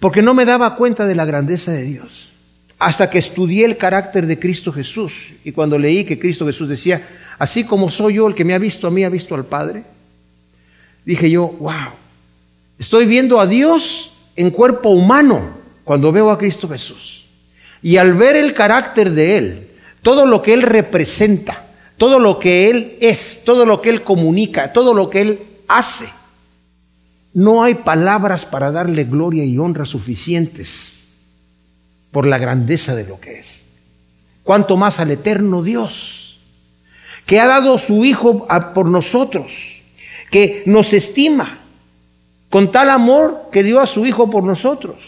Porque 0.00 0.22
no 0.22 0.34
me 0.34 0.44
daba 0.44 0.76
cuenta 0.76 1.06
de 1.06 1.14
la 1.14 1.24
grandeza 1.24 1.72
de 1.72 1.84
Dios. 1.84 2.32
Hasta 2.78 3.08
que 3.08 3.18
estudié 3.18 3.64
el 3.64 3.78
carácter 3.78 4.26
de 4.26 4.38
Cristo 4.38 4.70
Jesús 4.70 5.32
y 5.44 5.52
cuando 5.52 5.78
leí 5.78 6.04
que 6.04 6.18
Cristo 6.18 6.46
Jesús 6.46 6.68
decía, 6.68 7.02
así 7.38 7.64
como 7.64 7.90
soy 7.90 8.14
yo 8.14 8.28
el 8.28 8.34
que 8.34 8.44
me 8.44 8.52
ha 8.52 8.58
visto 8.58 8.86
a 8.86 8.90
mí, 8.90 9.02
ha 9.02 9.08
visto 9.08 9.34
al 9.34 9.46
Padre, 9.46 9.84
dije 11.06 11.30
yo, 11.30 11.48
wow, 11.48 11.92
estoy 12.78 13.06
viendo 13.06 13.40
a 13.40 13.46
Dios 13.46 14.12
en 14.36 14.50
cuerpo 14.50 14.90
humano 14.90 15.56
cuando 15.84 16.12
veo 16.12 16.30
a 16.30 16.36
Cristo 16.36 16.68
Jesús. 16.68 17.24
Y 17.82 17.96
al 17.96 18.12
ver 18.12 18.36
el 18.36 18.52
carácter 18.52 19.10
de 19.10 19.38
Él, 19.38 19.65
todo 20.06 20.24
lo 20.24 20.40
que 20.40 20.54
Él 20.54 20.62
representa, 20.62 21.64
todo 21.98 22.20
lo 22.20 22.38
que 22.38 22.70
Él 22.70 22.96
es, 23.00 23.42
todo 23.44 23.66
lo 23.66 23.82
que 23.82 23.90
Él 23.90 24.04
comunica, 24.04 24.72
todo 24.72 24.94
lo 24.94 25.10
que 25.10 25.20
Él 25.20 25.42
hace. 25.66 26.08
No 27.34 27.64
hay 27.64 27.74
palabras 27.74 28.44
para 28.44 28.70
darle 28.70 29.02
gloria 29.02 29.44
y 29.44 29.58
honra 29.58 29.84
suficientes 29.84 31.08
por 32.12 32.24
la 32.24 32.38
grandeza 32.38 32.94
de 32.94 33.02
lo 33.04 33.18
que 33.18 33.40
es. 33.40 33.62
Cuanto 34.44 34.76
más 34.76 35.00
al 35.00 35.10
eterno 35.10 35.64
Dios, 35.64 36.38
que 37.26 37.40
ha 37.40 37.48
dado 37.48 37.76
su 37.76 38.04
Hijo 38.04 38.46
por 38.74 38.86
nosotros, 38.86 39.82
que 40.30 40.62
nos 40.66 40.92
estima 40.92 41.58
con 42.48 42.70
tal 42.70 42.90
amor 42.90 43.48
que 43.50 43.64
dio 43.64 43.80
a 43.80 43.86
su 43.86 44.06
Hijo 44.06 44.30
por 44.30 44.44
nosotros. 44.44 44.98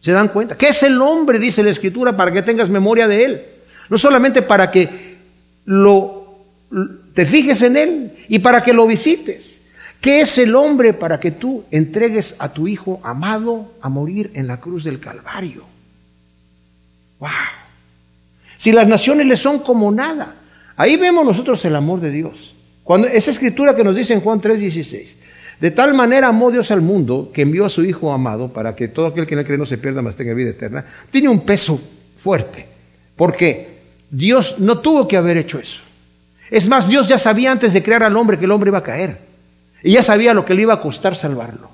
¿Se 0.00 0.12
dan 0.12 0.28
cuenta? 0.28 0.56
¿Qué 0.56 0.68
es 0.68 0.82
el 0.82 0.98
hombre? 1.02 1.38
Dice 1.38 1.62
la 1.62 1.68
Escritura, 1.68 2.16
para 2.16 2.32
que 2.32 2.40
tengas 2.40 2.70
memoria 2.70 3.06
de 3.06 3.22
él. 3.22 3.46
No 3.88 3.98
solamente 3.98 4.42
para 4.42 4.70
que 4.70 5.16
lo, 5.64 6.38
te 7.14 7.26
fijes 7.26 7.62
en 7.62 7.76
él 7.76 8.12
y 8.28 8.38
para 8.38 8.62
que 8.62 8.72
lo 8.72 8.86
visites. 8.86 9.62
¿Qué 10.00 10.20
es 10.20 10.38
el 10.38 10.54
hombre 10.54 10.92
para 10.92 11.18
que 11.18 11.32
tú 11.32 11.64
entregues 11.70 12.36
a 12.38 12.52
tu 12.52 12.68
hijo 12.68 13.00
amado 13.02 13.72
a 13.80 13.88
morir 13.88 14.30
en 14.34 14.46
la 14.46 14.60
cruz 14.60 14.84
del 14.84 15.00
Calvario? 15.00 15.64
¡Wow! 17.18 17.30
Si 18.58 18.72
las 18.72 18.86
naciones 18.86 19.26
le 19.26 19.36
son 19.36 19.60
como 19.60 19.90
nada, 19.90 20.36
ahí 20.76 20.96
vemos 20.96 21.24
nosotros 21.24 21.64
el 21.64 21.74
amor 21.74 22.00
de 22.00 22.10
Dios. 22.10 22.54
Cuando 22.84 23.08
esa 23.08 23.30
escritura 23.30 23.74
que 23.74 23.82
nos 23.82 23.96
dice 23.96 24.14
en 24.14 24.20
Juan 24.20 24.40
3:16, 24.40 25.16
de 25.60 25.70
tal 25.70 25.94
manera 25.94 26.28
amó 26.28 26.50
Dios 26.50 26.70
al 26.70 26.82
mundo 26.82 27.30
que 27.32 27.42
envió 27.42 27.64
a 27.64 27.70
su 27.70 27.82
Hijo 27.82 28.12
amado 28.12 28.52
para 28.52 28.76
que 28.76 28.88
todo 28.88 29.06
aquel 29.06 29.26
que 29.26 29.34
no 29.34 29.44
cree 29.44 29.58
no 29.58 29.66
se 29.66 29.78
pierda, 29.78 30.02
mas 30.02 30.16
tenga 30.16 30.34
vida 30.34 30.50
eterna, 30.50 30.84
tiene 31.10 31.28
un 31.28 31.40
peso 31.40 31.80
fuerte. 32.16 32.66
Porque 33.16 33.75
Dios 34.10 34.56
no 34.58 34.78
tuvo 34.78 35.08
que 35.08 35.16
haber 35.16 35.36
hecho 35.36 35.58
eso. 35.58 35.80
Es 36.50 36.68
más, 36.68 36.88
Dios 36.88 37.08
ya 37.08 37.18
sabía 37.18 37.52
antes 37.52 37.72
de 37.72 37.82
crear 37.82 38.02
al 38.02 38.16
hombre 38.16 38.38
que 38.38 38.44
el 38.44 38.50
hombre 38.50 38.68
iba 38.68 38.78
a 38.78 38.82
caer. 38.82 39.18
Y 39.82 39.92
ya 39.92 40.02
sabía 40.02 40.34
lo 40.34 40.44
que 40.44 40.54
le 40.54 40.62
iba 40.62 40.74
a 40.74 40.80
costar 40.80 41.16
salvarlo. 41.16 41.70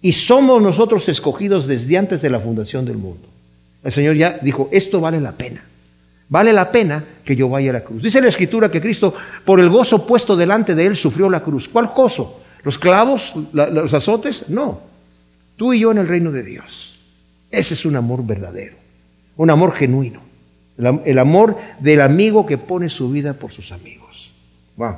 Y 0.00 0.12
somos 0.12 0.60
nosotros 0.60 1.08
escogidos 1.08 1.66
desde 1.66 1.96
antes 1.96 2.20
de 2.22 2.30
la 2.30 2.40
fundación 2.40 2.84
del 2.84 2.96
mundo. 2.96 3.28
El 3.84 3.92
Señor 3.92 4.16
ya 4.16 4.38
dijo, 4.42 4.68
esto 4.72 5.00
vale 5.00 5.20
la 5.20 5.32
pena. 5.32 5.64
Vale 6.28 6.52
la 6.52 6.70
pena 6.72 7.04
que 7.24 7.36
yo 7.36 7.48
vaya 7.48 7.70
a 7.70 7.74
la 7.74 7.84
cruz. 7.84 8.02
Dice 8.02 8.20
la 8.20 8.28
Escritura 8.28 8.70
que 8.70 8.80
Cristo, 8.80 9.14
por 9.44 9.60
el 9.60 9.68
gozo 9.68 10.06
puesto 10.06 10.36
delante 10.36 10.74
de 10.74 10.86
él, 10.86 10.96
sufrió 10.96 11.28
la 11.28 11.40
cruz. 11.40 11.68
¿Cuál 11.68 11.90
gozo? 11.94 12.40
¿Los 12.62 12.78
clavos? 12.78 13.32
¿Los 13.52 13.92
azotes? 13.92 14.48
No. 14.48 14.80
Tú 15.56 15.72
y 15.72 15.80
yo 15.80 15.92
en 15.92 15.98
el 15.98 16.08
reino 16.08 16.32
de 16.32 16.42
Dios. 16.42 16.98
Ese 17.50 17.74
es 17.74 17.84
un 17.84 17.96
amor 17.96 18.24
verdadero, 18.24 18.76
un 19.36 19.50
amor 19.50 19.74
genuino. 19.74 20.31
El, 21.04 21.18
amor 21.18 21.56
del 21.78 22.00
amigo 22.00 22.44
que 22.46 22.58
pone 22.58 22.88
su 22.88 23.10
vida 23.10 23.34
por 23.34 23.52
sus 23.52 23.72
amigos. 23.72 24.32
Wow. 24.76 24.96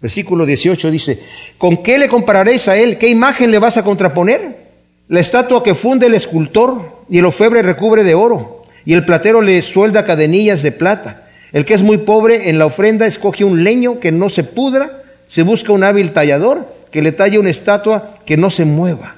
Versículo 0.00 0.44
18 0.44 0.90
dice, 0.90 1.22
¿con 1.56 1.82
qué 1.82 1.98
le 1.98 2.08
compararéis 2.08 2.68
a 2.68 2.76
él? 2.76 2.98
¿Qué 2.98 3.08
imagen 3.08 3.50
le 3.50 3.58
vas 3.58 3.76
a 3.76 3.84
contraponer? 3.84 4.64
La 5.08 5.20
estatua 5.20 5.62
que 5.62 5.74
funde 5.74 6.06
el 6.06 6.14
escultor 6.14 7.04
y 7.08 7.18
el 7.18 7.24
ofebre 7.26 7.62
recubre 7.62 8.04
de 8.04 8.14
oro 8.14 8.64
y 8.84 8.92
el 8.92 9.04
platero 9.04 9.40
le 9.40 9.60
suelda 9.62 10.04
cadenillas 10.04 10.62
de 10.62 10.72
plata. 10.72 11.28
El 11.52 11.64
que 11.64 11.74
es 11.74 11.82
muy 11.82 11.98
pobre 11.98 12.50
en 12.50 12.58
la 12.58 12.66
ofrenda 12.66 13.06
escoge 13.06 13.44
un 13.44 13.62
leño 13.62 14.00
que 14.00 14.12
no 14.12 14.28
se 14.28 14.44
pudra, 14.44 15.04
se 15.26 15.42
busca 15.42 15.72
un 15.72 15.84
hábil 15.84 16.12
tallador 16.12 16.66
que 16.90 17.02
le 17.02 17.12
talle 17.12 17.38
una 17.38 17.50
estatua 17.50 18.18
que 18.26 18.36
no 18.36 18.50
se 18.50 18.64
mueva. 18.64 19.16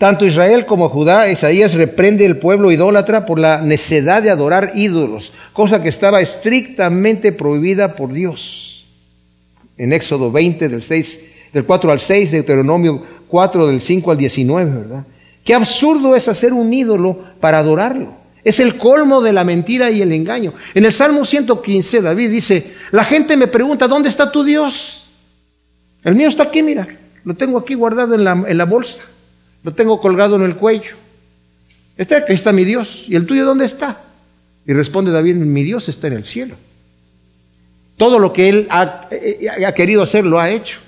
Tanto 0.00 0.24
Israel 0.24 0.64
como 0.64 0.88
Judá, 0.88 1.30
Isaías 1.30 1.74
reprende 1.74 2.24
al 2.24 2.38
pueblo 2.38 2.72
idólatra 2.72 3.26
por 3.26 3.38
la 3.38 3.60
necedad 3.60 4.22
de 4.22 4.30
adorar 4.30 4.72
ídolos, 4.74 5.30
cosa 5.52 5.82
que 5.82 5.90
estaba 5.90 6.22
estrictamente 6.22 7.32
prohibida 7.32 7.96
por 7.96 8.10
Dios. 8.10 8.86
En 9.76 9.92
Éxodo 9.92 10.32
20, 10.32 10.70
del, 10.70 10.80
6, 10.80 11.20
del 11.52 11.66
4 11.66 11.92
al 11.92 12.00
6, 12.00 12.30
Deuteronomio 12.30 13.02
4, 13.28 13.66
del 13.66 13.82
5 13.82 14.10
al 14.10 14.16
19, 14.16 14.70
¿verdad? 14.70 15.04
Qué 15.44 15.52
absurdo 15.52 16.16
es 16.16 16.28
hacer 16.28 16.54
un 16.54 16.72
ídolo 16.72 17.18
para 17.38 17.58
adorarlo. 17.58 18.14
Es 18.42 18.58
el 18.58 18.78
colmo 18.78 19.20
de 19.20 19.34
la 19.34 19.44
mentira 19.44 19.90
y 19.90 20.00
el 20.00 20.12
engaño. 20.12 20.54
En 20.72 20.86
el 20.86 20.94
Salmo 20.94 21.26
115, 21.26 22.00
David 22.00 22.30
dice, 22.30 22.72
la 22.92 23.04
gente 23.04 23.36
me 23.36 23.48
pregunta, 23.48 23.86
¿dónde 23.86 24.08
está 24.08 24.32
tu 24.32 24.44
Dios? 24.44 25.10
El 26.02 26.14
mío 26.14 26.28
está 26.28 26.44
aquí, 26.44 26.62
mira, 26.62 26.88
lo 27.22 27.34
tengo 27.34 27.58
aquí 27.58 27.74
guardado 27.74 28.14
en 28.14 28.56
la 28.56 28.64
bolsa. 28.64 29.02
Lo 29.62 29.74
tengo 29.74 30.00
colgado 30.00 30.36
en 30.36 30.42
el 30.42 30.56
cuello. 30.56 30.96
Este, 31.96 32.16
aquí 32.16 32.32
está 32.32 32.52
mi 32.52 32.64
Dios. 32.64 33.04
¿Y 33.08 33.16
el 33.16 33.26
tuyo 33.26 33.44
dónde 33.44 33.66
está? 33.66 34.00
Y 34.66 34.72
responde 34.72 35.10
David, 35.10 35.34
mi 35.34 35.62
Dios 35.62 35.88
está 35.88 36.06
en 36.06 36.14
el 36.14 36.24
cielo. 36.24 36.54
Todo 37.96 38.18
lo 38.18 38.32
que 38.32 38.48
él 38.48 38.66
ha, 38.70 39.08
eh, 39.10 39.48
ha, 39.66 39.72
querido 39.72 40.02
hacer 40.02 40.24
lo 40.24 40.40
ha 40.40 40.50
hecho. 40.50 40.78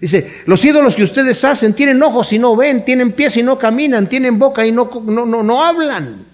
Dice, 0.00 0.42
los 0.46 0.64
ídolos 0.64 0.96
que 0.96 1.04
ustedes 1.04 1.44
hacen 1.44 1.74
tienen 1.74 2.02
ojos 2.02 2.32
y 2.32 2.38
no 2.38 2.56
ven, 2.56 2.84
tienen 2.84 3.12
pies 3.12 3.36
y 3.36 3.42
no 3.42 3.58
caminan, 3.58 4.08
tienen 4.08 4.38
boca 4.38 4.64
y 4.64 4.72
no, 4.72 4.90
no, 5.04 5.26
no, 5.26 5.42
no 5.42 5.62
hablan. 5.62 6.24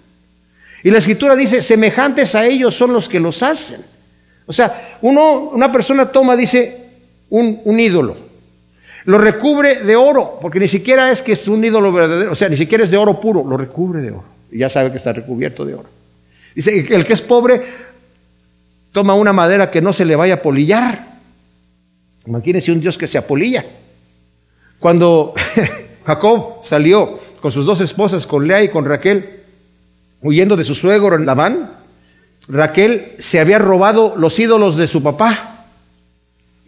Y 0.84 0.90
la 0.90 0.98
escritura 0.98 1.34
dice, 1.34 1.60
semejantes 1.60 2.34
a 2.34 2.46
ellos 2.46 2.74
son 2.74 2.92
los 2.92 3.08
que 3.08 3.18
los 3.18 3.42
hacen. 3.42 3.80
O 4.46 4.52
sea, 4.52 4.98
uno, 5.02 5.50
una 5.50 5.72
persona 5.72 6.12
toma, 6.12 6.36
dice, 6.36 6.86
un, 7.30 7.60
un 7.64 7.80
ídolo, 7.80 8.16
lo 9.08 9.16
recubre 9.16 9.84
de 9.84 9.96
oro, 9.96 10.38
porque 10.38 10.60
ni 10.60 10.68
siquiera 10.68 11.10
es 11.10 11.22
que 11.22 11.32
es 11.32 11.48
un 11.48 11.64
ídolo 11.64 11.90
verdadero, 11.90 12.32
o 12.32 12.34
sea, 12.34 12.50
ni 12.50 12.58
siquiera 12.58 12.84
es 12.84 12.90
de 12.90 12.98
oro 12.98 13.18
puro, 13.18 13.42
lo 13.42 13.56
recubre 13.56 14.02
de 14.02 14.10
oro. 14.10 14.24
Y 14.52 14.58
ya 14.58 14.68
sabe 14.68 14.90
que 14.90 14.98
está 14.98 15.14
recubierto 15.14 15.64
de 15.64 15.72
oro. 15.72 15.88
Dice, 16.54 16.86
el 16.90 17.06
que 17.06 17.14
es 17.14 17.22
pobre 17.22 17.62
toma 18.92 19.14
una 19.14 19.32
madera 19.32 19.70
que 19.70 19.80
no 19.80 19.94
se 19.94 20.04
le 20.04 20.14
vaya 20.14 20.34
a 20.34 20.42
polillar. 20.42 21.06
Imagínense 22.26 22.70
un 22.70 22.82
Dios 22.82 22.98
que 22.98 23.06
se 23.06 23.16
apolilla. 23.16 23.64
Cuando 24.78 25.32
Jacob 26.04 26.56
salió 26.64 27.18
con 27.40 27.50
sus 27.50 27.64
dos 27.64 27.80
esposas, 27.80 28.26
con 28.26 28.46
Lea 28.46 28.62
y 28.62 28.68
con 28.68 28.84
Raquel, 28.84 29.40
huyendo 30.20 30.54
de 30.54 30.64
su 30.64 30.74
suegro 30.74 31.16
Labán, 31.16 31.70
Raquel 32.46 33.12
se 33.18 33.40
había 33.40 33.58
robado 33.58 34.16
los 34.18 34.38
ídolos 34.38 34.76
de 34.76 34.86
su 34.86 35.02
papá. 35.02 35.57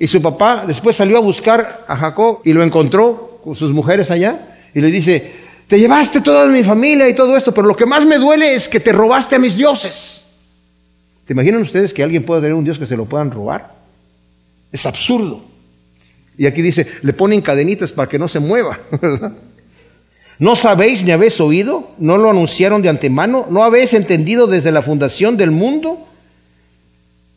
Y 0.00 0.08
su 0.08 0.22
papá 0.22 0.64
después 0.66 0.96
salió 0.96 1.18
a 1.18 1.20
buscar 1.20 1.84
a 1.86 1.94
Jacob 1.94 2.40
y 2.42 2.54
lo 2.54 2.64
encontró 2.64 3.38
con 3.44 3.54
sus 3.54 3.70
mujeres 3.70 4.10
allá 4.10 4.56
y 4.74 4.80
le 4.80 4.90
dice, 4.90 5.30
te 5.66 5.78
llevaste 5.78 6.22
toda 6.22 6.46
mi 6.46 6.64
familia 6.64 7.06
y 7.06 7.14
todo 7.14 7.36
esto, 7.36 7.52
pero 7.52 7.66
lo 7.66 7.76
que 7.76 7.84
más 7.84 8.06
me 8.06 8.16
duele 8.16 8.54
es 8.54 8.66
que 8.66 8.80
te 8.80 8.92
robaste 8.92 9.36
a 9.36 9.38
mis 9.38 9.58
dioses. 9.58 10.24
¿Te 11.26 11.34
imaginan 11.34 11.60
ustedes 11.60 11.92
que 11.92 12.02
alguien 12.02 12.24
pueda 12.24 12.40
tener 12.40 12.54
un 12.54 12.64
dios 12.64 12.78
que 12.78 12.86
se 12.86 12.96
lo 12.96 13.04
puedan 13.04 13.30
robar? 13.30 13.74
Es 14.72 14.86
absurdo. 14.86 15.44
Y 16.38 16.46
aquí 16.46 16.62
dice, 16.62 16.86
le 17.02 17.12
ponen 17.12 17.42
cadenitas 17.42 17.92
para 17.92 18.08
que 18.08 18.18
no 18.18 18.26
se 18.26 18.40
mueva, 18.40 18.80
¿No 20.38 20.56
sabéis 20.56 21.04
ni 21.04 21.10
habéis 21.10 21.38
oído? 21.38 21.90
¿No 21.98 22.16
lo 22.16 22.30
anunciaron 22.30 22.80
de 22.80 22.88
antemano? 22.88 23.46
¿No 23.50 23.62
habéis 23.62 23.92
entendido 23.92 24.46
desde 24.46 24.72
la 24.72 24.80
fundación 24.80 25.36
del 25.36 25.50
mundo? 25.50 26.06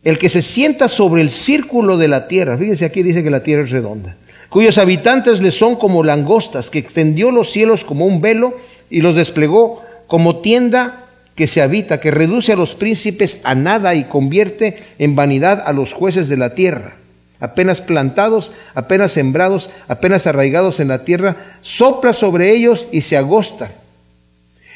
El 0.03 0.17
que 0.17 0.29
se 0.29 0.41
sienta 0.41 0.87
sobre 0.87 1.21
el 1.21 1.31
círculo 1.31 1.97
de 1.97 2.07
la 2.07 2.27
tierra, 2.27 2.57
fíjense 2.57 2.85
aquí 2.85 3.03
dice 3.03 3.23
que 3.23 3.29
la 3.29 3.43
tierra 3.43 3.63
es 3.63 3.71
redonda, 3.71 4.15
cuyos 4.49 4.77
habitantes 4.77 5.41
le 5.41 5.51
son 5.51 5.75
como 5.75 6.03
langostas, 6.03 6.69
que 6.69 6.79
extendió 6.79 7.31
los 7.31 7.51
cielos 7.51 7.85
como 7.85 8.05
un 8.05 8.19
velo 8.19 8.57
y 8.89 9.01
los 9.01 9.15
desplegó 9.15 9.81
como 10.07 10.37
tienda 10.37 11.05
que 11.35 11.47
se 11.47 11.61
habita, 11.61 11.99
que 11.99 12.11
reduce 12.11 12.51
a 12.53 12.57
los 12.57 12.75
príncipes 12.75 13.39
a 13.43 13.55
nada 13.55 13.95
y 13.95 14.03
convierte 14.03 14.83
en 14.99 15.15
vanidad 15.15 15.63
a 15.65 15.73
los 15.73 15.93
jueces 15.93 16.29
de 16.29 16.37
la 16.37 16.53
tierra. 16.53 16.95
Apenas 17.39 17.81
plantados, 17.81 18.51
apenas 18.75 19.13
sembrados, 19.13 19.69
apenas 19.87 20.27
arraigados 20.27 20.79
en 20.79 20.89
la 20.89 21.03
tierra, 21.03 21.57
sopla 21.61 22.13
sobre 22.13 22.51
ellos 22.51 22.87
y 22.91 23.01
se 23.01 23.17
agosta. 23.17 23.71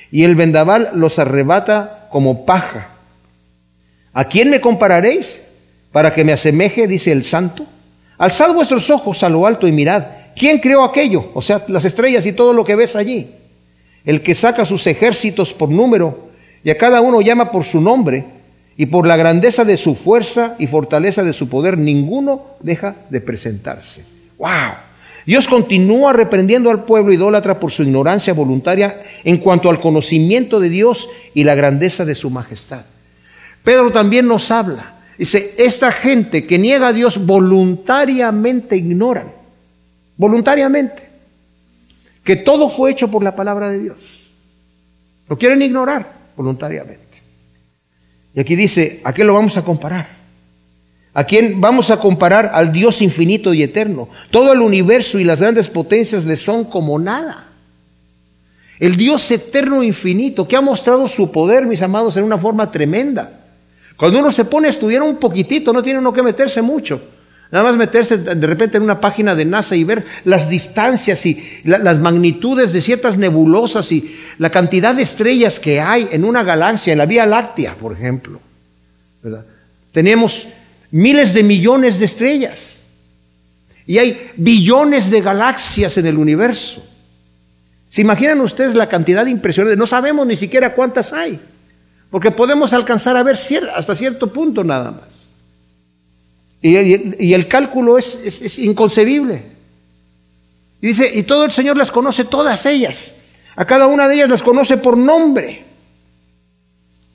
Y 0.10 0.24
el 0.24 0.36
vendaval 0.36 0.90
los 0.94 1.20
arrebata 1.20 2.08
como 2.12 2.46
paja 2.46 2.97
¿A 4.18 4.24
quién 4.24 4.50
me 4.50 4.60
compararéis 4.60 5.44
para 5.92 6.12
que 6.12 6.24
me 6.24 6.34
asemeje, 6.34 6.88
dice 6.88 7.12
el 7.12 7.24
santo? 7.24 7.68
Alzad 8.18 8.52
vuestros 8.52 8.90
ojos 8.90 9.22
a 9.22 9.30
lo 9.30 9.46
alto 9.46 9.68
y 9.68 9.72
mirad. 9.72 10.06
¿Quién 10.36 10.58
creó 10.58 10.84
aquello? 10.84 11.30
O 11.36 11.44
sea, 11.44 11.64
las 11.68 11.86
estrellas 11.86 12.26
y 12.26 12.34
todo 12.34 12.52
lo 12.52 12.66
que 12.66 12.76
ves 12.76 12.96
allí. 12.96 13.30
El 14.04 14.24
que 14.24 14.34
saca 14.34 14.66
sus 14.66 14.88
ejércitos 14.88 15.54
por 15.54 15.70
número 15.70 16.30
y 16.64 16.72
a 16.72 16.80
cada 16.80 17.00
uno 17.00 17.22
llama 17.22 17.52
por 17.52 17.64
su 17.64 17.80
nombre 17.80 18.26
y 18.76 18.88
por 18.88 19.06
la 19.06 19.18
grandeza 19.18 19.66
de 19.66 19.78
su 19.78 19.94
fuerza 19.94 20.56
y 20.58 20.66
fortaleza 20.66 21.24
de 21.24 21.34
su 21.34 21.48
poder, 21.48 21.78
ninguno 21.78 22.42
deja 22.60 22.96
de 23.12 23.22
presentarse. 23.22 24.04
¡Wow! 24.40 24.50
Dios 25.28 25.48
continúa 25.48 26.12
reprendiendo 26.12 26.72
al 26.72 26.86
pueblo 26.86 27.14
idólatra 27.14 27.60
por 27.60 27.72
su 27.72 27.84
ignorancia 27.84 28.34
voluntaria 28.34 29.00
en 29.24 29.38
cuanto 29.38 29.70
al 29.70 29.80
conocimiento 29.80 30.60
de 30.60 30.70
Dios 30.70 31.08
y 31.36 31.44
la 31.44 31.54
grandeza 31.54 32.04
de 32.04 32.16
su 32.16 32.32
majestad. 32.32 32.82
Pedro 33.64 33.92
también 33.92 34.28
nos 34.28 34.50
habla. 34.52 34.94
Dice, 35.18 35.56
esta 35.58 35.92
gente 35.92 36.46
que 36.46 36.60
niega 36.60 36.90
a 36.90 36.94
Dios 36.94 37.26
voluntariamente 37.26 38.78
ignoran, 38.78 39.32
voluntariamente, 40.16 41.10
que 42.24 42.36
todo 42.36 42.70
fue 42.70 42.92
hecho 42.92 43.10
por 43.10 43.24
la 43.24 43.36
palabra 43.36 43.70
de 43.70 43.80
Dios. 43.80 43.98
Lo 45.28 45.38
quieren 45.38 45.62
ignorar 45.62 46.12
voluntariamente. 46.36 47.04
Y 48.36 48.40
aquí 48.40 48.56
dice, 48.56 49.02
¿a 49.04 49.14
qué 49.14 49.24
lo 49.24 49.34
vamos 49.34 49.58
a 49.58 49.64
comparar? 49.64 50.18
¿A 51.14 51.24
quién 51.24 51.60
vamos 51.60 51.90
a 51.90 51.98
comparar? 51.98 52.52
Al 52.54 52.72
Dios 52.72 53.02
infinito 53.02 53.52
y 53.56 53.64
eterno. 53.64 54.08
Todo 54.30 54.54
el 54.54 54.62
universo 54.62 55.18
y 55.18 55.24
las 55.24 55.42
grandes 55.42 55.68
potencias 55.68 56.26
le 56.26 56.38
son 56.38 56.66
como 56.66 57.00
nada. 57.00 57.48
El 58.80 58.96
Dios 58.96 59.32
eterno 59.32 59.82
e 59.82 59.88
infinito 59.88 60.48
que 60.48 60.56
ha 60.56 60.62
mostrado 60.62 61.08
su 61.08 61.32
poder, 61.32 61.66
mis 61.66 61.82
amados, 61.82 62.16
en 62.18 62.24
una 62.24 62.38
forma 62.38 62.70
tremenda. 62.70 63.47
Cuando 63.98 64.20
uno 64.20 64.32
se 64.32 64.46
pone 64.46 64.68
a 64.68 64.70
estudiar 64.70 65.02
un 65.02 65.18
poquitito, 65.18 65.74
no 65.74 65.84
tiene 65.84 66.00
uno 66.00 66.14
que 66.14 66.22
meterse 66.22 66.62
mucho. 66.62 67.02
Nada 67.52 67.64
más 67.64 67.78
meterse 67.78 68.18
de 68.18 68.48
repente 68.48 68.78
en 68.78 68.84
una 68.84 69.00
página 69.00 69.34
de 69.34 69.46
NASA 69.46 69.76
y 69.76 69.84
ver 69.84 70.06
las 70.26 70.50
distancias 70.50 71.26
y 71.26 71.62
las 71.64 71.98
magnitudes 71.98 72.74
de 72.74 72.82
ciertas 72.82 73.18
nebulosas 73.18 73.92
y 73.92 74.18
la 74.38 74.50
cantidad 74.50 74.94
de 74.94 75.04
estrellas 75.04 75.60
que 75.60 75.80
hay 75.80 76.10
en 76.12 76.26
una 76.26 76.44
galaxia, 76.44 76.92
en 76.92 77.00
la 77.00 77.06
Vía 77.06 77.26
Láctea, 77.26 77.76
por 77.76 77.94
ejemplo. 77.94 78.40
Tenemos 79.94 80.48
miles 80.92 81.34
de 81.34 81.44
millones 81.44 82.00
de 82.00 82.06
estrellas 82.06 82.78
y 83.86 83.98
hay 83.98 84.32
billones 84.36 85.10
de 85.10 85.22
galaxias 85.22 85.98
en 85.98 86.06
el 86.06 86.18
universo. 86.18 86.86
¿Se 87.88 88.02
imaginan 88.02 88.42
ustedes 88.42 88.76
la 88.76 88.90
cantidad 88.90 89.26
impresionante? 89.26 89.78
No 89.78 89.88
sabemos 89.88 90.28
ni 90.28 90.36
siquiera 90.36 90.74
cuántas 90.74 91.14
hay, 91.14 91.40
porque 92.10 92.32
podemos 92.32 92.74
alcanzar 92.74 93.18
a 93.18 93.24
ver 93.24 93.38
hasta 93.76 93.96
cierto 93.96 94.32
punto 94.32 94.64
nada 94.64 94.92
más. 94.92 95.28
Y, 96.62 97.34
el 97.34 97.48
cálculo 97.48 97.98
es, 97.98 98.58
inconcebible. 98.60 99.44
Y 100.82 100.88
dice, 100.88 101.10
y 101.14 101.24
todo 101.24 101.46
el 101.46 101.52
Señor 101.52 101.78
las 101.78 101.92
conoce 101.92 102.26
todas 102.26 102.66
ellas. 102.66 103.16
A 103.56 103.66
cada 103.66 103.88
una 103.88 104.08
de 104.08 104.16
ellas 104.16 104.30
las 104.30 104.44
conoce 104.44 104.78
por 104.78 104.98
nombre. 104.98 105.66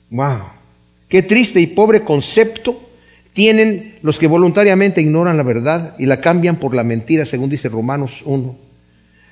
Wow. 0.09 0.43
Qué 1.07 1.23
triste 1.23 1.59
y 1.59 1.67
pobre 1.67 2.03
concepto 2.03 2.79
tienen 3.33 3.97
los 4.01 4.19
que 4.19 4.27
voluntariamente 4.27 5.01
ignoran 5.01 5.37
la 5.37 5.43
verdad 5.43 5.95
y 5.97 6.05
la 6.05 6.21
cambian 6.21 6.57
por 6.57 6.75
la 6.75 6.83
mentira, 6.83 7.25
según 7.25 7.49
dice 7.49 7.69
Romanos 7.69 8.21
1. 8.25 8.55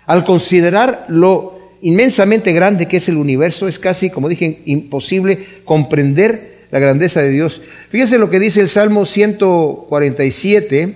Al 0.08 0.26
considerar 0.26 1.06
lo 1.08 1.61
inmensamente 1.82 2.54
grande 2.54 2.88
que 2.88 2.98
es 2.98 3.10
el 3.10 3.18
universo, 3.18 3.68
es 3.68 3.80
casi, 3.80 4.10
como 4.10 4.30
dije, 4.30 4.62
imposible 4.66 5.46
comprender 5.66 6.52
la 6.72 6.80
grandeza 6.80 7.22
de 7.22 7.32
Dios. 7.32 7.62
Fíjense 7.90 8.18
lo 8.18 8.30
que 8.30 8.40
dice 8.40 8.62
el 8.62 8.70
Salmo 8.70 9.06
147, 9.06 10.96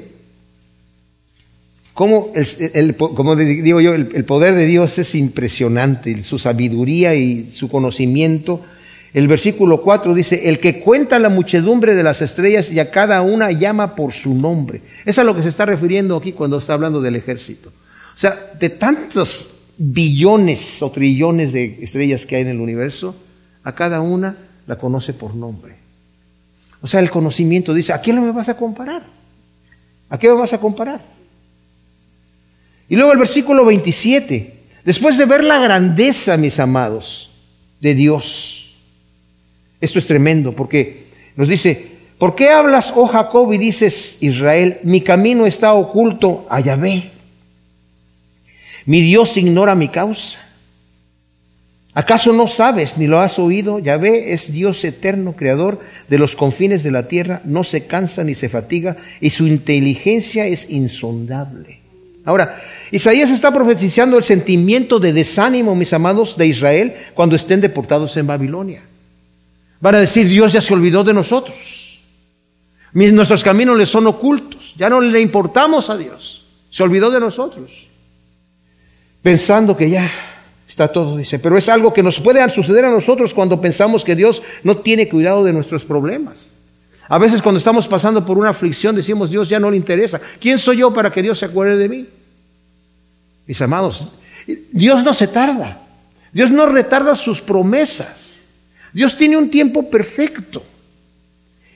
como, 1.94 2.32
digo 2.36 3.80
yo, 3.80 3.94
el, 3.94 4.10
el 4.14 4.26
poder 4.26 4.56
de 4.56 4.66
Dios 4.66 4.98
es 5.00 5.16
impresionante, 5.16 6.24
su 6.24 6.38
sabiduría 6.40 7.16
y 7.16 7.52
su 7.52 7.70
conocimiento. 7.70 8.62
El 9.14 9.30
versículo 9.30 9.82
4 9.82 10.14
dice, 10.14 10.50
el 10.50 10.60
que 10.60 10.82
cuenta 10.82 11.20
la 11.20 11.30
muchedumbre 11.30 11.96
de 11.96 12.04
las 12.04 12.22
estrellas 12.22 12.70
y 12.70 12.80
a 12.80 12.92
cada 12.92 13.22
una 13.22 13.50
llama 13.54 13.96
por 13.96 14.12
su 14.12 14.34
nombre. 14.34 14.82
Es 15.06 15.18
a 15.20 15.24
lo 15.24 15.34
que 15.34 15.42
se 15.42 15.48
está 15.48 15.66
refiriendo 15.66 16.18
aquí 16.18 16.34
cuando 16.34 16.58
está 16.58 16.74
hablando 16.74 17.00
del 17.00 17.16
ejército. 17.16 17.70
O 17.70 18.18
sea, 18.18 18.52
de 18.60 18.70
tantos 18.70 19.55
billones 19.78 20.82
o 20.82 20.92
trillones 20.92 21.54
de 21.54 21.80
estrellas 21.82 22.26
que 22.26 22.38
hay 22.38 22.42
en 22.44 22.50
el 22.50 22.60
universo, 22.60 23.16
a 23.64 23.74
cada 23.76 24.02
una 24.02 24.38
la 24.68 24.78
conoce 24.78 25.14
por 25.14 25.36
nombre. 25.36 25.76
O 26.82 26.88
sea, 26.88 27.00
el 27.00 27.10
conocimiento 27.10 27.74
dice, 27.74 27.94
¿a 27.94 28.02
quién 28.02 28.24
me 28.24 28.32
vas 28.32 28.50
a 28.50 28.58
comparar? 28.58 29.04
¿A 30.10 30.20
qué 30.20 30.28
me 30.28 30.36
vas 30.36 30.54
a 30.54 30.60
comparar? 30.60 31.02
Y 32.88 32.96
luego 32.96 33.12
el 33.12 33.18
versículo 33.18 33.66
27, 33.66 34.54
después 34.84 35.18
de 35.18 35.26
ver 35.26 35.44
la 35.44 35.60
grandeza, 35.60 36.38
mis 36.38 36.60
amados, 36.60 37.32
de 37.82 37.96
Dios, 37.96 38.76
esto 39.82 40.00
es 40.00 40.08
tremendo 40.08 40.54
porque 40.54 41.08
nos 41.36 41.50
dice, 41.50 41.88
¿por 42.18 42.36
qué 42.36 42.50
hablas, 42.50 42.94
oh 42.96 43.08
Jacob, 43.08 43.52
y 43.54 43.58
dices, 43.58 44.18
Israel, 44.22 44.78
mi 44.84 45.02
camino 45.02 45.46
está 45.46 45.74
oculto 45.74 46.46
a 46.50 46.60
Yahvé? 46.60 47.12
Mi 48.86 49.02
Dios 49.02 49.36
ignora 49.38 49.76
mi 49.76 49.90
causa. 49.90 50.40
¿Acaso 51.94 52.34
no 52.34 52.48
sabes 52.48 52.98
ni 52.98 53.08
lo 53.08 53.22
has 53.22 53.40
oído? 53.40 53.80
Yahvé 53.80 54.34
es 54.34 54.52
Dios 54.52 54.84
eterno, 54.84 55.34
creador 55.34 55.80
de 56.10 56.20
los 56.20 56.36
confines 56.36 56.84
de 56.84 56.92
la 56.92 57.08
tierra, 57.08 57.42
no 57.46 57.64
se 57.64 57.88
cansa 57.88 58.24
ni 58.26 58.36
se 58.36 58.50
fatiga 58.50 58.98
y 59.22 59.30
su 59.30 59.48
inteligencia 59.48 60.46
es 60.46 60.70
insondable. 60.70 61.80
Ahora, 62.26 62.62
Isaías 62.92 63.30
está 63.30 63.54
profetizando 63.54 64.18
el 64.18 64.26
sentimiento 64.26 65.00
de 65.00 65.14
desánimo, 65.14 65.74
mis 65.74 65.94
amados, 65.94 66.36
de 66.36 66.48
Israel 66.48 66.94
cuando 67.14 67.38
estén 67.38 67.62
deportados 67.62 68.18
en 68.18 68.28
Babilonia. 68.28 68.82
Van 69.80 69.96
a 69.96 70.00
decir, 70.00 70.28
Dios 70.28 70.52
ya 70.52 70.60
se 70.60 70.74
olvidó 70.74 71.04
de 71.04 71.14
nosotros. 71.14 72.02
Nuestros 72.92 73.44
caminos 73.44 73.78
le 73.78 73.86
son 73.86 74.08
ocultos, 74.08 74.74
ya 74.78 74.90
no 74.90 75.00
le 75.00 75.22
importamos 75.22 75.90
a 75.90 75.98
Dios. 75.98 76.46
Se 76.70 76.84
olvidó 76.84 77.10
de 77.10 77.22
nosotros. 77.22 77.85
Pensando 79.26 79.76
que 79.76 79.90
ya 79.90 80.12
Está 80.68 80.88
todo, 80.88 81.18
dice. 81.18 81.40
Pero 81.40 81.58
es 81.58 81.68
algo 81.68 81.94
que 81.94 82.04
nos 82.04 82.20
puede 82.20 82.48
suceder 82.50 82.86
a 82.86 82.92
nosotros 82.92 83.34
cuando 83.34 83.60
pensamos 83.60 84.04
que 84.04 84.16
Dios 84.16 84.44
no 84.64 84.78
tiene 84.78 85.10
cuidado 85.10 85.44
de 85.44 85.54
nuestros 85.54 85.84
problemas. 85.84 86.38
A 87.08 87.18
veces 87.18 87.42
cuando 87.42 87.58
estamos 87.58 87.88
pasando 87.88 88.24
por 88.24 88.38
una 88.38 88.50
aflicción 88.50 88.96
decimos, 88.96 89.32
Dios 89.32 89.50
ya 89.50 89.60
no 89.60 89.72
le 89.72 89.78
interesa. 89.78 90.22
¿Quién 90.40 90.60
soy 90.60 90.78
yo 90.78 90.94
para 90.94 91.12
que 91.12 91.24
Dios 91.24 91.40
se 91.40 91.46
acuerde 91.46 91.78
de 91.78 91.90
mí? 91.90 92.08
Mis 93.48 93.62
amados, 93.62 94.12
Dios 94.72 95.04
no 95.04 95.14
se 95.14 95.28
tarda. 95.28 95.82
Dios 96.32 96.52
no 96.52 96.68
retarda 96.68 97.16
sus 97.16 97.42
promesas. 97.42 98.42
Dios 98.94 99.18
tiene 99.18 99.38
un 99.38 99.50
tiempo 99.50 99.90
perfecto. 99.90 100.64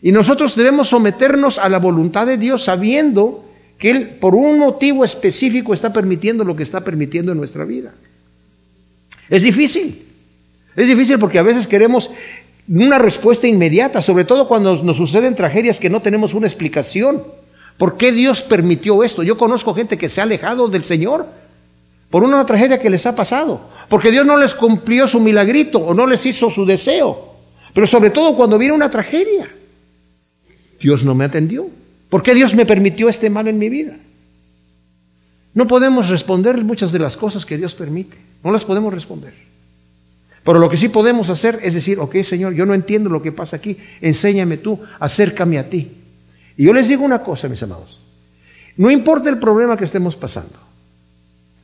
Y 0.04 0.12
nosotros 0.12 0.56
debemos 0.56 0.90
someternos 0.90 1.58
a 1.58 1.68
la 1.68 1.80
voluntad 1.80 2.28
de 2.28 2.38
Dios 2.38 2.64
sabiendo 2.64 3.49
que 3.80 3.90
Él 3.90 4.10
por 4.20 4.36
un 4.36 4.60
motivo 4.60 5.04
específico 5.04 5.74
está 5.74 5.92
permitiendo 5.92 6.44
lo 6.44 6.56
que 6.56 6.64
está 6.64 6.82
permitiendo 6.82 7.32
en 7.32 7.38
nuestra 7.38 7.64
vida. 7.64 7.94
Es 9.30 9.42
difícil. 9.42 10.06
Es 10.76 10.88
difícil 10.88 11.18
porque 11.18 11.40
a 11.40 11.44
veces 11.44 11.66
queremos 11.66 12.12
una 12.68 13.00
respuesta 13.00 13.48
inmediata, 13.48 14.02
sobre 14.02 14.26
todo 14.26 14.48
cuando 14.48 14.84
nos 14.84 14.98
suceden 14.98 15.34
tragedias 15.34 15.80
que 15.80 15.90
no 15.90 16.02
tenemos 16.02 16.34
una 16.34 16.46
explicación. 16.46 17.24
¿Por 17.78 17.98
qué 17.98 18.12
Dios 18.12 18.42
permitió 18.42 19.04
esto? 19.04 19.24
Yo 19.24 19.38
conozco 19.38 19.74
gente 19.74 19.98
que 19.98 20.10
se 20.10 20.20
ha 20.20 20.26
alejado 20.26 20.68
del 20.68 20.84
Señor 20.84 21.26
por 22.10 22.24
una 22.24 22.46
tragedia 22.46 22.80
que 22.80 22.90
les 22.90 23.06
ha 23.06 23.16
pasado, 23.16 23.62
porque 23.88 24.12
Dios 24.12 24.26
no 24.26 24.36
les 24.36 24.54
cumplió 24.54 25.08
su 25.08 25.20
milagrito 25.20 25.80
o 25.80 25.94
no 25.94 26.06
les 26.06 26.26
hizo 26.26 26.52
su 26.52 26.66
deseo. 26.66 27.34
Pero 27.74 27.88
sobre 27.88 28.10
todo 28.10 28.36
cuando 28.36 28.58
viene 28.58 28.74
una 28.74 28.92
tragedia, 28.92 29.50
Dios 30.82 31.04
no 31.04 31.16
me 31.16 31.26
atendió. 31.26 31.68
¿Por 32.10 32.24
qué 32.24 32.34
Dios 32.34 32.56
me 32.56 32.66
permitió 32.66 33.08
este 33.10 33.30
mal 33.30 33.48
en 33.48 33.60
mi 33.60 33.70
vida? 33.70 33.96
No 35.54 35.68
podemos 35.68 36.10
responder 36.10 36.64
muchas 36.64 36.92
de 36.92 37.00
las 37.00 37.18
cosas 37.18 37.46
que 37.46 37.58
Dios 37.58 37.76
permite. 37.76 38.18
No 38.44 38.52
las 38.52 38.66
podemos 38.66 38.94
responder. 38.94 39.34
Pero 40.44 40.60
lo 40.60 40.70
que 40.70 40.78
sí 40.78 40.90
podemos 40.90 41.30
hacer 41.30 41.60
es 41.64 41.74
decir, 41.74 42.00
ok 42.00 42.16
Señor, 42.24 42.54
yo 42.54 42.66
no 42.66 42.74
entiendo 42.74 43.10
lo 43.10 43.22
que 43.22 43.32
pasa 43.32 43.58
aquí, 43.58 43.78
enséñame 44.02 44.58
tú, 44.58 44.80
acércame 45.00 45.60
a 45.60 45.70
ti. 45.70 45.92
Y 46.58 46.64
yo 46.64 46.74
les 46.74 46.88
digo 46.88 47.04
una 47.04 47.22
cosa, 47.22 47.48
mis 47.48 47.62
amados, 47.62 48.00
no 48.78 48.90
importa 48.90 49.30
el 49.30 49.38
problema 49.38 49.78
que 49.78 49.84
estemos 49.84 50.16
pasando, 50.16 50.58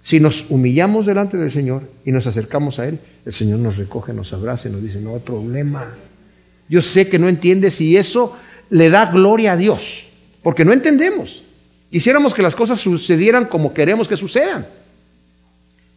si 0.01 0.19
nos 0.19 0.45
humillamos 0.49 1.05
delante 1.05 1.35
del 1.35 1.49
Señor 1.49 1.89
y 2.05 2.11
nos 2.11 2.27
acercamos 2.27 2.77
a 2.77 2.87
Él, 2.87 2.99
el 3.25 3.33
Señor 3.33 3.59
nos 3.59 3.77
recoge, 3.77 4.13
nos 4.13 4.33
abraza 4.33 4.69
y 4.69 4.71
nos 4.71 4.83
dice, 4.83 5.01
no 5.01 5.15
hay 5.15 5.19
problema. 5.21 5.95
Yo 6.69 6.81
sé 6.83 7.09
que 7.09 7.17
no 7.17 7.27
entiendes 7.27 7.81
y 7.81 7.97
eso 7.97 8.37
le 8.69 8.91
da 8.91 9.07
gloria 9.07 9.53
a 9.53 9.57
Dios, 9.57 10.05
porque 10.45 10.63
no 10.63 10.73
entendemos. 10.73 11.41
Quisiéramos 11.89 12.35
que 12.35 12.43
las 12.43 12.55
cosas 12.55 12.77
sucedieran 12.77 13.45
como 13.45 13.73
queremos 13.73 14.07
que 14.07 14.15
sucedan. 14.15 14.67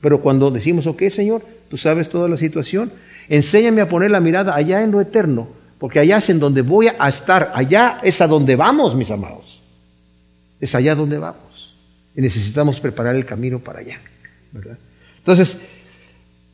Pero 0.00 0.22
cuando 0.22 0.50
decimos, 0.50 0.86
ok 0.86 1.02
Señor, 1.10 1.42
tú 1.68 1.76
sabes 1.76 2.08
toda 2.08 2.30
la 2.30 2.38
situación, 2.38 2.90
enséñame 3.28 3.82
a 3.82 3.90
poner 3.90 4.10
la 4.10 4.20
mirada 4.20 4.54
allá 4.54 4.82
en 4.82 4.90
lo 4.90 5.02
eterno, 5.02 5.48
porque 5.78 6.00
allá 6.00 6.16
es 6.16 6.30
en 6.30 6.40
donde 6.40 6.62
voy 6.62 6.88
a 6.98 7.08
estar, 7.10 7.52
allá 7.54 8.00
es 8.02 8.22
a 8.22 8.26
donde 8.26 8.56
vamos, 8.56 8.94
mis 8.94 9.10
amados. 9.10 9.60
Es 10.62 10.74
allá 10.74 10.94
donde 10.94 11.18
vamos. 11.18 11.76
Y 12.16 12.22
necesitamos 12.22 12.80
preparar 12.80 13.16
el 13.16 13.26
camino 13.26 13.58
para 13.58 13.80
allá. 13.80 14.00
Entonces, 15.18 15.60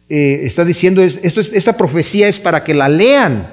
eh, 0.08 0.40
está 0.42 0.64
diciendo, 0.64 1.00
esto 1.00 1.40
esta 1.40 1.76
profecía 1.76 2.26
es 2.26 2.40
para 2.40 2.64
que 2.64 2.74
la 2.74 2.88
lean 2.88 3.46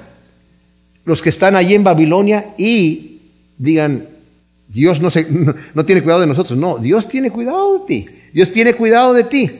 los 1.04 1.22
que 1.22 1.28
están 1.28 1.54
allí 1.54 1.76
en 1.76 1.84
Babilonia 1.84 2.54
y 2.58 3.20
digan, 3.56 4.08
Dios 4.72 5.00
no, 5.00 5.10
se, 5.10 5.26
no 5.74 5.84
tiene 5.84 6.02
cuidado 6.02 6.22
de 6.22 6.26
nosotros. 6.26 6.58
No, 6.58 6.78
Dios 6.78 7.06
tiene 7.06 7.30
cuidado 7.30 7.78
de 7.78 7.86
ti. 7.86 8.06
Dios 8.32 8.50
tiene 8.50 8.74
cuidado 8.74 9.12
de 9.12 9.24
ti. 9.24 9.50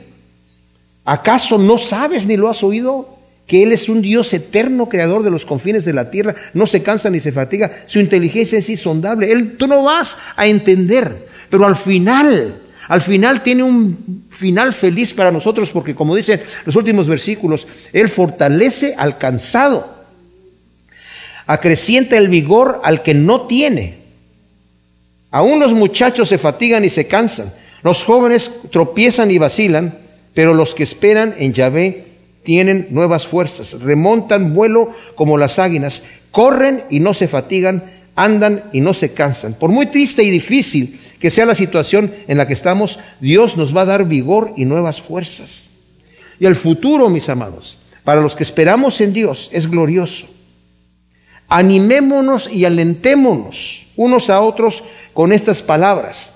¿Acaso 1.05 1.57
no 1.57 1.77
sabes 1.77 2.25
ni 2.25 2.35
lo 2.37 2.49
has 2.49 2.63
oído? 2.63 3.17
Que 3.45 3.61
Él 3.61 3.73
es 3.73 3.89
un 3.89 4.01
Dios 4.01 4.33
eterno, 4.33 4.89
creador 4.89 5.21
de 5.21 5.29
los 5.29 5.45
confines 5.45 5.85
de 5.85 5.93
la 5.93 6.09
tierra, 6.09 6.33
no 6.53 6.65
se 6.65 6.81
cansa 6.81 7.09
ni 7.09 7.19
se 7.19 7.33
fatiga, 7.33 7.83
su 7.87 7.99
inteligencia 7.99 8.57
es 8.57 8.69
insondable. 8.69 9.31
Él, 9.31 9.57
tú 9.57 9.67
no 9.67 9.83
vas 9.83 10.17
a 10.37 10.47
entender, 10.47 11.27
pero 11.49 11.65
al 11.65 11.75
final, 11.75 12.55
al 12.87 13.01
final 13.01 13.43
tiene 13.43 13.63
un 13.63 14.25
final 14.29 14.73
feliz 14.73 15.13
para 15.13 15.29
nosotros, 15.29 15.69
porque 15.71 15.93
como 15.93 16.15
dicen 16.15 16.41
los 16.65 16.77
últimos 16.77 17.05
versículos, 17.07 17.67
Él 17.91 18.07
fortalece 18.07 18.95
al 18.97 19.17
cansado. 19.17 20.05
acrecienta 21.45 22.17
el 22.17 22.29
vigor 22.29 22.79
al 22.83 23.03
que 23.03 23.13
no 23.13 23.41
tiene. 23.41 24.02
Aún 25.33 25.59
los 25.59 25.73
muchachos 25.73 26.29
se 26.29 26.37
fatigan 26.37 26.85
y 26.85 26.89
se 26.89 27.07
cansan, 27.07 27.51
los 27.81 28.03
jóvenes 28.03 28.51
tropiezan 28.69 29.31
y 29.31 29.39
vacilan, 29.39 29.97
pero 30.35 30.53
los 30.53 30.75
que 30.75 30.83
esperan 30.83 31.33
en 31.39 31.53
Yahvé 31.53 32.05
tienen 32.43 32.89
nuevas 32.91 33.25
fuerzas, 33.25 33.81
remontan 33.81 34.53
vuelo 34.53 34.91
como 35.15 35.39
las 35.39 35.57
águilas, 35.57 36.03
corren 36.29 36.83
y 36.91 36.99
no 36.99 37.15
se 37.15 37.27
fatigan, 37.27 37.83
andan 38.15 38.65
y 38.73 38.81
no 38.81 38.93
se 38.93 39.13
cansan. 39.13 39.55
Por 39.55 39.71
muy 39.71 39.87
triste 39.87 40.21
y 40.21 40.29
difícil 40.29 40.99
que 41.19 41.31
sea 41.31 41.47
la 41.47 41.55
situación 41.55 42.13
en 42.27 42.37
la 42.37 42.45
que 42.45 42.53
estamos, 42.53 42.99
Dios 43.19 43.57
nos 43.57 43.75
va 43.75 43.81
a 43.81 43.85
dar 43.85 44.05
vigor 44.05 44.53
y 44.55 44.65
nuevas 44.65 45.01
fuerzas. 45.01 45.71
Y 46.39 46.45
el 46.45 46.55
futuro, 46.55 47.09
mis 47.09 47.27
amados, 47.27 47.79
para 48.03 48.21
los 48.21 48.35
que 48.35 48.43
esperamos 48.43 49.01
en 49.01 49.13
Dios, 49.13 49.49
es 49.51 49.67
glorioso. 49.67 50.27
Animémonos 51.47 52.51
y 52.51 52.65
alentémonos 52.65 53.83
unos 53.95 54.29
a 54.29 54.41
otros 54.41 54.83
con 55.13 55.31
estas 55.31 55.61
palabras. 55.61 56.31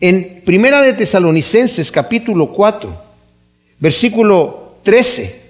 En 0.00 0.42
Primera 0.44 0.80
de 0.80 0.94
Tesalonicenses 0.94 1.90
capítulo 1.90 2.52
4, 2.52 2.96
versículo 3.78 4.76
13, 4.82 5.40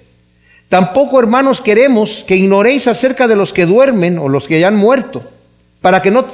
tampoco 0.69 1.21
hermanos 1.21 1.61
queremos 1.61 2.25
que 2.27 2.37
ignoréis 2.37 2.89
acerca 2.89 3.29
de 3.29 3.37
los 3.37 3.53
que 3.53 3.67
duermen 3.67 4.19
o 4.19 4.29
los 4.29 4.49
que 4.49 4.59
ya 4.59 4.69
han 4.69 4.77
muerto, 4.77 5.23
para 5.81 6.03
que 6.03 6.11
no 6.11 6.27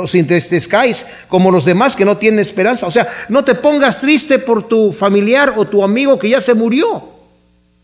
os 0.00 0.14
entristezcáis 0.14 1.06
como 1.28 1.50
los 1.50 1.64
demás 1.64 1.96
que 1.96 2.04
no 2.04 2.16
tienen 2.16 2.40
esperanza. 2.40 2.86
O 2.86 2.90
sea, 2.90 3.08
no 3.28 3.44
te 3.44 3.54
pongas 3.54 4.00
triste 4.00 4.38
por 4.38 4.68
tu 4.68 4.92
familiar 4.92 5.54
o 5.56 5.64
tu 5.64 5.82
amigo 5.82 6.18
que 6.18 6.30
ya 6.30 6.40
se 6.40 6.54
murió, 6.54 7.08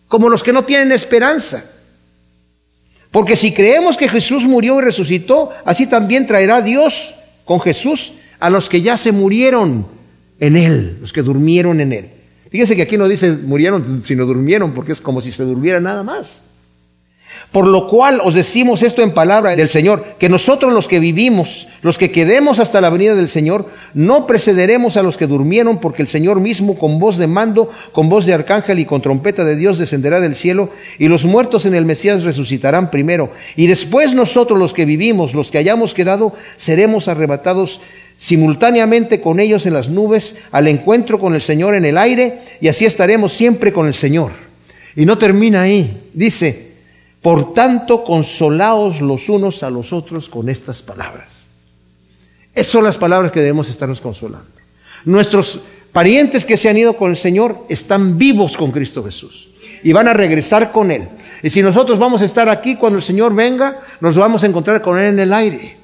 como 0.09 0.29
los 0.29 0.43
que 0.43 0.53
no 0.53 0.65
tienen 0.65 0.93
esperanza. 0.93 1.65
Porque 3.15 3.37
si 3.37 3.53
creemos 3.53 3.97
que 3.97 4.09
Jesús 4.09 4.43
murió 4.45 4.81
y 4.81 4.83
resucitó, 4.83 5.51
así 5.65 5.87
también 5.87 6.27
traerá 6.27 6.61
Dios 6.61 7.15
con 7.45 7.61
Jesús 7.61 8.15
a 8.41 8.51
los 8.51 8.69
que 8.69 8.83
ya 8.83 8.97
se 8.97 9.13
murieron 9.13 9.87
en 10.41 10.57
Él, 10.57 10.97
los 11.01 11.13
que 11.13 11.23
durmieron 11.23 11.81
en 11.81 11.93
Él. 11.93 12.11
Fíjense 12.51 12.75
que 12.75 12.83
aquí 12.83 12.97
no 12.99 13.07
dice 13.07 13.31
murieron, 13.31 14.03
sino 14.03 14.27
durmieron, 14.27 14.75
porque 14.75 14.91
es 14.91 15.01
como 15.01 15.21
si 15.21 15.31
se 15.31 15.45
durmiera 15.45 15.79
nada 15.79 16.03
más. 16.03 16.41
Por 17.55 17.69
lo 17.69 17.87
cual 17.87 18.21
os 18.25 18.35
decimos 18.35 18.83
esto 18.83 19.01
en 19.01 19.13
palabra 19.13 19.55
del 19.55 19.69
Señor, 19.69 20.17
que 20.19 20.29
nosotros 20.29 20.73
los 20.73 20.89
que 20.89 20.99
vivimos, 20.99 21.69
los 21.83 21.99
que 21.99 22.11
quedemos 22.11 22.59
hasta 22.59 22.81
la 22.81 22.91
venida 22.91 23.15
del 23.15 23.29
Señor, 23.29 23.71
no 23.95 24.27
precederemos 24.27 24.97
a 24.97 25.05
los 25.05 25.17
que 25.17 25.29
durmieron, 25.29 25.79
porque 25.79 26.03
el 26.03 26.09
Señor 26.09 26.41
mismo 26.41 26.77
con 26.77 26.99
voz 26.99 27.17
de 27.17 27.29
mando, 27.29 27.71
con 27.93 28.09
voz 28.09 28.27
de 28.27 28.35
arcángel 28.35 28.81
y 28.81 28.87
con 28.87 29.03
trompeta 29.03 29.45
de 29.45 29.55
Dios 29.55 29.79
descenderá 29.79 30.19
del 30.19 30.35
cielo, 30.35 30.71
y 30.99 31.07
los 31.07 31.27
muertos 31.27 31.65
en 31.65 31.77
el 31.77 31.85
Mesías 31.85 32.25
resucitarán 32.25 32.91
primero. 32.91 33.31
Y 33.55 33.69
después 33.69 34.15
nosotros 34.15 34.59
los 34.59 34.75
que 34.75 34.85
vivimos, 34.85 35.33
los 35.33 35.53
que 35.53 35.59
hayamos 35.59 35.95
quedado, 35.95 36.33
seremos 36.57 37.07
arrebatados 37.07 37.81
simultáneamente 38.17 39.21
con 39.21 39.39
ellos 39.39 39.65
en 39.67 39.75
las 39.75 39.89
nubes 39.89 40.39
al 40.51 40.67
encuentro 40.67 41.21
con 41.21 41.37
el 41.37 41.41
Señor 41.41 41.77
en 41.77 41.85
el 41.85 41.99
aire, 41.99 42.41
y 42.61 42.67
así 42.67 42.85
estaremos 42.85 43.33
siempre 43.33 43.73
con 43.73 43.87
el 43.87 43.95
Señor. 43.95 44.33
Y 44.97 45.07
no 45.07 45.19
termina 45.19 45.63
ahí, 45.63 46.11
dice, 46.15 46.64
por 47.25 47.55
tanto, 47.55 48.05
consolaos 48.05 49.01
los 49.01 49.31
unos 49.31 49.63
a 49.63 49.71
los 49.71 49.95
otros 49.95 50.29
con 50.29 50.51
estas 50.51 50.83
palabras. 50.83 51.29
Esas 52.55 52.71
son 52.71 52.85
las 52.85 52.99
palabras 52.99 53.33
que 53.33 53.41
debemos 53.41 53.71
estarnos 53.71 54.03
consolando. 54.03 54.45
Nuestros 55.07 55.63
parientes 55.91 56.45
que 56.45 56.59
se 56.59 56.69
han 56.69 56.77
ido 56.77 56.99
con 56.99 57.09
el 57.09 57.17
Señor 57.17 57.65
están 57.71 58.19
vivos 58.19 58.59
con 58.59 58.73
Cristo 58.73 59.03
Jesús 59.03 59.49
y 59.83 59.91
van 59.95 60.07
a 60.07 60.13
regresar 60.13 60.71
con 60.71 60.91
Él. 60.91 61.09
Y 61.43 61.49
si 61.49 61.63
nosotros 61.63 61.99
vamos 61.99 62.21
a 62.21 62.27
estar 62.27 62.51
aquí 62.51 62.77
cuando 62.77 62.99
el 62.99 63.03
Señor 63.03 63.35
venga, 63.35 63.81
nos 64.01 64.17
vamos 64.17 64.45
a 64.45 64.47
encontrar 64.47 64.83
con 64.83 64.99
Él 64.99 65.15
en 65.15 65.21
el 65.21 65.33
aire. 65.33 65.79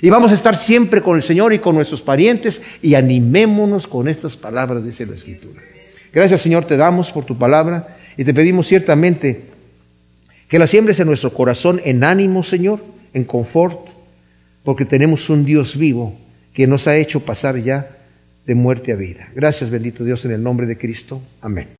Y 0.00 0.08
vamos 0.08 0.30
a 0.30 0.34
estar 0.34 0.56
siempre 0.56 1.02
con 1.02 1.16
el 1.16 1.24
Señor 1.24 1.52
y 1.52 1.58
con 1.58 1.74
nuestros 1.74 2.00
parientes 2.00 2.62
y 2.80 2.94
animémonos 2.94 3.88
con 3.88 4.06
estas 4.06 4.36
palabras, 4.36 4.84
dice 4.84 5.04
la 5.04 5.16
Escritura. 5.16 5.60
Gracias 6.12 6.40
Señor, 6.40 6.64
te 6.64 6.76
damos 6.76 7.10
por 7.10 7.24
tu 7.24 7.36
palabra 7.36 7.96
y 8.16 8.24
te 8.24 8.32
pedimos 8.32 8.68
ciertamente 8.68 9.49
que 10.50 10.58
la 10.58 10.66
siembres 10.66 10.98
en 10.98 11.06
nuestro 11.06 11.32
corazón 11.32 11.80
en 11.84 12.02
ánimo, 12.02 12.42
Señor, 12.42 12.80
en 13.14 13.22
confort, 13.22 13.88
porque 14.64 14.84
tenemos 14.84 15.30
un 15.30 15.44
Dios 15.44 15.78
vivo 15.78 16.18
que 16.52 16.66
nos 16.66 16.88
ha 16.88 16.96
hecho 16.96 17.20
pasar 17.20 17.56
ya 17.56 17.88
de 18.46 18.56
muerte 18.56 18.92
a 18.92 18.96
vida. 18.96 19.28
Gracias, 19.32 19.70
bendito 19.70 20.02
Dios, 20.04 20.24
en 20.24 20.32
el 20.32 20.42
nombre 20.42 20.66
de 20.66 20.76
Cristo. 20.76 21.22
Amén. 21.40 21.68